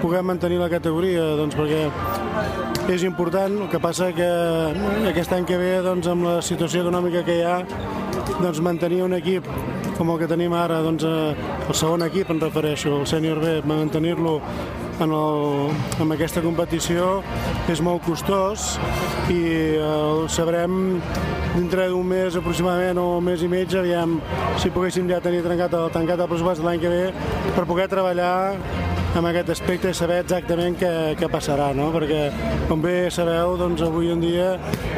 poder 0.00 0.22
mantenir 0.24 0.62
la 0.62 0.70
categoria, 0.72 1.34
doncs 1.36 1.58
perquè 1.58 1.84
és 2.88 3.04
important, 3.04 3.58
el 3.66 3.68
que 3.68 3.80
passa 3.84 4.08
que 4.16 4.28
aquest 5.10 5.34
any 5.36 5.44
que 5.44 5.58
ve, 5.60 5.74
doncs 5.84 6.08
amb 6.08 6.24
la 6.24 6.38
situació 6.40 6.86
econòmica 6.86 7.20
que 7.26 7.36
hi 7.36 7.44
ha, 7.44 7.58
doncs 8.38 8.62
mantenir 8.64 9.02
un 9.04 9.18
equip 9.18 9.44
com 9.98 10.14
el 10.14 10.20
que 10.22 10.28
tenim 10.30 10.54
ara, 10.56 10.78
doncs 10.80 11.04
eh, 11.04 11.34
el 11.68 11.76
segon 11.76 12.06
equip 12.06 12.30
em 12.30 12.40
refereixo, 12.40 12.94
el 13.00 13.06
sènior 13.10 13.42
B, 13.42 13.58
mantenir-lo 13.66 14.38
en, 15.00 15.12
el, 15.12 15.70
en 16.02 16.12
aquesta 16.14 16.42
competició 16.44 17.20
és 17.70 17.82
molt 17.84 18.04
costós 18.06 18.74
i 19.30 19.38
eh, 19.38 19.82
el 19.82 20.26
sabrem 20.32 20.98
dintre 21.54 21.88
d'un 21.90 22.06
mes 22.06 22.36
aproximadament 22.38 23.00
o 23.00 23.06
un 23.18 23.28
mes 23.30 23.42
i 23.42 23.50
mig 23.50 23.74
aviam 23.78 24.18
si 24.60 24.72
poguéssim 24.74 25.08
ja 25.10 25.22
tenir 25.24 25.44
tancat 25.46 25.74
el, 25.78 25.88
tancat 25.94 26.20
el 26.20 26.30
pressupost 26.30 26.62
de 26.62 26.68
l'any 26.68 26.82
que 26.82 26.92
ve 26.92 27.04
per 27.54 27.66
poder 27.66 27.88
treballar 27.90 28.34
amb 29.16 29.28
aquest 29.30 29.50
aspecte 29.54 29.90
i 29.90 29.96
saber 29.96 30.18
exactament 30.22 30.76
què, 30.78 30.90
què 31.18 31.28
passarà, 31.32 31.70
no? 31.76 31.88
perquè 31.94 32.28
com 32.68 32.82
bé 32.82 33.08
sabeu, 33.14 33.56
doncs 33.60 33.82
avui 33.86 34.10
en 34.12 34.20
dia 34.22 34.50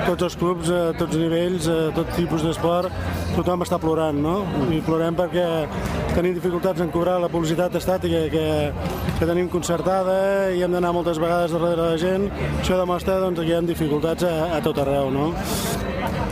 tots 0.07 0.27
els 0.27 0.37
clubs, 0.41 0.71
a 0.75 0.91
tots 0.99 1.19
nivells, 1.21 1.69
a 1.71 1.79
tot 1.97 2.11
tipus 2.17 2.45
d'esport, 2.47 2.91
tothom 3.37 3.63
està 3.65 3.79
plorant, 3.83 4.17
no? 4.19 4.41
I 4.75 4.81
plorem 4.87 5.17
perquè 5.19 5.47
tenim 6.17 6.35
dificultats 6.35 6.83
en 6.83 6.91
cobrar 6.95 7.19
la 7.23 7.31
publicitat 7.33 7.77
estàtica 7.79 8.25
que, 8.33 8.47
que 9.19 9.29
tenim 9.29 9.51
concertada 9.53 10.51
i 10.55 10.65
hem 10.65 10.75
d'anar 10.75 10.93
moltes 10.97 11.21
vegades 11.23 11.55
darrere 11.55 11.79
de 11.79 11.91
la 11.95 12.01
gent. 12.01 12.27
Això 12.59 12.79
demostra 12.81 13.21
doncs, 13.23 13.41
que 13.41 13.53
hi 13.53 13.57
ha 13.57 13.63
dificultats 13.67 14.27
a, 14.27 14.35
a 14.57 14.63
tot 14.65 14.83
arreu, 14.83 15.13
no? 15.15 15.31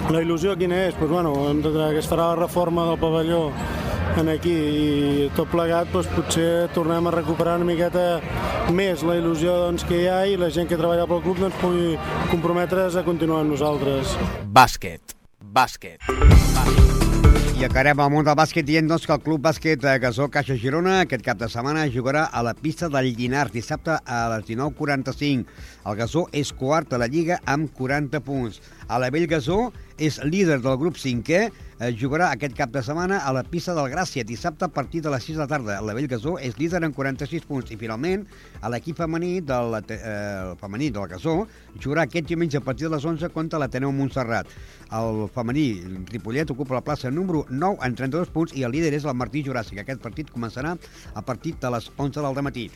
La 0.08 0.22
il·lusió 0.24 0.54
quina 0.56 0.86
és? 0.86 0.96
Pues, 0.96 1.10
bueno, 1.10 1.34
hem 1.50 1.60
de, 1.62 1.72
que 1.76 2.00
es 2.00 2.08
farà 2.08 2.32
la 2.32 2.40
reforma 2.40 2.86
del 2.88 2.98
pavelló 3.00 3.42
en 4.16 4.30
aquí 4.32 4.54
i 4.54 5.28
tot 5.36 5.50
plegat 5.52 5.90
doncs, 5.92 6.08
potser 6.14 6.68
tornem 6.74 7.06
a 7.08 7.14
recuperar 7.14 7.58
una 7.60 7.68
miqueta 7.68 8.06
més 8.74 9.04
la 9.06 9.18
il·lusió 9.20 9.54
doncs, 9.66 9.84
que 9.88 10.02
hi 10.02 10.08
ha 10.08 10.22
i 10.26 10.38
la 10.40 10.50
gent 10.54 10.68
que 10.70 10.78
treballa 10.80 11.08
pel 11.10 11.22
club 11.26 11.42
doncs, 11.44 11.60
pugui 11.60 11.94
comprometre's 12.32 12.96
a 12.96 13.04
continuar 13.06 13.44
amb 13.44 13.56
nosaltres. 13.56 14.16
Bàsquet. 14.48 15.16
Bàsquet. 15.42 16.04
I 17.58 17.64
acabarem 17.66 17.98
al 17.98 18.10
món 18.12 18.22
del 18.22 18.36
bàsquet 18.38 18.62
dient 18.62 18.86
doncs, 18.86 19.02
que 19.02 19.10
el 19.16 19.22
Club 19.24 19.42
Bàsquet 19.42 19.82
eh, 19.82 19.96
Gasó 19.98 20.28
Caixa 20.30 20.54
Girona 20.54 21.00
aquest 21.02 21.24
cap 21.26 21.40
de 21.40 21.48
setmana 21.50 21.88
jugarà 21.90 22.28
a 22.30 22.42
la 22.46 22.52
pista 22.54 22.86
del 22.86 23.08
Llinars 23.16 23.50
dissabte 23.50 23.96
a 23.98 24.18
les 24.30 24.44
19.45. 24.46 25.48
El 25.90 25.96
Gasó 25.98 26.22
és 26.30 26.52
quart 26.54 26.94
a 26.94 27.00
la 27.02 27.08
Lliga 27.10 27.40
amb 27.50 27.72
40 27.74 28.20
punts. 28.22 28.60
A 28.86 29.00
la 29.02 29.10
Vell 29.10 29.26
Gasó 29.26 29.72
és 29.98 30.20
líder 30.22 30.60
del 30.62 30.76
grup 30.78 30.96
5è, 30.96 31.50
eh, 31.80 31.90
jugarà 31.98 32.30
aquest 32.30 32.54
cap 32.56 32.70
de 32.70 32.82
setmana 32.82 33.18
a 33.26 33.32
la 33.34 33.42
pista 33.42 33.74
del 33.74 33.90
Gràcia 33.90 34.24
dissabte 34.24 34.64
a 34.64 34.68
partir 34.68 35.02
de 35.02 35.10
les 35.10 35.24
6 35.24 35.36
de 35.36 35.42
la 35.42 35.48
tarda. 35.50 35.80
La 35.82 35.94
Vell 35.94 36.06
Gasó 36.06 36.38
és 36.38 36.56
líder 36.58 36.84
amb 36.84 36.94
46 36.94 37.44
punts. 37.44 37.70
I 37.70 37.76
finalment, 37.76 38.24
a 38.60 38.70
l'equip 38.70 38.96
femení 38.96 39.40
del 39.40 39.74
eh, 39.88 39.98
el 39.98 40.56
femení 40.56 40.90
del 40.90 41.08
Gasó 41.08 41.46
jugarà 41.80 42.06
aquest 42.06 42.28
diumenge 42.28 42.58
a 42.58 42.60
partir 42.60 42.88
de 42.88 42.94
les 42.94 43.04
11 43.04 43.28
contra 43.34 43.58
l'Ateneu 43.58 43.92
Montserrat. 43.92 44.46
El 44.92 45.26
femení 45.34 45.82
Ripollet 46.12 46.50
ocupa 46.50 46.78
la 46.78 46.84
plaça 46.84 47.10
número 47.10 47.44
9 47.50 47.82
en 47.82 47.94
32 47.94 48.30
punts 48.30 48.54
i 48.54 48.62
el 48.62 48.72
líder 48.72 48.94
és 48.94 49.04
el 49.04 49.18
Martí 49.18 49.42
Juràssic. 49.42 49.82
Aquest 49.82 50.00
partit 50.00 50.30
començarà 50.30 50.76
a 51.14 51.22
partir 51.22 51.56
de 51.60 51.70
les 51.74 51.90
11 51.96 52.22
del 52.22 52.42
matí. 52.42 52.70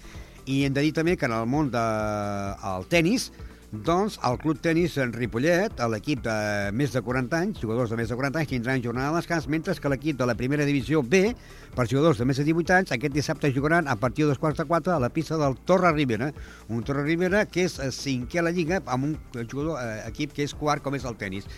I 0.47 0.65
hem 0.67 0.75
de 0.75 0.83
dir 0.83 0.93
també 0.93 1.17
que 1.17 1.27
en 1.27 1.33
el 1.37 1.47
món 1.47 1.71
del 1.71 2.83
de, 2.83 2.89
tennis, 2.91 3.31
doncs 3.73 4.19
el 4.29 4.37
Club 4.37 4.59
Tenis 4.61 4.99
en 5.01 5.15
Ripollet, 5.17 5.79
l'equip 5.89 6.21
de 6.27 6.35
més 6.77 6.93
de 6.93 7.01
40 7.01 7.39
anys, 7.39 7.61
jugadors 7.63 7.89
de 7.89 7.97
més 7.97 8.11
de 8.13 8.17
40 8.19 8.43
anys, 8.43 8.51
tindran 8.51 8.83
jornada 8.85 9.15
de 9.15 9.23
descans, 9.23 9.47
mentre 9.49 9.75
que 9.81 9.89
l'equip 9.89 10.19
de 10.19 10.27
la 10.29 10.35
primera 10.37 10.67
divisió 10.69 11.01
B, 11.03 11.33
per 11.73 11.87
jugadors 11.89 12.21
de 12.21 12.27
més 12.29 12.37
de 12.37 12.45
18 12.45 12.75
anys, 12.77 12.93
aquest 12.93 13.15
dissabte 13.17 13.53
jugaran 13.53 13.89
a 13.89 13.97
partir 13.97 14.27
de 14.27 14.35
dos 14.35 14.41
quarts 14.43 14.61
de 14.61 14.67
quatre 14.69 14.93
a 14.93 15.01
la 15.01 15.09
pista 15.09 15.39
del 15.41 15.57
Torre 15.65 15.93
Ribera. 15.97 16.35
Un 16.69 16.85
Torre 16.85 17.07
Ribera 17.07 17.47
que 17.49 17.65
és 17.65 17.79
eh, 17.81 17.89
cinquè 17.89 18.43
a 18.43 18.45
la 18.45 18.53
Lliga, 18.53 18.83
amb 18.85 19.09
un 19.09 19.17
jugador, 19.49 19.81
eh, 19.81 20.03
equip 20.11 20.37
que 20.37 20.45
és 20.45 20.53
quart, 20.53 20.85
com 20.85 20.99
és 20.99 21.09
el 21.09 21.17
tennis. 21.17 21.49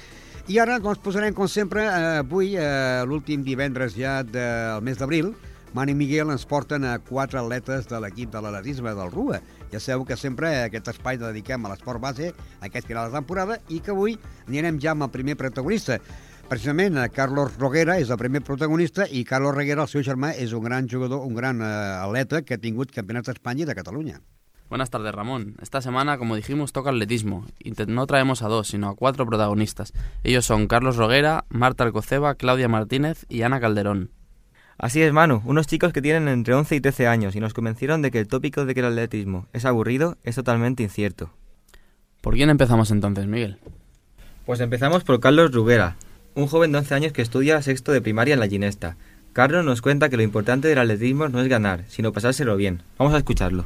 I 0.46 0.60
ara 0.62 0.78
doncs, 0.78 1.02
posarem, 1.02 1.34
com 1.34 1.50
sempre, 1.50 1.82
eh, 1.82 2.20
avui, 2.22 2.54
eh, 2.54 3.02
l'últim 3.10 3.42
divendres 3.42 3.98
ja 3.98 4.20
del 4.22 4.86
mes 4.86 5.02
d'abril, 5.02 5.34
Mani 5.74 5.90
Miguel 5.98 6.30
ens 6.30 6.44
porten 6.46 6.84
a 6.86 7.00
quatre 7.02 7.40
atletes 7.40 7.88
de 7.90 7.98
l'equip 7.98 8.30
de 8.30 8.38
l'atletisme 8.38 8.92
del 8.94 9.10
RUA, 9.10 9.40
Ja 9.72 9.80
sabeu 9.80 10.04
que 10.04 10.16
sempre 10.16 10.50
aquest 10.64 10.88
espai 10.92 11.18
dediquem 11.18 11.64
a 11.64 11.72
l'esport 11.72 12.02
base, 12.02 12.32
a 12.60 12.68
aquest 12.68 12.86
final 12.90 13.10
de 13.10 13.18
temporada, 13.18 13.58
i 13.68 13.80
que 13.80 13.94
avui 13.94 14.18
anirem 14.48 14.78
ja 14.82 14.92
amb 14.92 15.08
el 15.08 15.12
primer 15.14 15.36
protagonista. 15.40 15.98
Precisament, 16.48 16.98
eh, 16.98 17.08
Carlos 17.08 17.56
Roguera 17.56 17.98
és 17.98 18.10
el 18.10 18.20
primer 18.20 18.42
protagonista 18.44 19.06
i 19.08 19.24
Carlos 19.24 19.54
Roguera, 19.54 19.82
el 19.82 19.88
seu 19.88 20.02
germà, 20.04 20.34
és 20.36 20.52
un 20.52 20.64
gran 20.64 20.88
jugador, 20.88 21.24
un 21.24 21.34
gran 21.34 21.62
eh, 21.62 21.72
atleta 22.04 22.42
que 22.42 22.54
ha 22.54 22.60
tingut 22.60 22.92
campionats 22.92 23.32
d'Espanya 23.32 23.64
i 23.64 23.66
de 23.70 23.74
Catalunya. 23.74 24.20
Buenas 24.68 24.90
tardes, 24.90 25.14
Ramón. 25.14 25.56
Esta 25.62 25.80
semana, 25.80 26.18
como 26.18 26.36
dijimos, 26.36 26.72
toca 26.72 26.90
atletismo. 26.90 27.44
Y 27.58 27.72
no 27.86 28.06
traemos 28.06 28.42
a 28.42 28.48
dos, 28.48 28.68
sino 28.68 28.88
a 28.88 28.96
cuatro 28.96 29.26
protagonistas. 29.26 29.92
Ellos 30.22 30.46
son 30.46 30.66
Carlos 30.66 30.96
Roguera, 30.96 31.44
Marta 31.48 31.84
Alcoceba, 31.84 32.34
Claudia 32.34 32.68
Martínez 32.68 33.24
y 33.28 33.42
Ana 33.42 33.60
Calderón. 33.60 34.10
Así 34.78 35.02
es, 35.02 35.12
Manu, 35.12 35.40
unos 35.44 35.66
chicos 35.66 35.92
que 35.92 36.02
tienen 36.02 36.26
entre 36.28 36.54
11 36.54 36.74
y 36.76 36.80
13 36.80 37.06
años 37.06 37.36
y 37.36 37.40
nos 37.40 37.54
convencieron 37.54 38.02
de 38.02 38.10
que 38.10 38.18
el 38.18 38.28
tópico 38.28 38.64
de 38.64 38.74
que 38.74 38.80
el 38.80 38.86
atletismo 38.86 39.46
es 39.52 39.64
aburrido 39.64 40.16
es 40.24 40.34
totalmente 40.34 40.82
incierto. 40.82 41.30
¿Por 42.20 42.34
quién 42.34 42.50
empezamos 42.50 42.90
entonces, 42.90 43.26
Miguel? 43.26 43.58
Pues 44.46 44.60
empezamos 44.60 45.04
por 45.04 45.20
Carlos 45.20 45.52
Ruguera, 45.52 45.96
un 46.34 46.48
joven 46.48 46.72
de 46.72 46.78
11 46.78 46.94
años 46.94 47.12
que 47.12 47.22
estudia 47.22 47.62
sexto 47.62 47.92
de 47.92 48.00
primaria 48.02 48.34
en 48.34 48.40
la 48.40 48.48
Ginesta. 48.48 48.96
Carlos 49.32 49.64
nos 49.64 49.80
cuenta 49.82 50.08
que 50.08 50.16
lo 50.16 50.22
importante 50.22 50.68
del 50.68 50.78
atletismo 50.78 51.28
no 51.28 51.40
es 51.40 51.48
ganar, 51.48 51.84
sino 51.88 52.12
pasárselo 52.12 52.56
bien. 52.56 52.82
Vamos 52.98 53.14
a 53.14 53.18
escucharlo. 53.18 53.64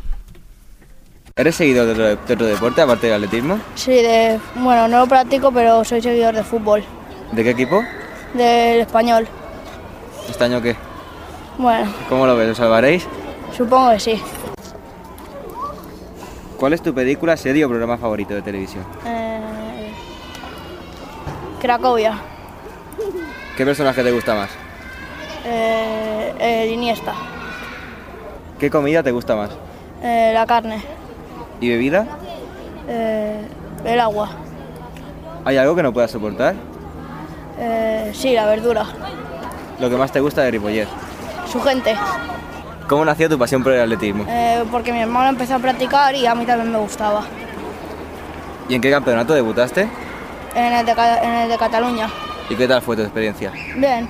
¿Eres 1.36 1.54
seguidor 1.54 1.86
de 1.86 1.92
otro, 1.92 2.04
de 2.26 2.34
otro 2.34 2.46
deporte 2.46 2.80
aparte 2.80 3.06
del 3.06 3.16
atletismo? 3.16 3.60
Sí, 3.76 3.92
de, 3.92 4.38
bueno, 4.56 4.88
no 4.88 5.00
lo 5.00 5.06
practico, 5.06 5.52
pero 5.52 5.84
soy 5.84 6.02
seguidor 6.02 6.34
de 6.34 6.42
fútbol, 6.42 6.82
¿De 7.32 7.44
qué 7.44 7.50
equipo? 7.50 7.82
del 8.34 8.80
español. 8.80 9.26
¿Este 10.28 10.44
año 10.44 10.60
qué? 10.60 10.76
Bueno, 11.58 11.90
¿Cómo 12.08 12.26
lo 12.26 12.36
ves? 12.36 12.48
¿Lo 12.48 12.54
salvaréis? 12.54 13.06
supongo 13.56 13.90
que 13.92 14.00
sí. 14.00 14.22
¿Cuál 16.58 16.72
es 16.72 16.82
tu 16.82 16.92
película, 16.94 17.36
serie 17.36 17.64
o 17.64 17.68
programa 17.68 17.96
favorito 17.98 18.34
de 18.34 18.42
televisión? 18.42 18.84
Eh, 19.06 19.40
Cracovia, 21.60 22.18
¿Qué 23.56 23.64
personaje 23.64 24.02
te 24.02 24.12
gusta 24.12 24.34
más? 24.34 24.50
eh, 25.44 26.34
el 26.64 26.70
Iniesta, 26.70 27.12
¿Qué 28.58 28.70
comida 28.70 29.02
te 29.02 29.10
gusta 29.12 29.34
más? 29.36 29.50
eh, 30.02 30.30
la 30.34 30.46
carne, 30.46 30.82
¿Y 31.60 31.68
bebida? 31.70 32.06
eh, 32.88 33.40
el 33.84 34.00
agua, 34.00 34.30
¿Hay 35.44 35.56
algo 35.56 35.74
que 35.74 35.82
no 35.82 35.92
puedas 35.92 36.10
soportar? 36.10 36.54
eh, 37.58 38.10
sí, 38.14 38.34
la 38.34 38.46
verdura, 38.46 38.84
Lo 39.80 39.88
que 39.90 39.96
más 39.96 40.10
te 40.12 40.20
gusta 40.20 40.42
de 40.42 40.50
Ripollet. 40.52 40.88
Su 41.50 41.60
gente, 41.62 41.96
¿Cómo 42.88 43.04
nació 43.04 43.28
tu 43.28 43.38
pasión 43.38 43.62
por 43.62 43.72
el 43.72 43.80
atletismo? 43.82 44.24
eh, 44.28 44.64
porque 44.70 44.92
mi 44.92 45.00
hermano 45.00 45.28
empezó 45.28 45.56
a 45.56 45.58
practicar 45.58 46.14
y 46.14 46.26
a 46.26 46.34
mí 46.34 46.46
también 46.46 46.72
me 46.72 46.78
gustaba. 46.78 47.22
¿Y 48.68 48.74
en 48.74 48.80
qué 48.80 48.90
campeonato 48.90 49.34
debutaste? 49.34 49.88
En 50.54 50.72
el 50.72 50.86
de, 50.86 50.92
en 50.92 51.30
el 51.34 51.48
de 51.50 51.58
Cataluña. 51.58 52.08
¿Y 52.48 52.54
qué 52.54 52.66
tal 52.66 52.80
fue 52.82 52.96
tu 52.96 53.02
experiencia? 53.02 53.52
Bien, 53.76 54.08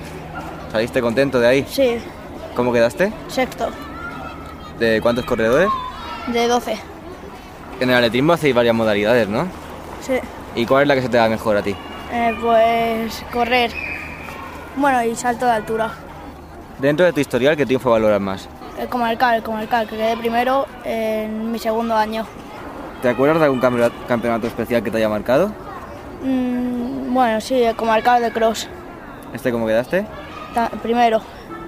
¿Saliste 0.71 1.01
contento 1.01 1.39
de 1.39 1.47
ahí? 1.47 1.65
sí, 1.69 1.97
¿Cómo 2.55 2.71
quedaste? 2.71 3.11
sexto, 3.27 3.69
¿De 4.79 5.01
cuántos 5.01 5.25
corredores? 5.25 5.69
de 6.27 6.47
12. 6.47 6.77
En 7.81 7.89
el 7.89 7.95
atletismo 7.95 8.33
hacéis 8.33 8.53
varias 8.55 8.75
modalidades, 8.75 9.27
¿no? 9.27 9.45
Sí. 10.01 10.19
¿Y 10.55 10.65
cuál 10.65 10.83
es 10.83 10.87
la 10.89 10.95
que 10.95 11.01
se 11.01 11.09
te 11.09 11.17
da 11.17 11.27
mejor 11.29 11.57
a 11.57 11.61
ti? 11.61 11.75
Eh, 12.11 12.35
pues 12.41 13.23
correr. 13.31 13.71
Bueno, 14.75 15.03
y 15.03 15.15
salto 15.15 15.45
de 15.45 15.51
altura. 15.53 15.91
Dentro 16.79 17.05
de 17.05 17.13
tu 17.13 17.19
historial, 17.19 17.57
¿qué 17.57 17.65
triunfo 17.65 17.91
valoras 17.91 18.21
más? 18.21 18.47
El 18.79 18.87
Comarcal, 18.87 19.35
el 19.35 19.43
Comarcal, 19.43 19.87
que 19.87 19.97
quedé 19.97 20.15
primero 20.15 20.65
en 20.85 21.51
mi 21.51 21.59
segundo 21.59 21.95
año. 21.95 22.25
¿Te 23.01 23.09
acuerdas 23.09 23.39
de 23.39 23.45
algún 23.45 23.59
campeonato, 23.59 24.47
especial 24.47 24.81
que 24.83 24.91
te 24.91 24.97
haya 24.97 25.09
marcado? 25.09 25.51
Mm, 26.23 27.13
bueno, 27.13 27.41
sí, 27.41 27.61
el 27.61 27.75
Comarcal 27.75 28.21
de 28.21 28.31
Cross. 28.31 28.67
¿Este 29.33 29.51
cómo 29.51 29.67
quedaste? 29.67 30.05
Ta- 30.53 30.69
primero. 30.81 31.21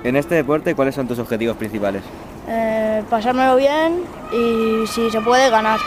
En 0.03 0.15
este 0.15 0.35
deporte, 0.35 0.75
¿cuáles 0.75 0.95
son 0.95 1.07
tus 1.07 1.19
objetivos 1.19 1.57
principales? 1.57 2.03
Eh, 2.47 3.03
pasármelo 3.09 3.55
bien 3.57 4.01
y 4.31 4.87
si 4.87 5.09
se 5.11 5.21
puede 5.21 5.49
ganar. 5.49 5.79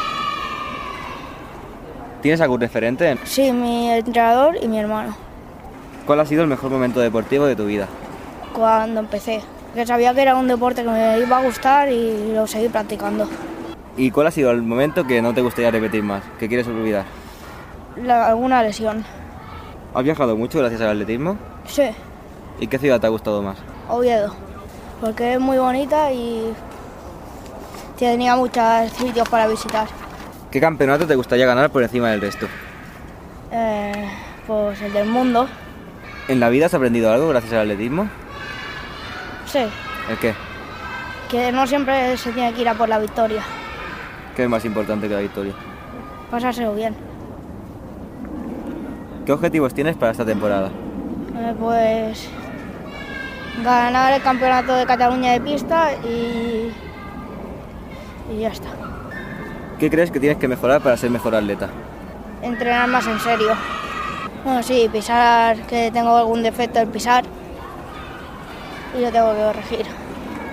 ¿Tienes 2.22 2.40
algún 2.40 2.60
referente? 2.60 3.18
Sí, 3.24 3.52
mi 3.52 3.90
entrenador 3.90 4.56
y 4.62 4.68
mi 4.68 4.78
hermano. 4.78 5.14
¿Cuál 6.06 6.20
ha 6.20 6.26
sido 6.26 6.42
el 6.42 6.48
mejor 6.48 6.70
momento 6.70 7.00
deportivo 7.00 7.44
de 7.46 7.56
tu 7.56 7.66
vida? 7.66 7.88
Cuando 8.54 9.00
empecé. 9.00 9.42
Que 9.74 9.84
sabía 9.86 10.14
que 10.14 10.22
era 10.22 10.36
un 10.36 10.46
deporte 10.48 10.82
que 10.84 10.88
me 10.88 11.18
iba 11.18 11.38
a 11.38 11.42
gustar 11.42 11.90
y 11.90 12.32
lo 12.32 12.46
seguí 12.46 12.68
practicando. 12.68 13.28
¿Y 13.96 14.10
cuál 14.10 14.28
ha 14.28 14.30
sido 14.30 14.50
el 14.52 14.62
momento 14.62 15.04
que 15.06 15.20
no 15.20 15.34
te 15.34 15.40
gustaría 15.40 15.70
repetir 15.70 16.02
más, 16.02 16.22
que 16.38 16.48
quieres 16.48 16.66
olvidar? 16.66 17.04
La- 17.96 18.28
alguna 18.28 18.62
lesión. 18.62 19.04
¿Has 19.94 20.02
viajado 20.04 20.36
mucho 20.36 20.58
gracias 20.60 20.80
al 20.80 20.88
atletismo? 20.90 21.36
Sí, 21.66 21.90
¿Y 22.60 22.68
qué 22.68 22.78
ciudad 22.78 23.00
te 23.00 23.06
ha 23.06 23.10
gustado 23.10 23.42
más? 23.42 23.56
Oviedo. 23.88 24.32
Porque 25.00 25.34
es 25.34 25.40
muy 25.40 25.58
bonita 25.58 26.12
y 26.12 26.52
tenía 27.98 28.36
muchos 28.36 28.90
sitios 28.92 29.28
para 29.28 29.48
visitar. 29.48 29.88
¿Qué 30.52 30.60
campeonato 30.60 31.04
te 31.06 31.16
gustaría 31.16 31.46
ganar 31.46 31.70
por 31.70 31.82
encima 31.82 32.10
del 32.10 32.20
resto? 32.20 32.46
Eh, 33.50 34.08
pues 34.46 34.80
el 34.82 34.92
del 34.92 35.06
mundo. 35.08 35.48
¿En 36.28 36.38
la 36.40 36.48
vida 36.48 36.66
has 36.66 36.74
aprendido 36.74 37.12
algo 37.12 37.28
gracias 37.28 37.52
al 37.54 37.60
atletismo? 37.62 38.08
¿El 39.60 40.18
qué? 40.20 40.34
que 41.34 41.50
no 41.50 41.66
siempre 41.66 42.16
se 42.16 42.32
tiene 42.32 42.52
que 42.52 42.60
ir 42.60 42.68
a 42.68 42.74
por 42.74 42.88
la 42.88 42.98
victoria. 42.98 43.42
¿Qué 44.36 44.44
es 44.44 44.48
más 44.48 44.64
importante 44.64 45.08
que 45.08 45.14
la 45.14 45.20
victoria? 45.20 45.52
Pasárselo 46.30 46.74
bien. 46.74 46.94
¿Qué 49.26 49.32
objetivos 49.32 49.74
tienes 49.74 49.96
para 49.96 50.12
esta 50.12 50.24
temporada? 50.24 50.68
Eh, 51.36 51.54
pues 51.58 52.28
ganar 53.64 54.12
el 54.12 54.22
campeonato 54.22 54.74
de 54.74 54.86
Cataluña 54.86 55.32
de 55.32 55.40
pista 55.40 55.92
y, 56.04 56.72
y 58.32 58.40
ya 58.40 58.48
está. 58.48 58.68
¿Qué 59.78 59.90
crees 59.90 60.10
que 60.10 60.20
tienes 60.20 60.38
que 60.38 60.46
mejorar 60.46 60.82
para 60.82 60.96
ser 60.96 61.10
mejor 61.10 61.34
atleta? 61.34 61.68
Entrenar 62.42 62.88
más 62.88 63.06
en 63.06 63.18
serio. 63.18 63.54
Bueno, 64.44 64.62
sí, 64.62 64.88
pisar, 64.92 65.56
que 65.66 65.90
tengo 65.90 66.16
algún 66.16 66.42
defecto 66.42 66.78
en 66.80 66.90
pisar 66.90 67.24
y 68.94 69.00
lo 69.00 69.10
tengo 69.12 69.32
que 69.34 69.40
corregir. 69.40 69.86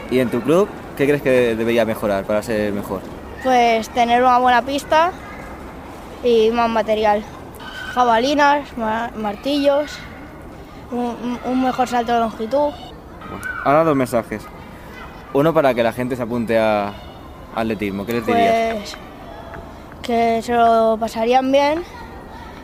¿Y 0.10 0.20
en 0.20 0.30
tu 0.30 0.42
club, 0.42 0.68
qué 0.98 1.06
crees 1.06 1.22
que 1.22 1.56
debería 1.56 1.86
mejorar 1.86 2.26
para 2.26 2.42
ser 2.44 2.74
mejor? 2.74 3.02
Pues 3.44 3.90
tener 3.90 4.22
una 4.24 4.38
buena 4.40 4.62
pista 4.62 5.12
y 6.24 6.52
más 6.52 6.70
material. 6.70 7.24
Jabalinas, 7.94 8.78
ma- 8.78 9.12
martillos, 9.16 9.98
un, 10.92 11.40
un 11.46 11.64
mejor 11.64 11.88
salto 11.88 12.14
de 12.14 12.20
longitud. 12.20 12.72
Ahora 13.64 13.84
dos 13.84 13.96
mensajes. 13.96 14.44
Uno 15.34 15.54
para 15.54 15.74
que 15.74 15.84
la 15.84 15.94
gente 15.94 16.16
se 16.16 16.22
apunte 16.24 16.60
a 16.60 16.94
atletismo. 17.56 18.06
¿Qué 18.06 18.14
les 18.14 18.26
dirías? 18.26 18.56
Pues 18.76 18.98
que 20.02 20.42
se 20.42 20.54
lo 20.54 20.98
pasarían 21.00 21.52
bien 21.52 21.84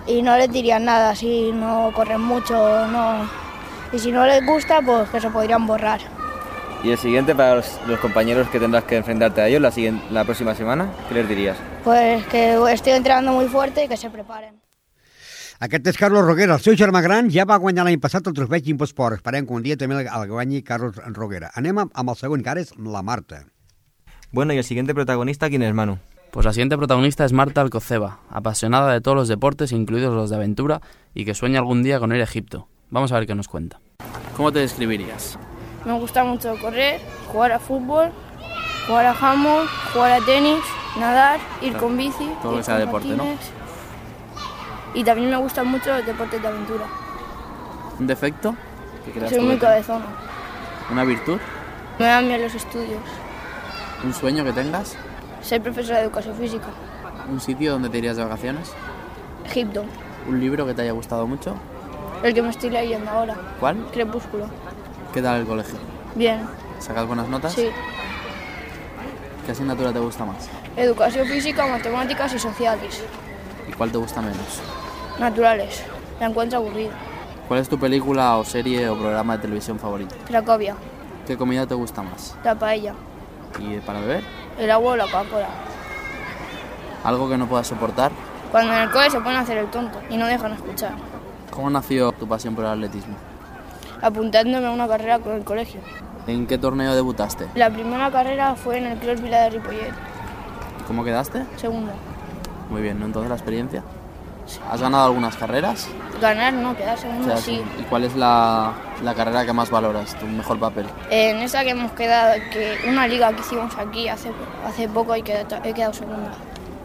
y 0.07 0.21
no 0.21 0.35
les 0.37 0.51
dirían 0.51 0.83
nada 0.85 1.15
si 1.15 1.51
no 1.53 1.91
corren 1.93 2.19
mucho, 2.21 2.87
no. 2.87 3.46
Y 3.93 3.99
si 3.99 4.11
no 4.11 4.25
les 4.25 4.45
gusta, 4.45 4.81
pues 4.81 5.09
que 5.09 5.21
se 5.21 5.29
podrían 5.29 5.65
borrar. 5.65 6.01
Y 6.83 6.91
el 6.91 6.97
siguiente 6.97 7.33
para 7.33 7.55
los, 7.55 7.79
los 7.87 7.99
compañeros 7.99 8.47
que 8.49 8.59
tendrás 8.59 8.83
que 8.83 8.97
enfrentarte 8.97 9.41
a 9.41 9.47
ellos 9.47 9.61
la, 9.61 9.71
siguiente, 9.71 10.05
la 10.11 10.23
próxima 10.23 10.53
semana. 10.53 10.91
¿Qué 11.07 11.15
les 11.15 11.27
dirías? 11.27 11.57
Pues 11.83 12.25
que 12.27 12.53
estoy 12.71 12.93
entrenando 12.93 13.31
muy 13.31 13.47
fuerte 13.47 13.85
y 13.85 13.87
que 13.87 13.97
se 13.97 14.09
preparen. 14.09 14.61
Aquest 15.59 15.87
és 15.89 15.97
Carlos 15.97 16.21
Roguera. 16.21 16.53
El 16.53 16.61
seu 16.61 16.75
germà 16.77 16.99
gran 17.01 17.31
ja 17.33 17.41
va 17.49 17.55
guanyar 17.57 17.87
l'any 17.87 17.97
passat 17.97 18.27
el 18.29 18.35
trofeu 18.37 18.61
Imposport. 18.69 19.17
Esperem 19.17 19.47
que 19.47 19.55
un 19.57 19.63
dia 19.65 19.77
també 19.77 20.03
el 20.03 20.27
guanyi 20.29 20.61
Carlos 20.61 20.99
Roguera. 21.15 21.49
Anem 21.57 21.79
amb 21.81 22.11
el 22.13 22.17
segon, 22.19 22.43
que 22.45 22.51
ara 22.51 22.61
és 22.61 22.75
la 22.77 23.01
Marta. 23.01 23.41
Bueno, 24.31 24.53
y 24.53 24.57
el 24.57 24.63
siguiente 24.63 24.93
protagonista, 24.93 25.49
¿quién 25.49 25.63
es 25.63 25.73
Manu? 25.73 25.97
Pues 26.31 26.45
la 26.45 26.53
siguiente 26.53 26.77
protagonista 26.77 27.25
es 27.25 27.33
Marta 27.33 27.61
Alcoceba, 27.61 28.19
apasionada 28.29 28.93
de 28.93 29.01
todos 29.01 29.17
los 29.17 29.27
deportes, 29.29 29.71
incluidos 29.71 30.13
los 30.13 30.29
de 30.29 30.35
aventura, 30.35 30.81
y 31.15 31.25
que 31.25 31.33
sueña 31.33 31.57
algún 31.59 31.81
día 31.81 31.99
con 31.99 32.13
ir 32.13 32.21
a 32.21 32.25
Egipto. 32.25 32.67
Vamos 32.89 33.11
a 33.11 33.15
ver 33.15 33.27
qué 33.27 33.35
nos 33.35 33.47
cuenta. 33.47 33.79
¿Cómo 34.35 34.51
te 34.51 34.59
describirías? 34.59 35.37
Me 35.85 35.93
gusta 35.93 36.23
mucho 36.23 36.55
correr, 36.61 37.01
jugar 37.31 37.51
a 37.51 37.59
fútbol, 37.59 38.11
jugar 38.87 39.05
a 39.07 39.11
handball, 39.11 39.67
jugar 39.93 40.11
a 40.21 40.25
tenis, 40.25 40.59
nadar, 40.99 41.39
ir 41.61 41.71
Claro, 41.71 41.87
con 41.87 41.97
bici. 41.97 42.29
todo 42.41 42.51
lo 42.51 42.57
ir 42.57 42.57
que 42.59 42.63
sea 42.63 42.75
con 42.77 42.85
deporte, 42.85 43.07
¿no? 43.09 43.25
Y 44.93 45.03
también 45.03 45.29
me 45.29 45.37
gustan 45.37 45.67
mucho 45.67 45.95
los 45.95 46.05
deportes 46.05 46.41
de 46.41 46.47
aventura. 46.47 46.85
¿Un 47.99 48.07
defecto? 48.07 48.55
que 49.13 49.27
Soy 49.29 49.39
muy 49.39 49.57
cabezona. 49.57 50.05
¿Una 50.91 51.03
virtud? 51.03 51.39
Me 51.99 52.05
dan 52.05 52.27
bien 52.27 52.41
los 52.41 52.53
estudios. 52.53 53.01
¿Un 54.03 54.13
sueño 54.13 54.43
que 54.43 54.53
tengas? 54.53 54.95
Soy 55.41 55.59
profesora 55.59 55.99
de 55.99 56.05
educación 56.05 56.35
física. 56.35 56.67
¿Un 57.29 57.39
sitio 57.39 57.71
donde 57.73 57.89
te 57.89 57.97
irías 57.97 58.17
de 58.17 58.23
vacaciones? 58.23 58.73
Egipto, 59.45 59.83
¿Un 60.27 60.39
libro 60.41 60.65
que 60.65 60.73
te 60.73 60.81
haya 60.81 60.91
gustado 60.91 61.25
mucho? 61.25 61.55
El 62.23 62.33
que 62.33 62.41
me 62.41 62.49
estoy 62.49 62.69
leyendo 62.69 63.09
ahora. 63.09 63.35
¿Cuál? 63.59 63.77
Crepúsculo. 63.91 64.45
¿Qué 65.13 65.21
tal 65.21 65.41
el 65.41 65.47
colegio? 65.47 65.77
Bien, 66.15 66.47
¿Sacas 66.79 67.05
buenas 67.07 67.27
notas? 67.27 67.53
sí. 67.53 67.69
¿Qué 69.45 69.51
asignatura 69.53 69.93
te 69.93 69.99
gusta 69.99 70.25
más? 70.25 70.49
Educación 70.75 71.25
física, 71.27 71.65
matemáticas 71.67 72.33
y 72.33 72.39
sociales. 72.39 73.01
¿Y 73.67 73.71
cuál 73.73 73.91
te 73.91 73.97
gusta 73.97 74.21
menos? 74.21 74.61
Naturales. 75.19 75.83
La 76.19 76.25
encuentro 76.27 76.59
aburrida. 76.59 76.91
¿Cuál 77.47 77.61
es 77.61 77.69
tu 77.69 77.79
película 77.79 78.35
o 78.37 78.43
serie 78.43 78.89
o 78.89 78.97
programa 78.97 79.37
de 79.37 79.43
televisión 79.43 79.79
favorito? 79.79 80.15
Cracovia. 80.27 80.75
¿Qué 81.25 81.37
comida 81.37 81.65
te 81.65 81.75
gusta 81.75 82.01
más? 82.01 82.35
La 82.43 82.55
paella. 82.55 82.93
¿Y 83.59 83.77
para 83.79 84.01
beber? 84.01 84.23
El 84.59 84.69
agua 84.69 84.93
o 84.93 84.95
la 84.97 85.05
Coca-Cola. 85.05 85.47
¿Algo 87.05 87.29
que 87.29 87.37
no 87.37 87.47
puedas 87.47 87.67
soportar? 87.67 88.11
Cuando 88.51 88.73
en 88.73 88.79
el 88.81 88.91
cole 88.91 89.09
se 89.09 89.19
ponen 89.19 89.37
a 89.37 89.41
hacer 89.41 89.57
el 89.57 89.67
tonto 89.67 89.99
y 90.09 90.17
no 90.17 90.27
dejan 90.27 90.51
escuchar. 90.53 90.91
¿Cómo 91.51 91.69
nació 91.69 92.11
tu 92.11 92.27
pasión 92.27 92.55
por 92.55 92.65
el 92.65 92.71
atletismo? 92.71 93.15
Apuntándome 94.01 94.67
a 94.67 94.71
una 94.71 94.87
carrera 94.87 95.19
con 95.19 95.33
el 95.33 95.43
colegio. 95.43 95.81
¿En 96.27 96.45
qué 96.45 96.57
torneo 96.57 96.93
debutaste? 96.93 97.47
La 97.55 97.69
primera 97.69 98.11
carrera 98.11 98.55
fue 98.55 98.77
en 98.77 98.87
el 98.87 98.97
Club 98.99 99.21
Vila 99.21 99.41
de 99.43 99.49
Ripollet. 99.51 99.93
¿Cómo 100.85 101.03
quedaste? 101.03 101.45
Segunda. 101.55 101.93
Muy 102.69 102.81
bien, 102.81 102.99
¿no? 102.99 103.05
Entonces 103.05 103.29
la 103.29 103.35
experiencia. 103.35 103.83
¿Has 104.71 104.81
ganado 104.81 105.05
algunas 105.05 105.35
carreras? 105.35 105.87
Ganar 106.21 106.53
no, 106.53 106.75
quedar 106.75 106.97
O 106.97 107.01
segunda 107.01 107.25
sea, 107.25 107.37
sí. 107.37 107.61
¿Y 107.79 107.83
cuál 107.83 108.05
es 108.05 108.15
la, 108.15 108.73
la 109.03 109.13
carrera 109.13 109.45
que 109.45 109.51
más 109.51 109.69
valoras, 109.69 110.17
tu 110.17 110.25
mejor 110.25 110.59
papel? 110.59 110.85
En 111.09 111.37
esa 111.37 111.63
que 111.63 111.71
hemos 111.71 111.91
quedado, 111.91 112.33
que 112.51 112.77
una 112.87 113.07
liga 113.07 113.33
que 113.33 113.41
hicimos 113.41 113.75
aquí 113.77 114.07
hace, 114.07 114.31
hace 114.65 114.87
poco 114.87 115.15
y 115.15 115.21
que 115.21 115.45
he 115.63 115.73
quedado 115.73 115.93
segunda. 115.93 116.31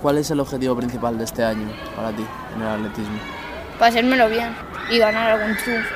¿Cuál 0.00 0.18
es 0.18 0.30
el 0.32 0.40
objetivo 0.40 0.74
principal 0.74 1.16
de 1.16 1.24
este 1.24 1.44
año 1.44 1.68
para 1.94 2.10
ti 2.10 2.24
en 2.56 2.62
el 2.62 2.68
atletismo? 2.68 3.18
Pasármelo 3.82 4.28
bien 4.28 4.54
y 4.92 4.98
ganar 4.98 5.32
algún 5.32 5.56
triunfo. 5.56 5.92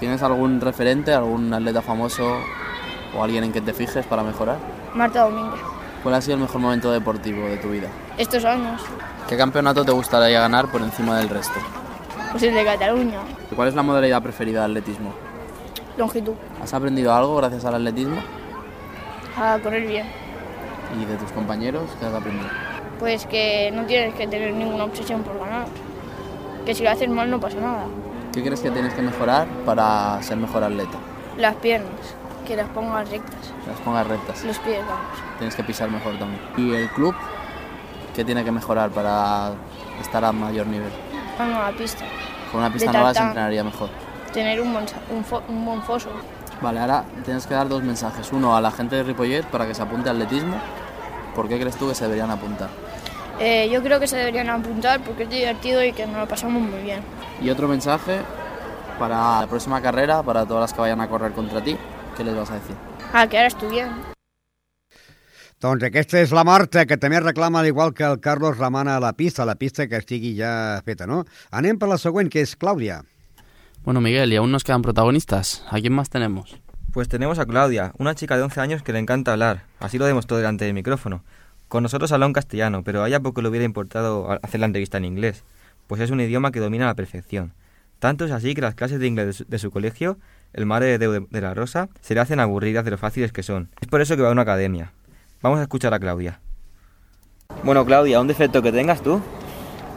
¿Tienes 0.00 0.20
algún 0.20 0.60
referente, 0.60 1.14
algún 1.14 1.54
atleta 1.54 1.80
famoso 1.80 2.40
o 3.16 3.22
alguien 3.22 3.44
en 3.44 3.52
que 3.52 3.60
te 3.60 3.72
fijes 3.72 4.04
para 4.04 4.24
mejorar? 4.24 4.56
Marta 4.92 5.22
Domínguez. 5.22 5.60
¿Cuál 6.02 6.16
ha 6.16 6.20
sido 6.20 6.34
el 6.34 6.40
mejor 6.40 6.60
momento 6.60 6.90
deportivo 6.90 7.46
de 7.46 7.58
tu 7.58 7.68
vida? 7.70 7.86
Estos 8.18 8.44
años, 8.44 8.82
¿Qué 9.28 9.36
campeonato 9.36 9.84
te 9.84 9.92
gustaría 9.92 10.40
ganar 10.40 10.66
por 10.66 10.80
encima 10.80 11.16
del 11.18 11.28
resto? 11.28 11.54
pues 12.32 12.42
el 12.42 12.52
de 12.52 12.64
Cataluña, 12.64 13.20
¿Y 13.48 13.54
¿Cuál 13.54 13.68
es 13.68 13.76
la 13.76 13.84
modalidad 13.84 14.20
preferida 14.20 14.62
del 14.62 14.72
atletismo? 14.72 15.14
longitud, 15.96 16.34
¿Has 16.60 16.74
aprendido 16.74 17.14
algo 17.14 17.36
gracias 17.36 17.64
al 17.64 17.76
atletismo? 17.76 18.16
a 19.38 19.56
correr 19.62 19.86
bien. 19.86 20.06
¿Y 21.00 21.04
de 21.04 21.14
tus 21.14 21.30
compañeros 21.30 21.84
qué 22.00 22.06
has 22.06 22.14
aprendido? 22.14 22.48
Pues 22.98 23.24
que 23.26 23.70
no 23.72 23.84
tienes 23.84 24.14
que 24.16 24.26
tener 24.26 24.52
ninguna 24.52 24.82
obsesión 24.82 25.22
por 25.22 25.38
ganar. 25.38 25.55
Que 26.66 26.74
si 26.74 26.82
lo 26.82 26.90
haces 26.90 27.08
mal 27.08 27.30
no 27.30 27.40
pasa 27.40 27.58
nada. 27.58 27.84
¿Qué 28.32 28.42
crees 28.42 28.60
que 28.60 28.70
tienes 28.70 28.92
que 28.92 29.00
mejorar 29.00 29.46
para 29.64 30.22
ser 30.22 30.36
mejor 30.36 30.62
atleta? 30.64 30.98
Las 31.38 31.54
piernas, 31.56 31.88
que 32.46 32.56
las 32.56 32.68
pongas 32.68 33.08
rectas. 33.08 33.52
Las 33.66 33.78
pongas 33.80 34.06
rectas. 34.06 34.44
Los 34.44 34.58
pies, 34.58 34.80
vamos. 34.80 35.06
Tienes 35.38 35.54
que 35.54 35.64
pisar 35.64 35.90
mejor 35.90 36.18
también. 36.18 36.40
¿Y 36.56 36.74
el 36.74 36.88
club? 36.90 37.14
¿Qué 38.14 38.24
tiene 38.24 38.44
que 38.44 38.50
mejorar 38.52 38.90
para 38.90 39.52
estar 40.00 40.24
a 40.24 40.32
mayor 40.32 40.66
nivel? 40.66 40.90
Vamos 41.38 41.56
a 41.56 41.70
la 41.70 41.76
pista. 41.76 42.04
Con 42.50 42.60
una 42.60 42.70
pista 42.72 42.90
De 42.90 42.98
nueva 42.98 43.14
se 43.14 43.20
entrenaría 43.20 43.64
mejor. 43.64 43.88
Tener 44.32 44.60
un 44.60 44.68
un, 44.76 45.24
fo- 45.24 45.42
un 45.48 45.64
buen 45.64 45.82
foso. 45.82 46.10
Vale, 46.60 46.80
ahora 46.80 47.04
tienes 47.24 47.46
que 47.46 47.54
dar 47.54 47.68
dos 47.68 47.82
mensajes. 47.82 48.32
Uno 48.32 48.56
a 48.56 48.60
la 48.60 48.70
gente 48.70 48.96
de 48.96 49.02
Ripollet 49.02 49.44
para 49.46 49.66
que 49.66 49.74
se 49.74 49.82
apunte 49.82 50.08
al 50.10 50.16
atletismo. 50.20 50.56
¿Por 51.34 51.48
qué 51.48 51.58
crees 51.60 51.76
tú 51.76 51.88
que 51.88 51.94
se 51.94 52.04
deberían 52.04 52.30
apuntar? 52.30 52.68
Eh, 53.38 53.68
yo 53.70 53.82
creo 53.82 54.00
que 54.00 54.06
se 54.06 54.16
deberían 54.16 54.48
apuntar 54.48 55.02
porque 55.02 55.24
es 55.24 55.30
divertido 55.30 55.84
y 55.84 55.92
que 55.92 56.06
nos 56.06 56.16
lo 56.16 56.28
pasamos 56.28 56.62
muy 56.62 56.82
bien. 56.82 57.00
Y 57.42 57.50
otro 57.50 57.68
mensaje 57.68 58.20
para 58.98 59.40
la 59.40 59.46
próxima 59.46 59.82
carrera, 59.82 60.22
para 60.22 60.46
todas 60.46 60.62
las 60.62 60.72
que 60.72 60.80
vayan 60.80 61.00
a 61.00 61.08
correr 61.08 61.32
contra 61.32 61.62
ti. 61.62 61.76
¿Qué 62.16 62.24
les 62.24 62.34
vas 62.34 62.50
a 62.50 62.54
decir? 62.54 62.76
Ah, 63.12 63.26
que 63.28 63.36
ahora 63.36 63.48
estudien. 63.48 63.88
Doncs 65.60 65.86
aquesta 65.88 66.20
és 66.20 66.32
la 66.36 66.42
Marta, 66.44 66.82
que 66.84 66.98
també 67.00 67.16
reclama, 67.22 67.62
al 67.62 67.66
igual 67.70 67.94
que 67.96 68.04
el 68.04 68.18
Carlos, 68.20 68.58
remana 68.58 68.98
a 68.98 69.00
la 69.00 69.14
pista, 69.16 69.46
la 69.48 69.54
pista 69.56 69.86
que 69.88 69.96
estigui 69.96 70.34
ja 70.36 70.82
feta, 70.84 71.06
no? 71.08 71.22
Anem 71.48 71.78
per 71.80 71.88
la 71.88 71.96
següent, 71.96 72.28
que 72.28 72.42
és 72.44 72.52
Clàudia. 72.60 73.00
Bueno, 73.82 74.02
Miguel, 74.02 74.32
y 74.32 74.36
aún 74.36 74.52
nos 74.52 74.64
quedan 74.64 74.82
protagonistas. 74.82 75.64
¿A 75.70 75.80
quién 75.80 75.94
más 75.94 76.10
tenemos? 76.10 76.60
Pues 76.92 77.08
tenemos 77.08 77.38
a 77.38 77.46
Claudia, 77.46 77.92
una 77.98 78.14
chica 78.14 78.36
de 78.36 78.42
11 78.42 78.60
años 78.60 78.82
que 78.82 78.92
le 78.92 78.98
encanta 78.98 79.32
hablar. 79.32 79.64
Así 79.80 79.96
lo 79.96 80.06
demostró 80.06 80.36
delante 80.36 80.64
del 80.66 80.74
micrófono. 80.74 81.24
Con 81.68 81.82
nosotros 81.82 82.12
habló 82.12 82.26
en 82.26 82.32
castellano, 82.32 82.82
pero 82.84 83.02
a 83.02 83.08
ella 83.08 83.20
poco 83.20 83.42
le 83.42 83.48
hubiera 83.48 83.64
importado 83.64 84.38
hacer 84.42 84.60
la 84.60 84.66
entrevista 84.66 84.98
en 84.98 85.04
inglés, 85.04 85.42
pues 85.86 86.00
es 86.00 86.10
un 86.10 86.20
idioma 86.20 86.52
que 86.52 86.60
domina 86.60 86.84
a 86.84 86.88
la 86.88 86.94
perfección. 86.94 87.52
Tanto 87.98 88.24
es 88.24 88.30
así 88.30 88.54
que 88.54 88.60
las 88.60 88.74
clases 88.74 89.00
de 89.00 89.06
inglés 89.06 89.26
de 89.26 89.32
su, 89.32 89.44
de 89.46 89.58
su 89.58 89.70
colegio, 89.70 90.18
el 90.52 90.66
Madre 90.66 90.98
de, 90.98 91.26
de 91.28 91.40
la 91.40 91.54
Rosa, 91.54 91.88
se 92.00 92.14
le 92.14 92.20
hacen 92.20 92.40
aburridas 92.40 92.84
de 92.84 92.90
lo 92.92 92.98
fáciles 92.98 93.32
que 93.32 93.42
son. 93.42 93.68
Es 93.80 93.88
por 93.88 94.00
eso 94.00 94.16
que 94.16 94.22
va 94.22 94.28
a 94.28 94.32
una 94.32 94.42
academia. 94.42 94.92
Vamos 95.42 95.58
a 95.58 95.62
escuchar 95.62 95.92
a 95.94 95.98
Claudia. 95.98 96.40
Bueno, 97.62 97.84
Claudia, 97.84 98.20
un 98.20 98.26
defecto 98.28 98.62
que 98.62 98.70
tengas 98.72 99.00
tú, 99.02 99.20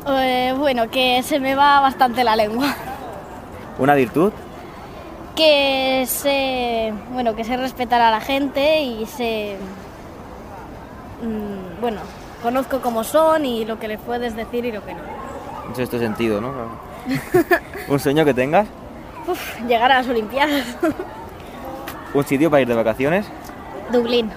Eh, 0.08 0.54
bueno, 0.58 0.90
que 0.90 1.22
se 1.24 1.40
me 1.40 1.56
va 1.56 1.82
bastante 1.82 2.24
la 2.24 2.36
lengua. 2.36 2.74
una 3.78 3.96
virtud, 3.96 4.32
Que 5.36 6.06
sé, 6.08 6.94
bueno, 7.12 7.36
que 7.36 7.44
sé 7.44 7.56
respetar 7.58 8.02
a 8.02 8.12
la 8.12 8.20
gente 8.22 8.82
y 8.82 9.06
sé, 9.06 9.58
mm, 11.22 11.82
bueno, 11.82 12.02
conozco 12.42 12.80
cómo 12.82 13.04
son 13.04 13.46
y 13.46 13.66
lo 13.66 13.80
que 13.80 13.88
les 13.88 14.00
puedes 14.00 14.36
decir 14.36 14.66
y 14.66 14.72
lo 14.72 14.84
que 14.86 14.94
no. 14.94 15.02
en 15.70 15.76
sexto 15.76 16.00
sentido, 16.00 16.42
¿no? 16.42 16.52
un 17.88 18.00
sueño 18.00 18.26
que 18.26 18.34
tengas, 18.34 18.68
Uf, 19.28 19.60
llegar 19.68 19.92
a 19.92 19.98
las 20.00 20.08
Olimpiadas. 20.08 20.66
un 22.14 22.24
sitio 22.26 22.50
para 22.50 22.62
ir 22.62 22.68
de 22.68 22.76
vacaciones, 22.76 23.26
Dublín. 23.92 24.32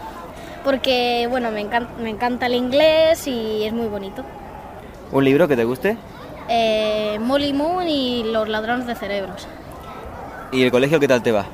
Porque, 0.64 1.26
bueno, 1.28 1.50
me 1.50 1.60
encanta, 1.60 1.90
me 2.00 2.10
encanta 2.10 2.46
el 2.46 2.54
inglés 2.54 3.26
y 3.26 3.64
es 3.64 3.72
muy 3.72 3.88
bonito. 3.88 4.22
un 5.10 5.24
libro 5.24 5.48
que 5.48 5.56
te 5.56 5.64
guste 5.64 5.96
Eh, 6.48 7.18
Molly 7.20 7.52
Moon 7.52 7.88
y 7.88 8.24
los 8.24 8.48
ladrones 8.48 8.86
de 8.86 8.94
cerebros. 8.94 9.46
y 10.52 10.62
el 10.62 10.70
colegio 10.70 11.00
qué 11.00 11.08
tal 11.08 11.22
te 11.22 11.32
va. 11.32 11.46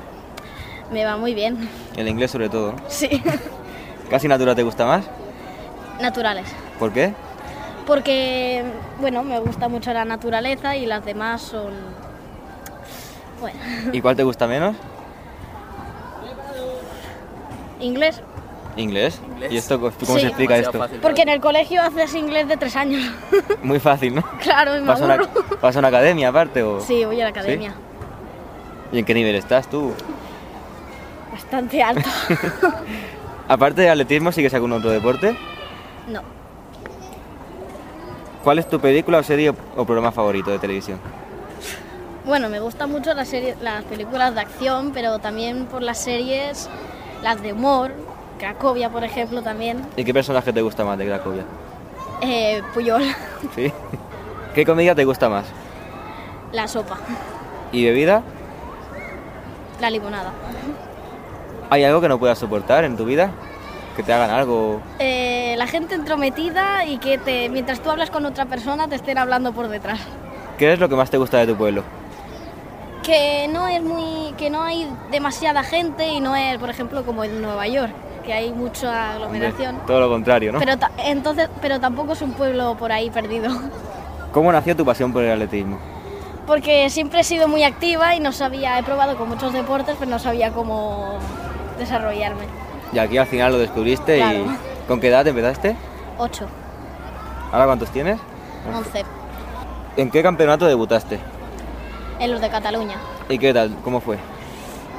Me 0.91 1.05
va 1.05 1.17
muy 1.17 1.33
bien. 1.33 1.69
El 1.95 2.07
inglés 2.07 2.31
sobre 2.31 2.49
todo, 2.49 2.73
¿no? 2.73 2.77
Sí. 2.87 3.21
¿Casi 4.09 4.27
natura 4.27 4.53
te 4.55 4.63
gusta 4.63 4.85
más? 4.85 5.05
Naturales. 5.99 6.47
¿Por 6.77 6.91
qué? 6.93 7.13
Porque, 7.85 8.63
bueno, 8.99 9.23
me 9.23 9.39
gusta 9.39 9.67
mucho 9.67 9.91
la 9.93 10.05
naturaleza 10.05 10.75
y 10.75 10.85
las 10.85 11.03
demás 11.03 11.41
son... 11.41 11.73
Bueno, 13.39 13.57
¿Y 13.93 14.01
cuál 14.01 14.15
te 14.15 14.23
gusta 14.23 14.47
menos? 14.47 14.75
inglés. 17.79 18.21
Inglés. 18.75 19.19
¿Inglés? 19.25 19.51
¿Y 19.51 19.57
esto 19.57 19.79
cómo 19.79 19.91
Sí. 19.91 20.19
se 20.21 20.27
explica 20.27 20.53
Demasiado 20.55 20.69
esto? 20.71 20.79
fácil. 20.79 20.99
Porque 20.99 21.21
en 21.23 21.29
el 21.29 21.39
colegio 21.41 21.81
haces 21.81 22.13
inglés 22.13 22.47
de 22.47 22.57
tres 22.57 22.75
años. 22.75 23.11
Muy 23.63 23.79
fácil, 23.79 24.15
¿no? 24.15 24.23
claro, 24.41 24.75
y 24.77 24.81
me 24.81 24.87
¿Vas 24.87 25.01
a, 25.01 25.05
una, 25.05 25.19
vas 25.61 25.75
a 25.75 25.79
una 25.79 25.87
academia 25.87 26.29
aparte 26.29 26.61
o...? 26.63 26.79
Sí, 26.81 27.03
voy 27.05 27.19
a 27.21 27.25
la 27.25 27.29
academia. 27.29 27.73
¿Y 28.91 28.99
en 28.99 29.05
qué 29.05 29.13
nivel 29.13 29.35
estás 29.35 29.69
tú? 29.69 29.93
Bastante 31.31 31.81
alto. 31.81 32.09
Aparte 33.47 33.81
de 33.81 33.89
atletismo, 33.89 34.31
¿sigues 34.31 34.53
algún 34.53 34.71
otro 34.73 34.91
deporte? 34.91 35.35
No. 36.09 36.21
¿Cuál 38.43 38.59
es 38.59 38.67
tu 38.69 38.79
película 38.79 39.19
o 39.19 39.23
serie 39.23 39.53
o 39.75 39.85
programa 39.85 40.11
favorito 40.11 40.49
de 40.51 40.59
televisión? 40.59 40.99
Bueno, 42.25 42.49
me 42.49 42.59
gustan 42.59 42.91
mucho 42.91 43.13
las, 43.13 43.27
series, 43.27 43.59
las 43.61 43.83
películas 43.85 44.33
de 44.35 44.41
acción, 44.41 44.91
pero 44.93 45.19
también 45.19 45.65
por 45.65 45.81
las 45.81 45.97
series, 45.99 46.69
las 47.23 47.41
de 47.41 47.53
humor. 47.53 47.91
Cracovia, 48.37 48.89
por 48.89 49.03
ejemplo, 49.03 49.41
también. 49.41 49.81
¿Y 49.97 50.05
qué 50.05 50.13
personaje 50.13 50.53
te 50.53 50.61
gusta 50.61 50.85
más 50.85 50.97
de 50.97 51.05
Cracovia? 51.05 51.43
Eh, 52.21 52.61
Puyol, 52.73 53.03
¿Sí? 53.55 53.71
¿Qué 54.55 54.65
comida 54.65 54.95
te 54.95 55.05
gusta 55.05 55.27
más? 55.29 55.45
la 56.51 56.67
sopa, 56.67 56.97
¿Y 57.71 57.85
bebida? 57.85 58.23
la 59.79 59.89
limonada. 59.89 60.31
¿Hay 61.69 61.83
algo 61.83 62.01
que 62.01 62.07
no 62.09 62.17
puedas 62.17 62.39
soportar 62.39 62.83
en 62.83 62.97
tu 62.97 63.05
vida? 63.05 63.31
¿Que 63.99 64.03
te 64.03 64.13
hagan 64.13 64.29
algo? 64.29 64.79
Eh, 64.99 65.55
la 65.57 65.67
gente 65.67 65.93
entrometida 65.93 66.85
y 66.85 66.99
que 66.99 67.17
te, 67.17 67.49
mientras 67.49 67.81
tú 67.81 67.91
hablas 67.91 68.09
con 68.09 68.25
otra 68.25 68.45
persona 68.45 68.87
te 68.87 68.95
estén 68.95 69.17
hablando 69.17 69.51
por 69.51 69.67
detrás. 69.67 69.99
¿Qué 70.57 70.71
es 70.71 70.79
lo 70.79 70.87
que 70.87 70.95
más 70.95 71.09
te 71.09 71.17
gusta 71.17 71.39
de 71.39 71.47
tu 71.47 71.57
pueblo? 71.57 71.83
Que 73.03 73.49
no 73.51 73.67
es 73.67 73.83
muy, 73.83 74.31
que 74.37 74.49
no 74.49 74.61
hay 74.63 74.89
demasiada 75.11 75.63
gente 75.63 76.07
y 76.07 76.21
no 76.21 76.33
es, 76.33 76.57
por 76.59 76.69
ejemplo, 76.69 77.03
como 77.03 77.25
en 77.25 77.41
Nueva 77.41 77.67
York, 77.67 77.91
que 78.25 78.31
hay 78.31 78.53
mucha 78.53 79.15
aglomeración. 79.15 79.71
Hombre, 79.71 79.87
todo 79.87 79.99
lo 79.99 80.07
contrario, 80.07 80.53
¿no? 80.53 80.59
Pero 80.59 80.77
ta- 80.77 80.91
entonces, 80.99 81.49
pero 81.61 81.81
tampoco 81.81 82.13
es 82.13 82.21
un 82.21 82.31
pueblo 82.31 82.77
por 82.79 82.93
ahí 82.93 83.09
perdido, 83.09 83.51
¿Cómo 84.31 84.49
nació 84.53 84.77
tu 84.77 84.85
pasión 84.85 85.11
por 85.11 85.23
el 85.25 85.31
atletismo? 85.33 85.77
porque 86.47 86.89
siempre 86.89 87.19
he 87.19 87.23
sido 87.25 87.49
muy 87.49 87.63
activa 87.63 88.15
y 88.15 88.21
no 88.21 88.31
sabía, 88.31 88.79
he 88.79 88.83
probado 88.83 89.17
con 89.17 89.27
muchos 89.27 89.51
deportes, 89.51 89.97
pero 89.99 90.09
no 90.09 90.19
sabía 90.19 90.51
cómo 90.51 91.15
desarrollarme. 91.77 92.45
Y 92.93 92.99
aquí 92.99 93.17
al 93.17 93.27
final 93.27 93.51
lo 93.53 93.57
descubriste 93.59 94.17
Claro. 94.17 94.39
y... 94.39 94.87
¿Con 94.87 94.99
qué 94.99 95.09
edad 95.09 95.27
empezaste? 95.27 95.75
8, 96.17 96.45
¿Ahora 97.51 97.65
cuántos 97.65 97.89
tienes? 97.91 98.19
11, 98.75 99.03
¿En 99.97 100.09
qué 100.11 100.21
campeonato 100.23 100.65
debutaste? 100.65 101.19
en 102.19 102.31
los 102.31 102.41
de 102.41 102.49
Cataluña. 102.49 102.95
¿Y 103.29 103.37
qué 103.39 103.53
tal? 103.53 103.73
¿Cómo 103.83 104.01
fue? 104.01 104.17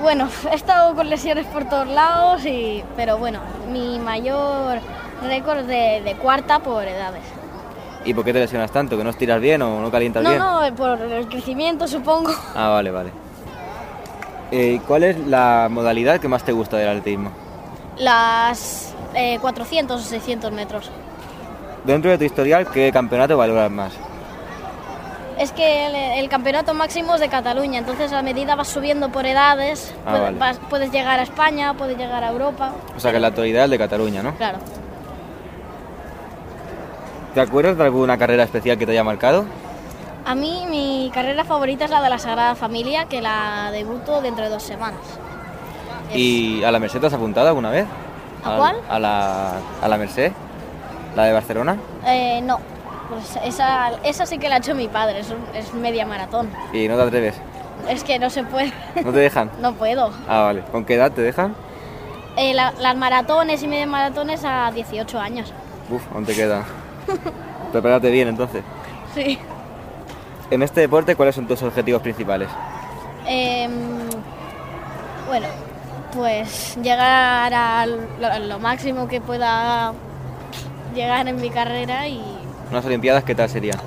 Bueno, 0.01 0.27
he 0.51 0.55
estado 0.55 0.95
con 0.95 1.11
lesiones 1.11 1.45
por 1.47 1.65
todos 1.67 1.87
lados, 1.89 2.47
y, 2.47 2.83
pero 2.97 3.19
bueno, 3.19 3.41
mi 3.71 3.99
mayor 3.99 4.79
récord 5.29 5.65
de, 5.67 6.01
de 6.03 6.15
cuarta 6.17 6.61
por 6.61 6.83
edades. 6.85 7.21
¿Y 8.07 8.15
por 8.15 8.25
qué 8.25 8.33
te 8.33 8.39
lesionas 8.39 8.71
tanto? 8.71 8.97
¿Que 8.97 9.05
no 9.05 9.11
estiras 9.11 9.39
bien 9.39 9.61
o 9.61 9.83
no 9.83 9.91
calientas 9.91 10.23
No, 10.23 10.31
bien? 10.31 10.41
no, 10.43 10.61
por 10.77 10.99
el 11.03 11.27
crecimiento 11.29 11.87
supongo. 11.87 12.31
Ah, 12.55 12.69
vale, 12.71 12.91
vale. 12.91 13.11
Eh, 14.51 14.81
¿Cuál 14.89 15.03
es 15.05 15.19
la 15.27 15.69
modalidad 15.71 16.19
que 16.21 16.29
más 16.29 16.43
te 16.43 16.53
gusta 16.53 16.79
del 16.79 16.89
atletismo? 16.89 17.31
Las 18.01 18.95
eh, 19.15 19.39
400 19.41 20.01
o 20.01 20.05
600 20.05 20.51
metros. 20.53 20.91
Dentro 21.85 22.11
de 22.11 22.19
tu 22.19 22.25
historial, 22.25 22.67
¿qué 22.71 22.91
campeonato 22.93 23.37
valoras 23.37 23.71
más? 23.71 23.93
Es 25.39 25.53
que 25.53 25.87
el, 25.87 25.95
el 25.95 26.29
campeonato 26.29 26.75
máximo 26.75 27.15
es 27.15 27.21
de 27.21 27.29
Cataluña, 27.29 27.79
entonces 27.79 28.13
a 28.13 28.21
medida 28.23 28.55
vas 28.57 28.69
subiendo 28.69 29.09
por 29.11 29.25
edades, 29.25 29.95
Ah, 30.05 30.11
puede- 30.11 30.23
vale. 30.25 30.39
vas- 30.39 30.61
puedes 30.69 30.91
llegar 30.93 31.19
a 31.19 31.23
España, 31.23 31.73
puedes 31.75 31.97
llegar 31.97 32.25
a 32.25 32.31
Europa. 32.31 32.73
O 32.97 33.01
sea, 33.01 33.13
que 33.13 33.21
la 33.21 33.29
actualidad 33.29 33.65
es 33.65 33.71
de 33.71 33.79
Cataluña, 33.79 34.23
¿no? 34.23 34.35
Claro. 34.35 34.59
¿Te 37.35 37.41
acuerdas 37.41 37.77
de 37.79 37.85
alguna 37.85 38.19
carrera 38.19 38.43
especial 38.45 38.77
que 38.77 38.87
te 38.87 38.93
haya 38.93 39.05
marcado? 39.05 39.45
A 40.27 40.35
mí 40.35 40.67
mi 40.69 41.11
carrera 41.15 41.45
favorita 41.45 41.85
es 41.87 41.91
la 41.91 42.03
de 42.03 42.11
la 42.11 42.19
Sagrada 42.19 42.55
Familia, 42.55 43.07
que 43.07 43.23
la 43.23 43.71
debuto 43.73 44.21
dentro 44.21 44.45
de 44.45 44.51
dos 44.51 44.63
semanas. 44.63 45.01
¿Y 46.15 46.63
a 46.65 46.71
la 46.73 46.79
Merced 46.79 47.01
te 47.01 47.07
has 47.07 47.13
apuntado 47.13 47.49
alguna 47.49 47.71
vez? 47.71 47.87
¿A 48.45 48.57
cuál? 48.57 48.77
A 48.89 48.99
la, 48.99 49.53
a 49.83 49.89
la 49.89 49.97
Merced, 49.99 50.33
la 51.15 51.25
de 51.25 51.33
Barcelona. 51.33 51.77
Eh, 52.07 52.41
no, 52.43 52.59
pues 53.09 53.39
esa, 53.45 53.91
esa 54.03 54.27
sí 54.27 54.39
que 54.39 54.49
la 54.49 54.57
ha 54.57 54.59
hecho 54.59 54.75
mi 54.75 54.89
padre, 54.89 55.21
es, 55.21 55.31
un- 55.31 55.45
es 55.55 55.73
media 55.75 56.07
maratón. 56.07 56.51
Y 56.73 56.89
no 56.89 56.97
te 56.97 57.03
atreves. 57.03 57.35
Es 57.89 58.05
que 58.05 58.19
no 58.19 58.29
se 58.31 58.45
puede, 58.45 58.73
¿No 59.05 59.13
te 59.13 59.19
dejan? 59.19 59.51
no 59.61 59.75
puedo. 59.75 60.11
Ah, 60.29 60.41
vale. 60.41 60.63
¿Con 60.73 60.85
qué 60.85 60.95
edad 60.95 61.13
te 61.13 61.23
dejan? 61.23 61.55
Eh, 62.37 62.55
la- 62.55 62.73
las 62.79 62.97
maratones 62.97 63.63
y 63.63 63.69
media 63.69 63.87
maratones 63.87 64.45
a 64.45 64.71
18 64.73 65.19
años. 65.21 65.53
Uf, 65.91 66.03
aún 66.15 66.25
te 66.25 66.35
queda. 66.35 66.65
Prepárate 67.73 68.11
bien 68.11 68.29
entonces. 68.29 68.63
Sí. 69.15 69.39
En 70.51 70.63
este 70.63 70.81
deporte, 70.81 71.15
¿cuáles 71.15 71.35
son 71.35 71.47
tus 71.47 71.63
objetivos 71.63 72.03
principales? 72.03 72.49
Em, 73.27 73.71
bueno, 75.29 75.47
pues 76.15 76.77
llegar 76.83 77.53
a 77.55 77.87
lo, 77.87 78.59
máximo 78.59 79.09
que 79.09 79.21
pueda 79.21 79.93
llegar 80.95 81.29
en 81.29 81.41
mi 81.41 81.51
carrera 81.51 82.09
y 82.09 82.23
Unas 82.71 82.85
Olimpiadas, 82.85 83.25
¿qué 83.25 83.35
tal 83.35 83.49
serían? 83.49 83.79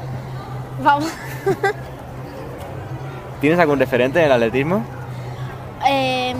vamos. 0.82 1.12
¿Tienes 3.42 3.60
algún 3.60 3.80
referente 3.80 4.20
en 4.20 4.26
el 4.26 4.32
atletismo? 4.32 4.84
Em, 5.86 6.38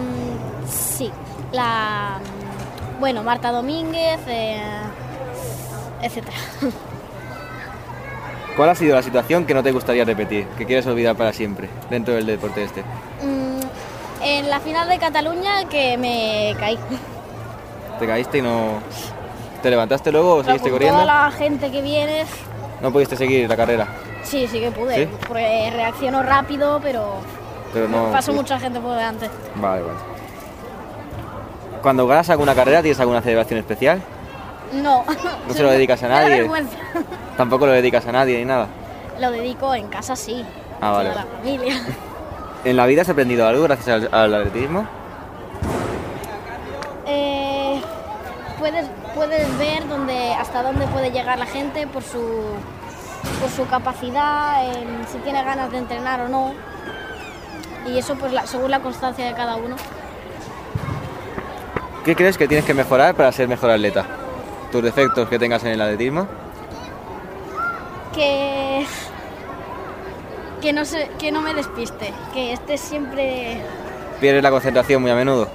sí, 0.68 1.12
la 1.52 2.20
bueno 3.00 3.24
Marta 3.24 3.52
Domínguez, 3.52 4.20
eh, 4.28 4.62
etcétera. 6.02 6.38
¿Cuál 8.56 8.70
ha 8.70 8.76
sido 8.76 8.96
la 8.96 9.02
situación 9.02 9.46
que 9.46 9.54
no 9.56 9.64
te 9.64 9.72
gustaría 9.72 10.06
repetir, 10.06 10.46
que 10.58 10.66
quieres 10.66 10.86
olvidar 10.86 11.16
para 11.16 11.34
siempre 11.34 11.70
dentro 11.90 12.14
del 12.14 12.28
deporte 12.28 12.64
este? 12.64 12.82
Mm, 13.24 13.43
en 14.24 14.50
la 14.50 14.60
final 14.60 14.88
de 14.90 14.98
Cataluña 15.00 15.66
que 15.70 15.98
me 15.98 16.56
caí. 16.60 16.78
¿Te 18.00 18.08
caíste 18.08 18.40
y 18.40 18.42
no... 18.42 18.80
¿Te 19.62 19.70
levantaste 19.70 20.12
luego 20.12 20.36
o 20.36 20.44
seguiste 20.44 20.70
corriendo? 20.70 21.00
Toda 21.02 21.26
la 21.26 21.32
gente 21.32 21.72
que 21.72 21.82
viene, 21.82 22.26
No 22.82 22.92
pudiste 22.92 23.16
seguir 23.16 23.48
la 23.48 23.56
carrera, 23.56 23.88
sí, 24.24 24.46
sí 24.48 24.60
que 24.60 24.72
pude, 24.72 24.96
¿Sí? 25.06 25.10
porque 25.28 25.72
reacciono 25.74 26.22
rápido, 26.22 26.80
pero 26.84 27.14
pero 27.72 27.88
no... 27.88 28.12
pasó 28.12 28.34
mucha 28.34 28.60
gente 28.60 28.80
por 28.80 28.92
delante. 28.96 29.30
Vale, 29.56 29.82
vale. 29.84 29.98
Cuando 31.82 32.06
ganas 32.08 32.30
alguna 32.30 32.54
carrera, 32.56 32.82
¿tienes 32.82 33.00
alguna 33.00 33.22
celebración 33.22 33.60
especial? 33.60 34.02
No. 34.74 35.04
No 35.48 35.54
se 35.54 35.64
lo 35.64 35.70
dedicas 35.72 36.02
a 36.04 36.08
Me 36.10 36.14
da 36.14 36.22
nadie. 36.24 36.36
vergüenza. 36.42 36.78
Tampoco 37.38 37.66
lo 37.66 37.72
dedicas 37.74 38.06
a 38.06 38.12
nadie 38.12 38.40
ni 38.40 38.46
nada. 38.46 38.68
Lo 39.20 39.32
dedico 39.32 39.74
en 39.76 39.88
casa, 39.88 40.16
sí. 40.16 40.44
Ah, 40.82 40.92
vale. 40.92 41.10
Toda 41.10 41.24
la 41.26 41.32
familia. 41.38 41.82
¿En 42.64 42.78
la 42.78 42.86
vida 42.86 43.02
has 43.02 43.10
aprendido 43.10 43.46
algo 43.48 43.64
gracias 43.64 43.88
al, 43.90 44.10
al 44.14 44.34
atletismo? 44.36 44.88
Eh, 47.06 47.82
puedes, 48.58 48.86
puedes 49.14 49.58
ver 49.58 49.88
dónde, 49.88 50.34
hasta 50.34 50.64
dónde 50.64 50.88
puede 50.88 51.12
llegar 51.12 51.38
la 51.38 51.46
gente 51.46 51.86
por 51.88 52.04
su, 52.04 52.20
por 53.42 53.50
su 53.50 53.68
capacidad, 53.68 54.66
en 54.66 55.06
si 55.12 55.18
tiene 55.20 55.44
ganas 55.44 55.72
de 55.72 55.78
entrenar 55.80 56.22
o 56.22 56.30
no. 56.30 56.54
Y 57.86 57.98
eso 57.98 58.16
pues 58.16 58.32
la- 58.32 58.48
según 58.48 58.72
la 58.72 58.80
constancia 58.80 59.26
de 59.26 59.34
cada 59.34 59.58
uno. 59.58 59.76
¿Qué 62.06 62.16
crees 62.16 62.38
que 62.38 62.48
tienes 62.48 62.66
que 62.66 62.74
mejorar 62.74 63.14
para 63.16 63.32
ser 63.34 63.48
mejor 63.50 63.72
atleta? 63.72 64.06
¿Tus 64.72 64.82
defectos 64.82 65.28
que 65.28 65.38
tengas 65.38 65.64
en 65.66 65.72
el 65.72 65.82
atletismo? 65.82 66.28
Que, 68.14 68.86
que, 70.64 70.72
no 70.74 70.86
se, 70.86 71.10
que 71.20 71.32
no 71.32 71.42
me 71.42 71.54
despiste, 71.54 72.14
que 72.34 72.54
esté 72.54 72.78
siempre... 72.78 73.58
¿Pierdes 74.22 74.42
la 74.42 74.50
concentración 74.50 75.02
muy 75.02 75.12
a 75.12 75.16
menudo? 75.16 75.50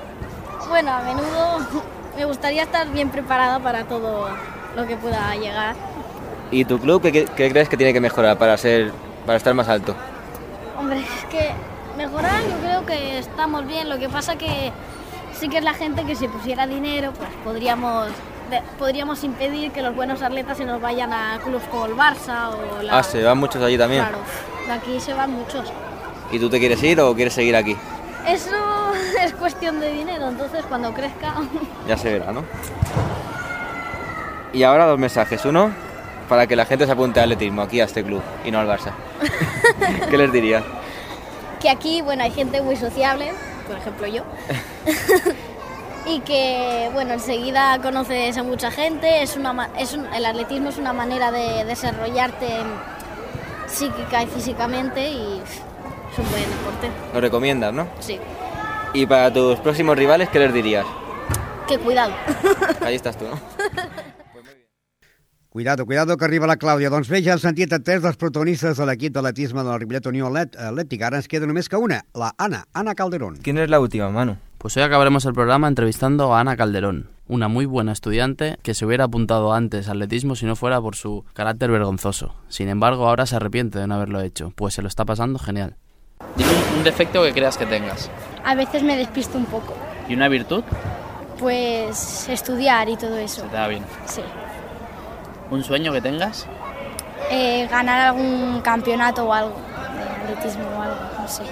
Bueno, 0.69 0.93
a 0.93 1.01
menudo 1.01 1.67
me 2.15 2.27
gustaría 2.27 2.63
estar 2.63 2.87
bien 2.91 3.09
preparada 3.09 3.59
para 3.59 3.85
todo 3.85 4.29
lo 4.77 4.87
que 4.87 4.97
pueda 4.99 5.35
llegar. 5.35 5.75
¿Y 6.51 6.67
tu 6.67 6.79
club 6.79 7.01
qué, 7.01 7.25
crees 7.25 7.71
que 7.71 7.79
tiene 7.79 7.95
que 7.95 8.01
mejorar 8.01 8.37
para, 8.37 8.57
ser, 8.59 8.93
para 9.25 9.39
estar 9.39 9.55
más 9.55 9.69
alto? 9.71 9.95
Hombre, 10.79 11.01
es 11.01 11.25
que 11.31 11.53
mejorar 11.97 12.43
yo 12.43 12.59
creo 12.59 12.85
que 12.87 13.19
estamos 13.19 13.67
bien, 13.67 13.89
lo 13.89 13.99
que 13.99 14.11
pasa 14.11 14.37
que 14.37 14.73
sí 15.33 15.49
que 15.49 15.57
es 15.59 15.65
la 15.65 15.73
gente 15.73 16.05
que 16.05 16.17
si 16.17 16.29
pusiera 16.29 16.67
dinero, 16.67 17.13
pues 17.17 17.31
podríamos 17.43 18.09
de- 18.51 18.63
podríamos 18.79 19.25
impedir 19.25 19.73
que 19.73 19.81
los 19.81 19.97
buenos 19.97 20.21
atletas 20.21 20.59
se 20.59 20.67
nos 20.67 20.83
vayan 20.83 21.13
a 21.15 21.39
clubes 21.43 21.65
como 21.71 21.87
el 21.87 21.95
Barça 21.95 22.51
o 22.51 22.83
la... 22.83 22.99
Ah, 22.99 23.03
se 23.03 23.23
van 23.23 23.39
muchos 23.39 23.63
allí 23.63 23.79
también. 23.79 24.03
Claro, 24.03 24.19
de 24.69 24.75
aquí 24.75 25.01
se 25.01 25.13
van 25.15 25.33
muchos. 25.33 25.73
¿Y 26.31 26.39
tú 26.39 26.49
te 26.49 26.59
quieres 26.61 26.83
ir 26.83 27.01
o 27.01 27.15
quieres 27.15 27.35
seguir 27.35 27.57
aquí? 27.57 27.77
Eso 28.27 28.51
es 29.25 29.33
cuestión 29.35 29.81
de 29.81 29.91
dinero, 29.93 30.29
entonces 30.29 30.65
cuando 30.69 30.93
crezca... 30.95 31.35
Ya 31.89 31.97
se 31.97 32.13
verá, 32.19 32.33
¿no? 32.33 32.45
Y 34.53 34.63
ahora 34.63 34.87
dos 34.87 34.99
mensajes. 34.99 35.45
Uno, 35.45 35.71
para 36.29 36.47
que 36.47 36.57
la 36.57 36.65
gente 36.67 36.87
se 36.87 36.93
apunte 36.93 37.21
al 37.21 37.33
atletismo, 37.33 37.63
aquí 37.63 37.81
a 37.81 37.85
este 37.85 38.03
club, 38.05 38.23
y 38.45 38.51
no 38.51 38.59
al 38.61 38.67
Barça. 38.69 38.93
¿Qué 40.11 40.17
les 40.19 40.33
dirías? 40.33 40.63
que 41.61 41.69
aquí, 41.69 42.03
bueno, 42.03 42.23
hay 42.23 42.31
gente 42.31 42.63
muy 42.63 42.77
sociable, 42.77 43.33
por 43.67 43.77
ejemplo 43.79 44.07
yo, 44.07 44.23
y 46.07 46.21
que, 46.21 46.89
bueno, 46.95 47.15
enseguida 47.15 47.81
conoces 47.83 48.39
a 48.39 48.45
mucha 48.45 48.71
gente, 48.71 49.23
es 49.25 49.35
una, 49.37 49.69
es 49.77 49.93
un- 49.93 50.07
el 50.15 50.25
atletismo 50.25 50.69
es 50.69 50.79
una 50.79 50.93
manera 50.93 51.33
de 51.33 51.65
desarrollarte 51.65 52.47
psíquica 53.69 54.23
y 54.23 54.27
físicamente 54.27 55.09
y 55.11 55.41
es 55.43 56.19
un 56.19 56.31
buen 56.31 56.43
deporte, 56.43 56.91
Lo 57.15 57.21
recomiendas, 57.21 57.73
¿no? 57.73 57.87
sí. 58.01 58.19
Y 58.95 59.05
para 59.05 59.31
tus 59.31 59.59
próximos 59.61 59.97
rivales, 59.99 60.31
¿qué 60.31 60.39
les 60.39 60.53
dirías? 60.53 60.87
Que 61.67 61.79
cuidado. 61.79 62.13
Ahí 62.81 62.95
estás 62.95 63.19
tú, 63.19 63.27
¿no? 63.27 63.39
Cuidado, 65.51 65.87
cuidado, 65.87 66.17
que 66.17 66.25
arriba 66.25 66.47
la 66.47 66.57
Clàudia. 66.57 66.89
Doncs 66.93 67.09
bé, 67.09 67.23
ja 67.25 67.33
hem 67.35 67.41
sentit 67.41 67.73
a 67.73 67.79
tres 67.81 68.03
dels 68.05 68.17
protagonistes 68.21 68.77
de 68.79 68.87
l'equip 68.87 69.13
d'atletisme 69.17 69.61
de 69.65 69.69
la 69.73 69.79
Ripollet 69.81 70.07
Unió 70.07 70.29
Atlètica. 70.29 71.09
Ara 71.09 71.19
ens 71.21 71.29
queda 71.29 71.49
només 71.49 71.69
que 71.69 71.77
una, 71.81 72.03
la 72.15 72.35
Ana, 72.39 72.65
Ana 72.73 72.95
Calderón. 72.95 73.37
¿Quién 73.43 73.59
es 73.59 73.69
la 73.69 73.81
última, 73.81 74.11
Manu? 74.11 74.37
Pues 74.59 74.77
hoy 74.77 74.83
acabaremos 74.85 75.25
el 75.25 75.33
programa 75.33 75.67
entrevistando 75.69 76.35
a 76.35 76.41
Ana 76.41 76.57
Calderón, 76.57 77.09
una 77.29 77.49
muy 77.49 77.67
buena 77.67 77.93
estudiante 77.93 78.59
que 78.63 78.75
se 78.75 78.85
hubiera 78.87 79.05
apuntado 79.05 79.53
antes 79.53 79.89
al 79.89 79.97
atletismo 79.99 80.35
si 80.37 80.47
no 80.47 80.57
fuera 80.57 80.81
por 80.81 80.97
su 80.97 81.25
carácter 81.35 81.71
vergonzoso. 81.71 82.35
Sin 82.49 82.69
embargo, 82.69 83.09
ahora 83.09 83.27
se 83.27 83.37
arrepiente 83.37 83.79
de 83.79 83.87
no 83.87 83.95
haberlo 83.97 84.21
hecho, 84.21 84.53
pues 84.57 84.75
se 84.75 84.83
lo 84.83 84.89
está 84.89 85.05
pasando 85.05 85.39
genial. 85.39 85.77
Dime 86.37 86.51
un, 86.73 86.79
un 86.79 86.85
defecto 86.85 87.23
que 87.23 87.33
creas 87.33 87.57
que 87.57 87.67
tengas. 87.67 88.11
A 88.45 88.55
veces 88.55 88.83
me 88.83 88.97
despisto 88.97 89.39
un 89.39 89.45
poco, 89.47 89.75
¿Y 90.09 90.15
una 90.15 90.29
virtud? 90.29 90.65
pues 91.39 92.29
estudiar 92.29 92.89
y 92.89 92.97
todo 92.97 93.17
eso, 93.19 93.43
Se 93.43 93.49
te 93.49 93.57
da 93.57 93.69
bien. 93.69 93.85
sí. 94.07 94.23
¿Un 95.51 95.63
sueño 95.65 95.93
que 95.93 96.01
tengas? 96.01 96.47
Eh, 97.31 97.67
ganar 97.71 98.01
algún 98.09 98.61
campeonato 98.63 99.25
o 99.27 99.33
algo, 99.33 99.55
de 99.55 100.33
atletismo 100.33 100.65
o 100.77 100.83
algo, 100.83 100.97
no 101.19 101.29
sé. 101.29 101.43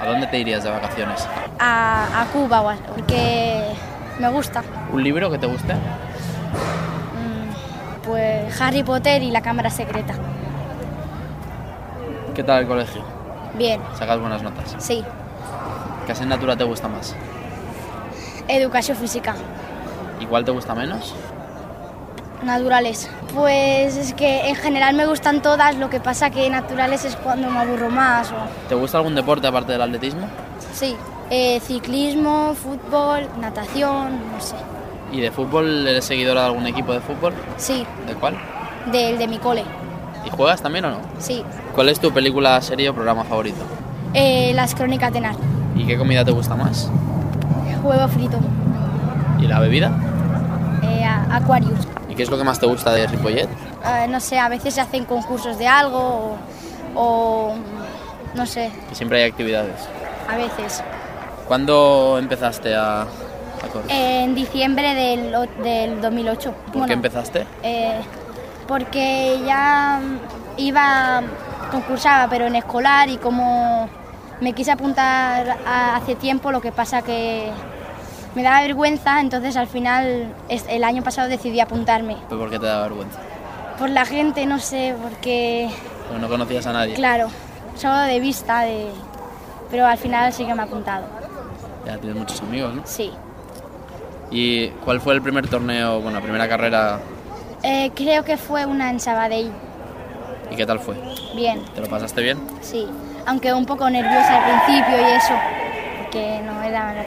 ¿A 0.00 0.06
dónde 0.06 0.26
te 0.26 0.38
irías 0.38 0.62
de 0.64 0.70
vacaciones? 0.70 1.26
A, 1.58 2.22
a 2.22 2.26
Cuba 2.26 2.76
porque 2.94 3.62
me 4.18 4.28
gusta. 4.28 4.62
¿Un 4.92 5.02
libro 5.02 5.30
que 5.30 5.38
te 5.38 5.46
guste? 5.46 5.74
Pues 8.04 8.60
Harry 8.60 8.82
Potter 8.82 9.22
y 9.22 9.30
la 9.30 9.40
cámara 9.40 9.70
secreta. 9.70 10.14
¿Qué 12.34 12.42
tal 12.42 12.62
el 12.62 12.68
colegio? 12.68 13.02
Bien, 13.56 13.80
¿Sacas 13.98 14.18
buenas 14.18 14.42
notas? 14.42 14.74
sí. 14.78 15.04
¿Qué 16.06 16.12
asignatura 16.12 16.54
te 16.54 16.64
gusta 16.64 16.86
más? 16.86 17.14
Educación 18.46 18.94
física. 18.98 19.34
¿Y 20.20 20.26
cuál 20.26 20.44
te 20.44 20.50
gusta 20.50 20.74
menos? 20.74 21.14
Naturales. 22.42 23.08
Pues 23.34 23.96
es 23.96 24.12
que 24.12 24.50
en 24.50 24.54
general 24.54 24.94
me 24.94 25.06
gustan 25.06 25.40
todas, 25.40 25.76
lo 25.76 25.88
que 25.88 26.00
pasa 26.00 26.28
que 26.28 26.50
naturales 26.50 27.06
es 27.06 27.16
cuando 27.16 27.48
me 27.48 27.58
aburro 27.58 27.88
más. 27.88 28.30
O... 28.32 28.34
¿Te 28.68 28.74
gusta 28.74 28.98
algún 28.98 29.14
deporte 29.14 29.46
aparte 29.46 29.72
del 29.72 29.80
atletismo? 29.80 30.26
Sí, 30.74 30.94
eh, 31.30 31.60
ciclismo, 31.60 32.54
fútbol, 32.54 33.28
natación, 33.40 34.18
no 34.32 34.40
sé. 34.40 34.56
¿Y 35.12 35.20
de 35.20 35.30
fútbol 35.30 35.86
eres 35.86 36.04
seguidora 36.04 36.40
de 36.42 36.46
algún 36.48 36.66
equipo 36.66 36.92
de 36.92 37.00
fútbol? 37.00 37.32
Sí, 37.56 37.86
¿De 38.06 38.14
cuál? 38.14 38.36
del 38.92 39.16
de 39.18 39.26
mi 39.28 39.38
cole. 39.38 39.64
¿Y 40.26 40.30
juegas 40.30 40.60
también 40.62 40.84
o 40.86 40.90
no? 40.90 40.98
Sí. 41.18 41.42
¿Cuál 41.74 41.88
es 41.88 42.00
tu 42.00 42.12
película, 42.12 42.60
serie 42.62 42.88
o 42.88 42.94
programa 42.94 43.24
favorito? 43.24 43.62
Eh, 44.12 44.52
las 44.54 44.74
crónicas 44.74 45.12
de 45.12 45.20
Narnia. 45.20 45.46
¿Y 45.76 45.86
qué 45.86 45.96
comida 45.98 46.24
te 46.24 46.30
gusta 46.32 46.54
más? 46.54 46.90
Huevo 47.82 48.08
frito. 48.08 48.38
¿Y 49.40 49.46
la 49.46 49.60
bebida? 49.60 49.90
Eh, 50.82 51.04
Aquarius. 51.04 51.78
¿Y 52.08 52.14
qué 52.14 52.22
es 52.22 52.30
lo 52.30 52.38
que 52.38 52.44
más 52.44 52.58
te 52.60 52.66
gusta 52.66 52.92
de 52.92 53.06
Ripollet? 53.06 53.48
Eh, 53.84 54.06
no 54.08 54.20
sé, 54.20 54.38
a 54.38 54.48
veces 54.48 54.74
se 54.74 54.80
hacen 54.80 55.04
concursos 55.04 55.58
de 55.58 55.66
algo 55.66 55.98
o, 55.98 56.36
o, 56.94 57.54
no 58.34 58.46
sé, 58.46 58.70
Que 58.88 58.94
siempre 58.94 59.22
hay 59.22 59.30
actividades. 59.30 59.74
a 60.28 60.36
veces. 60.36 60.82
¿Cuándo 61.46 62.16
empezaste 62.18 62.74
a, 62.74 63.02
a 63.02 63.06
correr? 63.72 63.90
En 63.90 64.34
diciembre 64.34 64.94
del, 64.94 65.34
del 65.62 66.00
2008. 66.00 66.52
¿Por 66.52 66.72
Bueno, 66.72 66.86
qué 66.86 66.92
empezaste? 66.94 67.46
eh, 67.62 68.00
porque 68.66 69.40
ya 69.44 70.00
iba, 70.56 71.22
concursaba, 71.70 72.28
pero 72.30 72.46
en 72.46 72.56
escolar 72.56 73.08
y 73.10 73.18
como 73.18 73.88
me 74.40 74.52
quise 74.54 74.72
apuntar 74.72 75.58
a- 75.66 75.96
hace 75.96 76.14
tiempo, 76.14 76.50
lo 76.50 76.60
que 76.60 76.72
pasa 76.72 77.02
que 77.02 77.50
me 78.34 78.42
daba 78.42 78.62
vergüenza, 78.62 79.20
entonces 79.20 79.56
al 79.56 79.66
final 79.68 80.32
el 80.48 80.84
año 80.84 81.02
pasado 81.02 81.28
decidí 81.28 81.60
apuntarme. 81.60 82.16
¿Pero 82.28 82.40
¿Por 82.40 82.50
qué 82.50 82.58
te 82.58 82.66
da 82.66 82.82
vergüenza? 82.82 83.18
Por 83.78 83.90
la 83.90 84.06
gente, 84.06 84.46
no 84.46 84.58
sé, 84.58 84.94
porque, 85.02 85.68
Porque 86.08 86.20
no 86.20 86.28
conocías 86.28 86.66
a 86.66 86.72
nadie. 86.72 86.94
claro, 86.94 87.28
solo 87.76 87.98
de 87.98 88.18
vista, 88.20 88.60
de... 88.62 88.88
pero 89.70 89.86
al 89.86 89.98
final 89.98 90.32
sí 90.32 90.46
que 90.46 90.54
me 90.54 90.62
he 90.62 90.64
apuntado. 90.64 91.04
Ya 91.86 91.98
tienes 91.98 92.16
muchos 92.16 92.40
amigos, 92.40 92.74
¿no? 92.74 92.82
Sí. 92.84 93.10
¿Y 94.30 94.68
cuál 94.84 95.00
fue 95.00 95.14
el 95.14 95.22
primer 95.22 95.48
torneo, 95.48 96.00
bueno, 96.00 96.18
la 96.18 96.22
primera 96.22 96.48
carrera 96.48 96.98
Eh, 97.62 97.90
creo 97.94 98.24
que 98.24 98.36
fue 98.36 98.66
una 98.66 98.90
en 98.90 99.00
Sabadell. 99.00 99.50
y 100.50 100.56
qué 100.56 100.66
tal 100.66 100.78
fue? 100.80 100.96
Bien, 101.34 101.62
¿Te 101.74 101.80
lo 101.80 101.86
pasaste 101.88 102.22
bien? 102.22 102.38
sí. 102.60 102.86
Aunque 103.26 103.54
un 103.54 103.64
poco 103.64 103.88
nerviosa 103.88 104.36
al 104.36 104.60
principio 104.66 105.00
y 105.00 105.12
eso, 105.14 105.32
porque 106.02 106.42
no 106.44 106.62
era 106.62 106.92
la 106.92 107.04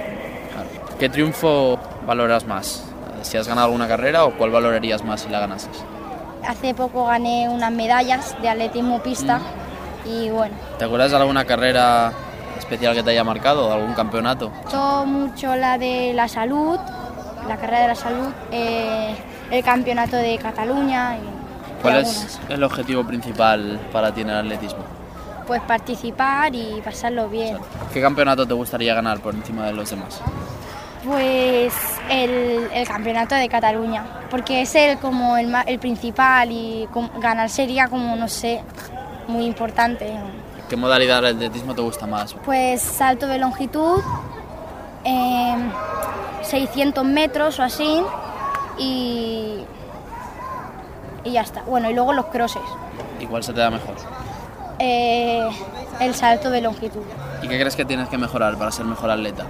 ¿Qué 0.99 1.09
triunfo 1.09 1.77
valoras 2.07 2.43
más? 2.47 2.83
¿Si 3.21 3.37
has 3.37 3.47
ganado 3.47 3.65
alguna 3.65 3.87
carrera 3.87 4.25
o 4.25 4.31
cuál 4.31 4.49
valorarías 4.49 5.03
más 5.03 5.21
si 5.21 5.29
la 5.29 5.39
ganases? 5.41 5.69
Hace 6.47 6.73
poco 6.73 7.05
gané 7.05 7.47
unas 7.49 7.71
medallas 7.71 8.35
de 8.41 8.49
atletismo 8.49 8.99
pista 9.03 9.39
y 10.05 10.29
bueno, 10.31 10.55
¿Te 10.79 10.85
acuerdas 10.85 11.11
de 11.11 11.17
alguna 11.17 11.45
carrera 11.45 12.11
especial 12.57 12.93
que 12.93 13.03
te 13.03 13.11
haya 13.11 13.23
marcado 13.23 13.71
algún 13.71 13.93
campeonato? 13.93 14.51
todo 14.69 15.05
mucho 15.05 15.55
la 15.55 15.77
de 15.77 16.13
la 16.13 16.27
salud, 16.27 16.79
la 17.47 17.57
carrera 17.57 17.81
de 17.81 17.87
la 17.87 17.95
salud, 17.95 18.29
eh, 18.51 19.15
el 19.51 19.63
campeonato 19.63 20.17
de 20.17 20.37
Cataluña 20.37 21.17
y, 21.17 21.37
¿Cuál 21.81 21.97
es 21.97 22.39
el 22.49 22.63
objetivo 22.63 23.05
principal 23.05 23.79
para 23.91 24.11
ti 24.11 24.21
en 24.21 24.29
el 24.29 24.37
atletismo? 24.37 24.79
Pues 25.45 25.61
participar 25.61 26.53
y 26.53 26.81
pasarlo 26.83 27.29
bien. 27.29 27.57
¿Qué 27.93 28.01
campeonato 28.01 28.45
te 28.45 28.53
gustaría 28.53 28.93
ganar 28.93 29.19
por 29.19 29.33
encima 29.33 29.65
de 29.67 29.73
los 29.73 29.89
demás? 29.89 30.19
Pues 31.05 31.73
el, 32.09 32.67
el 32.73 32.87
campeonato 32.87 33.35
de 33.35 33.47
Cataluña, 33.47 34.03
porque 34.29 34.63
es 34.63 34.75
el 34.75 34.97
como 34.97 35.37
el, 35.37 35.53
el 35.67 35.79
principal 35.79 36.51
y 36.51 36.87
ganar 37.21 37.49
sería 37.49 37.87
como, 37.87 38.15
no 38.15 38.27
sé, 38.27 38.61
muy 39.27 39.45
importante. 39.45 40.11
¿Qué 40.69 40.75
modalidad 40.75 41.21
del 41.21 41.35
atletismo 41.35 41.73
te 41.73 41.81
gusta 41.81 42.05
más? 42.07 42.33
Pues 42.45 42.81
salto 42.81 43.27
de 43.27 43.37
longitud, 43.37 44.01
em, 45.03 45.71
600 46.43 47.05
metros 47.05 47.59
o 47.59 47.63
así, 47.63 48.01
y, 48.77 49.63
y 51.23 51.31
ya 51.31 51.41
está. 51.41 51.61
Bueno, 51.63 51.89
y 51.89 51.93
luego 51.93 52.13
los 52.13 52.25
crosses, 52.25 52.61
¿Y 53.19 53.25
cuál 53.25 53.43
se 53.43 53.53
te 53.53 53.61
da 53.61 53.71
mejor? 53.71 53.95
Eh, 54.79 55.47
el 55.99 56.13
salto 56.13 56.49
de 56.51 56.61
longitud. 56.61 57.01
¿Y 57.41 57.47
qué 57.47 57.59
crees 57.59 57.75
que 57.75 57.85
tienes 57.85 58.09
que 58.09 58.17
mejorar 58.17 58.57
para 58.57 58.71
ser 58.71 58.85
mejor 58.85 59.09
atleta? 59.09 59.45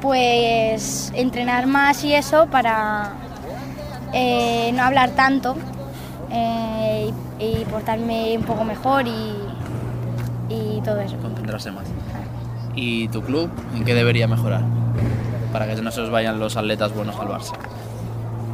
Pues 0.00 1.10
entrenar 1.14 1.66
más 1.66 2.04
y 2.04 2.14
eso 2.14 2.46
para 2.46 3.12
eh, 4.12 4.70
no 4.74 4.84
hablar 4.84 5.10
tanto 5.10 5.56
eh, 6.30 7.12
y, 7.40 7.44
y 7.44 7.64
portarme 7.64 8.36
un 8.36 8.44
poco 8.44 8.62
mejor 8.62 9.08
y, 9.08 9.34
y 10.48 10.80
todo 10.82 11.00
eso. 11.00 11.16
Concentrarse 11.18 11.70
más. 11.70 11.84
¿Y 12.74 13.08
tu 13.08 13.22
club 13.22 13.50
en 13.74 13.84
qué 13.84 13.94
debería 13.94 14.26
mejorar? 14.28 14.62
Para 15.52 15.66
que 15.66 15.80
no 15.80 15.90
se 15.90 16.00
os 16.02 16.10
vayan 16.10 16.38
los 16.38 16.56
atletas 16.56 16.94
buenos 16.94 17.16
al 17.18 17.28
Barça. 17.28 17.54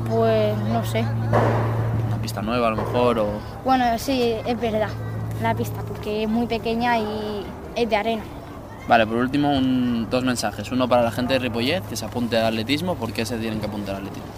Pues 0.08 0.56
no 0.72 0.84
sé. 0.84 1.00
Una 2.08 2.16
pista 2.22 2.42
nueva 2.42 2.68
a 2.68 2.70
lo 2.70 2.76
mejor 2.76 3.18
o... 3.18 3.26
Bueno, 3.64 3.84
sí, 3.98 4.34
es 4.46 4.60
verdad, 4.60 4.88
la 5.42 5.54
pista, 5.54 5.80
porque 5.86 6.22
es 6.24 6.28
muy 6.28 6.46
pequeña 6.46 6.98
y 6.98 7.44
es 7.74 7.88
de 7.88 7.96
arena. 7.96 8.22
Vale, 8.86 9.06
por 9.06 9.16
último, 9.16 9.50
un- 9.50 10.08
dos 10.10 10.24
mensajes. 10.24 10.70
Uno 10.70 10.86
para 10.88 11.02
la 11.02 11.10
gente 11.10 11.32
de 11.34 11.38
Ripollet, 11.38 11.82
que 11.88 11.96
se 11.96 12.04
apunte 12.04 12.36
al 12.36 12.46
atletismo. 12.46 12.94
¿Por 12.96 13.12
qué 13.12 13.24
se 13.24 13.38
tienen 13.38 13.58
que 13.60 13.66
apuntar 13.66 13.94
al 13.96 14.02
atletismo? 14.02 14.28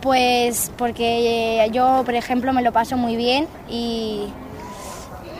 Pues 0.00 0.72
porque 0.76 1.68
yo, 1.72 2.02
por 2.04 2.14
ejemplo, 2.14 2.52
me 2.52 2.62
lo 2.62 2.72
paso 2.72 2.96
muy 2.96 3.14
bien 3.14 3.46
y 3.70 4.24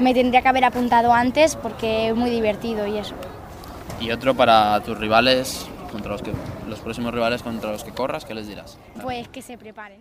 me 0.02 0.14
tendría 0.14 0.42
que 0.42 0.48
haber 0.48 0.64
apuntado 0.64 1.12
antes 1.12 1.56
porque 1.56 2.08
es 2.08 2.16
muy 2.16 2.30
divertido 2.30 2.86
y 2.86 2.98
eso. 2.98 3.14
Y 4.00 4.10
otro 4.10 4.34
para 4.34 4.80
tus 4.80 4.98
rivales, 4.98 5.66
contra 5.90 6.12
los 6.12 6.22
que 6.22 6.32
los 6.68 6.80
próximos 6.80 7.14
rivales 7.14 7.42
contra 7.42 7.70
los 7.70 7.84
que 7.84 7.92
corras, 7.92 8.24
¿qué 8.24 8.34
les 8.34 8.48
dirás? 8.48 8.78
Pues 9.00 9.28
que 9.28 9.42
se 9.42 9.56
preparen. 9.58 10.00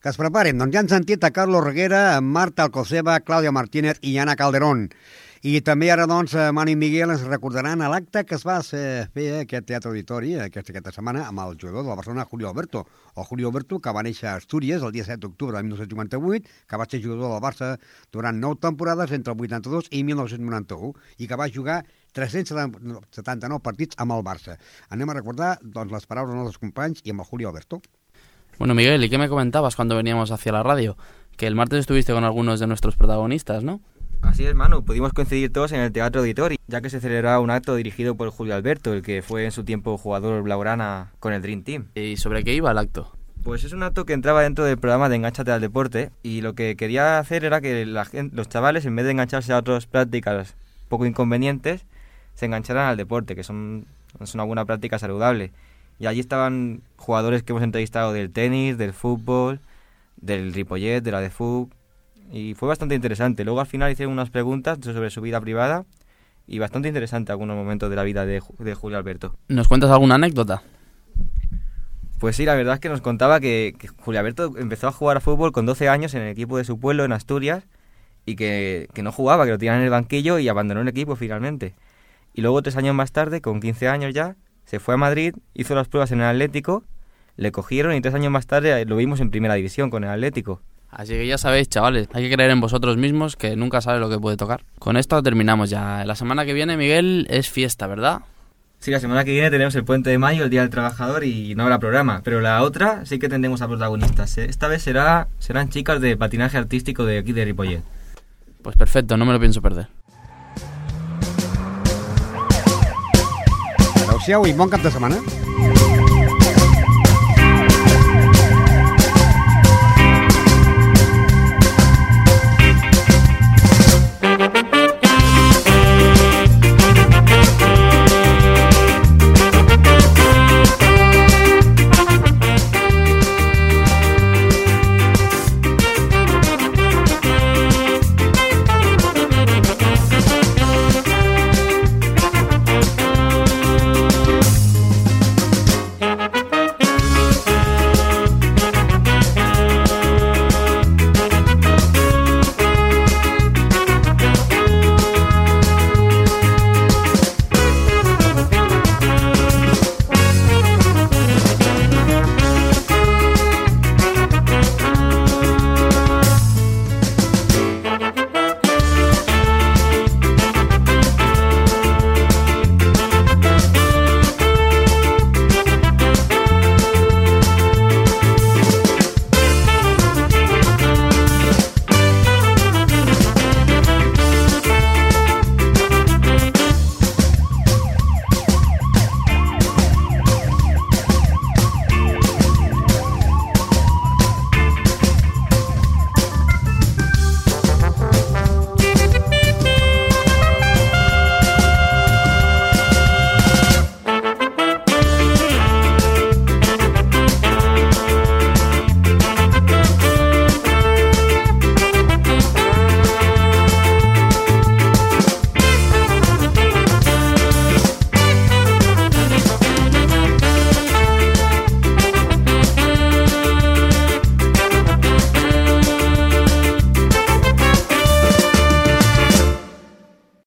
Que 0.00 0.10
es 0.10 0.16
preparen. 0.20 0.58
Doncs 0.60 0.74
ja 0.74 0.82
han 0.82 0.90
sentit 0.92 1.24
a 1.24 1.30
Carlos 1.32 1.64
Reguera, 1.64 2.20
Marta 2.20 2.66
Alcoceba, 2.66 3.16
Clàudia 3.24 3.54
Martínez 3.56 3.96
i 4.04 4.18
Anna 4.20 4.36
Calderón. 4.36 4.90
I 5.44 5.58
també 5.60 5.90
ara, 5.92 6.06
doncs, 6.08 6.32
eh, 6.40 6.46
Manu 6.56 6.72
i 6.72 6.76
Miguel 6.80 7.10
ens 7.12 7.20
recordaran 7.28 7.82
a 7.84 7.88
l'acte 7.92 8.22
que 8.24 8.34
es 8.34 8.46
va 8.48 8.62
ser- 8.62 9.10
fer 9.12 9.26
a 9.34 9.40
aquest 9.42 9.66
Teatre 9.68 9.90
Auditori 9.90 10.30
aquesta, 10.40 10.72
aquesta 10.72 10.90
setmana 10.90 11.26
amb 11.28 11.38
el 11.40 11.58
jugador 11.60 11.82
de 11.82 11.88
la 11.90 11.96
Barcelona, 11.96 12.24
Julio 12.24 12.48
Alberto. 12.48 12.86
El 13.14 13.24
Julio 13.24 13.48
Alberto, 13.48 13.78
que 13.78 13.92
va 13.92 14.02
néixer 14.02 14.26
a 14.30 14.36
Astúries 14.36 14.80
el 14.82 14.90
dia 14.90 15.04
7 15.04 15.18
d'octubre 15.20 15.54
de 15.58 15.62
1958, 15.64 16.48
que 16.66 16.76
va 16.80 16.86
ser 16.88 17.02
jugador 17.04 17.28
del 17.34 17.42
Barça 17.44 17.78
durant 18.10 18.40
9 18.40 18.56
temporades 18.58 19.12
entre 19.12 19.34
el 19.34 19.38
82 19.38 19.88
i 19.90 20.02
1991 20.02 20.94
i 21.18 21.26
que 21.28 21.36
va 21.36 21.50
jugar 21.52 21.84
379 22.14 23.60
partits 23.60 23.96
amb 23.98 24.12
el 24.12 24.24
Barça. 24.24 24.56
Anem 24.88 25.10
a 25.10 25.14
recordar 25.20 25.58
doncs, 25.62 25.92
les 25.92 26.06
paraules 26.06 26.32
dels 26.32 26.44
nostres 26.44 26.58
companys 26.62 27.02
i 27.04 27.10
amb 27.10 27.20
el 27.20 27.26
Julio 27.26 27.50
Alberto. 27.50 27.82
Bueno, 28.58 28.74
Miguel, 28.74 29.04
¿y 29.04 29.10
qué 29.10 29.18
me 29.18 29.28
comentabas 29.28 29.76
cuando 29.76 29.94
veníamos 29.96 30.30
hacia 30.30 30.52
la 30.52 30.62
radio? 30.62 30.96
Que 31.36 31.46
el 31.46 31.54
martes 31.54 31.80
estuviste 31.80 32.14
con 32.14 32.24
algunos 32.24 32.60
de 32.60 32.66
nuestros 32.66 32.96
protagonistas, 32.96 33.62
¿no? 33.64 33.80
Así 34.24 34.46
es, 34.46 34.54
Manu. 34.54 34.84
Pudimos 34.84 35.12
coincidir 35.12 35.52
todos 35.52 35.72
en 35.72 35.80
el 35.80 35.92
Teatro 35.92 36.22
Auditori, 36.22 36.58
ya 36.66 36.80
que 36.80 36.90
se 36.90 37.00
celebraba 37.00 37.40
un 37.40 37.50
acto 37.50 37.76
dirigido 37.76 38.14
por 38.14 38.30
Julio 38.30 38.54
Alberto, 38.54 38.92
el 38.92 39.02
que 39.02 39.22
fue 39.22 39.44
en 39.44 39.52
su 39.52 39.64
tiempo 39.64 39.98
jugador 39.98 40.42
blaugrana 40.42 41.12
con 41.20 41.32
el 41.32 41.42
Dream 41.42 41.62
Team. 41.62 41.88
¿Y 41.94 42.16
sobre 42.16 42.42
qué 42.42 42.54
iba 42.54 42.70
el 42.70 42.78
acto? 42.78 43.12
Pues 43.44 43.62
es 43.64 43.72
un 43.72 43.82
acto 43.82 44.06
que 44.06 44.14
entraba 44.14 44.42
dentro 44.42 44.64
del 44.64 44.78
programa 44.78 45.08
de 45.08 45.16
Enganchate 45.16 45.52
al 45.52 45.60
Deporte 45.60 46.10
y 46.22 46.40
lo 46.40 46.54
que 46.54 46.76
quería 46.76 47.18
hacer 47.18 47.44
era 47.44 47.60
que 47.60 47.84
la 47.84 48.08
los 48.32 48.48
chavales, 48.48 48.86
en 48.86 48.96
vez 48.96 49.04
de 49.04 49.12
engancharse 49.12 49.52
a 49.52 49.58
otras 49.58 49.86
prácticas 49.86 50.56
poco 50.88 51.04
inconvenientes, 51.04 51.84
se 52.34 52.46
engancharan 52.46 52.88
al 52.88 52.96
deporte, 52.96 53.36
que 53.36 53.44
son, 53.44 53.86
es 54.20 54.34
una 54.34 54.44
buena 54.44 54.64
práctica 54.64 54.98
saludable. 54.98 55.52
Y 55.98 56.06
allí 56.06 56.20
estaban 56.20 56.80
jugadores 56.96 57.42
que 57.42 57.52
hemos 57.52 57.62
entrevistado 57.62 58.12
del 58.12 58.32
tenis, 58.32 58.78
del 58.78 58.94
fútbol, 58.94 59.60
del 60.16 60.54
Ripollet, 60.54 61.02
de 61.02 61.12
la 61.12 61.20
de 61.20 61.30
FUC, 61.30 61.70
y 62.30 62.54
fue 62.54 62.68
bastante 62.68 62.94
interesante. 62.94 63.44
Luego 63.44 63.60
al 63.60 63.66
final 63.66 63.90
hicieron 63.90 64.12
unas 64.12 64.30
preguntas 64.30 64.78
sobre 64.82 65.10
su 65.10 65.20
vida 65.20 65.40
privada 65.40 65.84
y 66.46 66.58
bastante 66.58 66.88
interesante 66.88 67.32
algunos 67.32 67.56
momentos 67.56 67.90
de 67.90 67.96
la 67.96 68.02
vida 68.02 68.26
de, 68.26 68.42
de 68.58 68.74
Julio 68.74 68.98
Alberto. 68.98 69.36
¿Nos 69.48 69.68
cuentas 69.68 69.90
alguna 69.90 70.16
anécdota? 70.16 70.62
Pues 72.18 72.36
sí, 72.36 72.44
la 72.44 72.54
verdad 72.54 72.74
es 72.74 72.80
que 72.80 72.88
nos 72.88 73.00
contaba 73.00 73.40
que, 73.40 73.74
que 73.78 73.88
Julio 73.88 74.20
Alberto 74.20 74.54
empezó 74.56 74.88
a 74.88 74.92
jugar 74.92 75.18
a 75.18 75.20
fútbol 75.20 75.52
con 75.52 75.66
12 75.66 75.88
años 75.88 76.14
en 76.14 76.22
el 76.22 76.28
equipo 76.28 76.58
de 76.58 76.64
su 76.64 76.78
pueblo, 76.78 77.04
en 77.04 77.12
Asturias, 77.12 77.64
y 78.24 78.36
que, 78.36 78.88
que 78.94 79.02
no 79.02 79.12
jugaba, 79.12 79.44
que 79.44 79.50
lo 79.50 79.58
tiraban 79.58 79.80
en 79.80 79.84
el 79.84 79.90
banquillo 79.90 80.38
y 80.38 80.48
abandonó 80.48 80.80
el 80.80 80.88
equipo 80.88 81.16
finalmente. 81.16 81.74
Y 82.32 82.40
luego, 82.40 82.62
tres 82.62 82.76
años 82.76 82.94
más 82.94 83.12
tarde, 83.12 83.40
con 83.40 83.60
15 83.60 83.88
años 83.88 84.14
ya, 84.14 84.36
se 84.64 84.80
fue 84.80 84.94
a 84.94 84.96
Madrid, 84.96 85.34
hizo 85.54 85.74
las 85.74 85.88
pruebas 85.88 86.12
en 86.12 86.20
el 86.20 86.26
Atlético, 86.26 86.84
le 87.36 87.52
cogieron 87.52 87.94
y 87.94 88.00
tres 88.00 88.14
años 88.14 88.32
más 88.32 88.46
tarde 88.46 88.84
lo 88.86 88.96
vimos 88.96 89.20
en 89.20 89.30
primera 89.30 89.54
división 89.54 89.90
con 89.90 90.04
el 90.04 90.10
Atlético. 90.10 90.60
Así 90.94 91.12
que 91.12 91.26
ya 91.26 91.38
sabéis, 91.38 91.68
chavales, 91.68 92.08
hay 92.12 92.28
que 92.28 92.34
creer 92.34 92.52
en 92.52 92.60
vosotros 92.60 92.96
mismos 92.96 93.34
que 93.34 93.56
nunca 93.56 93.80
sabe 93.80 93.98
lo 93.98 94.08
que 94.08 94.18
puede 94.18 94.36
tocar. 94.36 94.62
Con 94.78 94.96
esto 94.96 95.20
terminamos 95.22 95.68
ya. 95.68 96.04
La 96.04 96.14
semana 96.14 96.44
que 96.44 96.52
viene, 96.52 96.76
Miguel, 96.76 97.26
es 97.30 97.50
fiesta, 97.50 97.88
¿verdad? 97.88 98.20
Sí, 98.78 98.92
la 98.92 99.00
semana 99.00 99.24
que 99.24 99.32
viene 99.32 99.50
tenemos 99.50 99.74
el 99.74 99.84
puente 99.84 100.10
de 100.10 100.18
mayo, 100.18 100.44
el 100.44 100.50
Día 100.50 100.60
del 100.60 100.70
Trabajador, 100.70 101.24
y 101.24 101.54
no 101.56 101.64
habrá 101.64 101.80
programa. 101.80 102.20
Pero 102.22 102.40
la 102.40 102.62
otra 102.62 103.04
sí 103.06 103.18
que 103.18 103.28
tendremos 103.28 103.60
a 103.60 103.66
protagonistas. 103.66 104.38
¿eh? 104.38 104.46
Esta 104.48 104.68
vez 104.68 104.82
será, 104.82 105.26
serán 105.40 105.68
chicas 105.68 106.00
de 106.00 106.16
patinaje 106.16 106.58
artístico 106.58 107.04
de 107.04 107.18
aquí 107.18 107.32
de 107.32 107.44
Ripollet. 107.44 107.82
Pues 108.62 108.76
perfecto, 108.76 109.16
no 109.16 109.24
me 109.24 109.32
lo 109.32 109.40
pienso 109.40 109.60
perder. 109.60 109.88
Adéu-siau 114.06 114.46
i 114.46 114.52
bon 114.54 114.70
cap 114.70 114.80
de 114.80 114.92
setmana. 114.94 115.18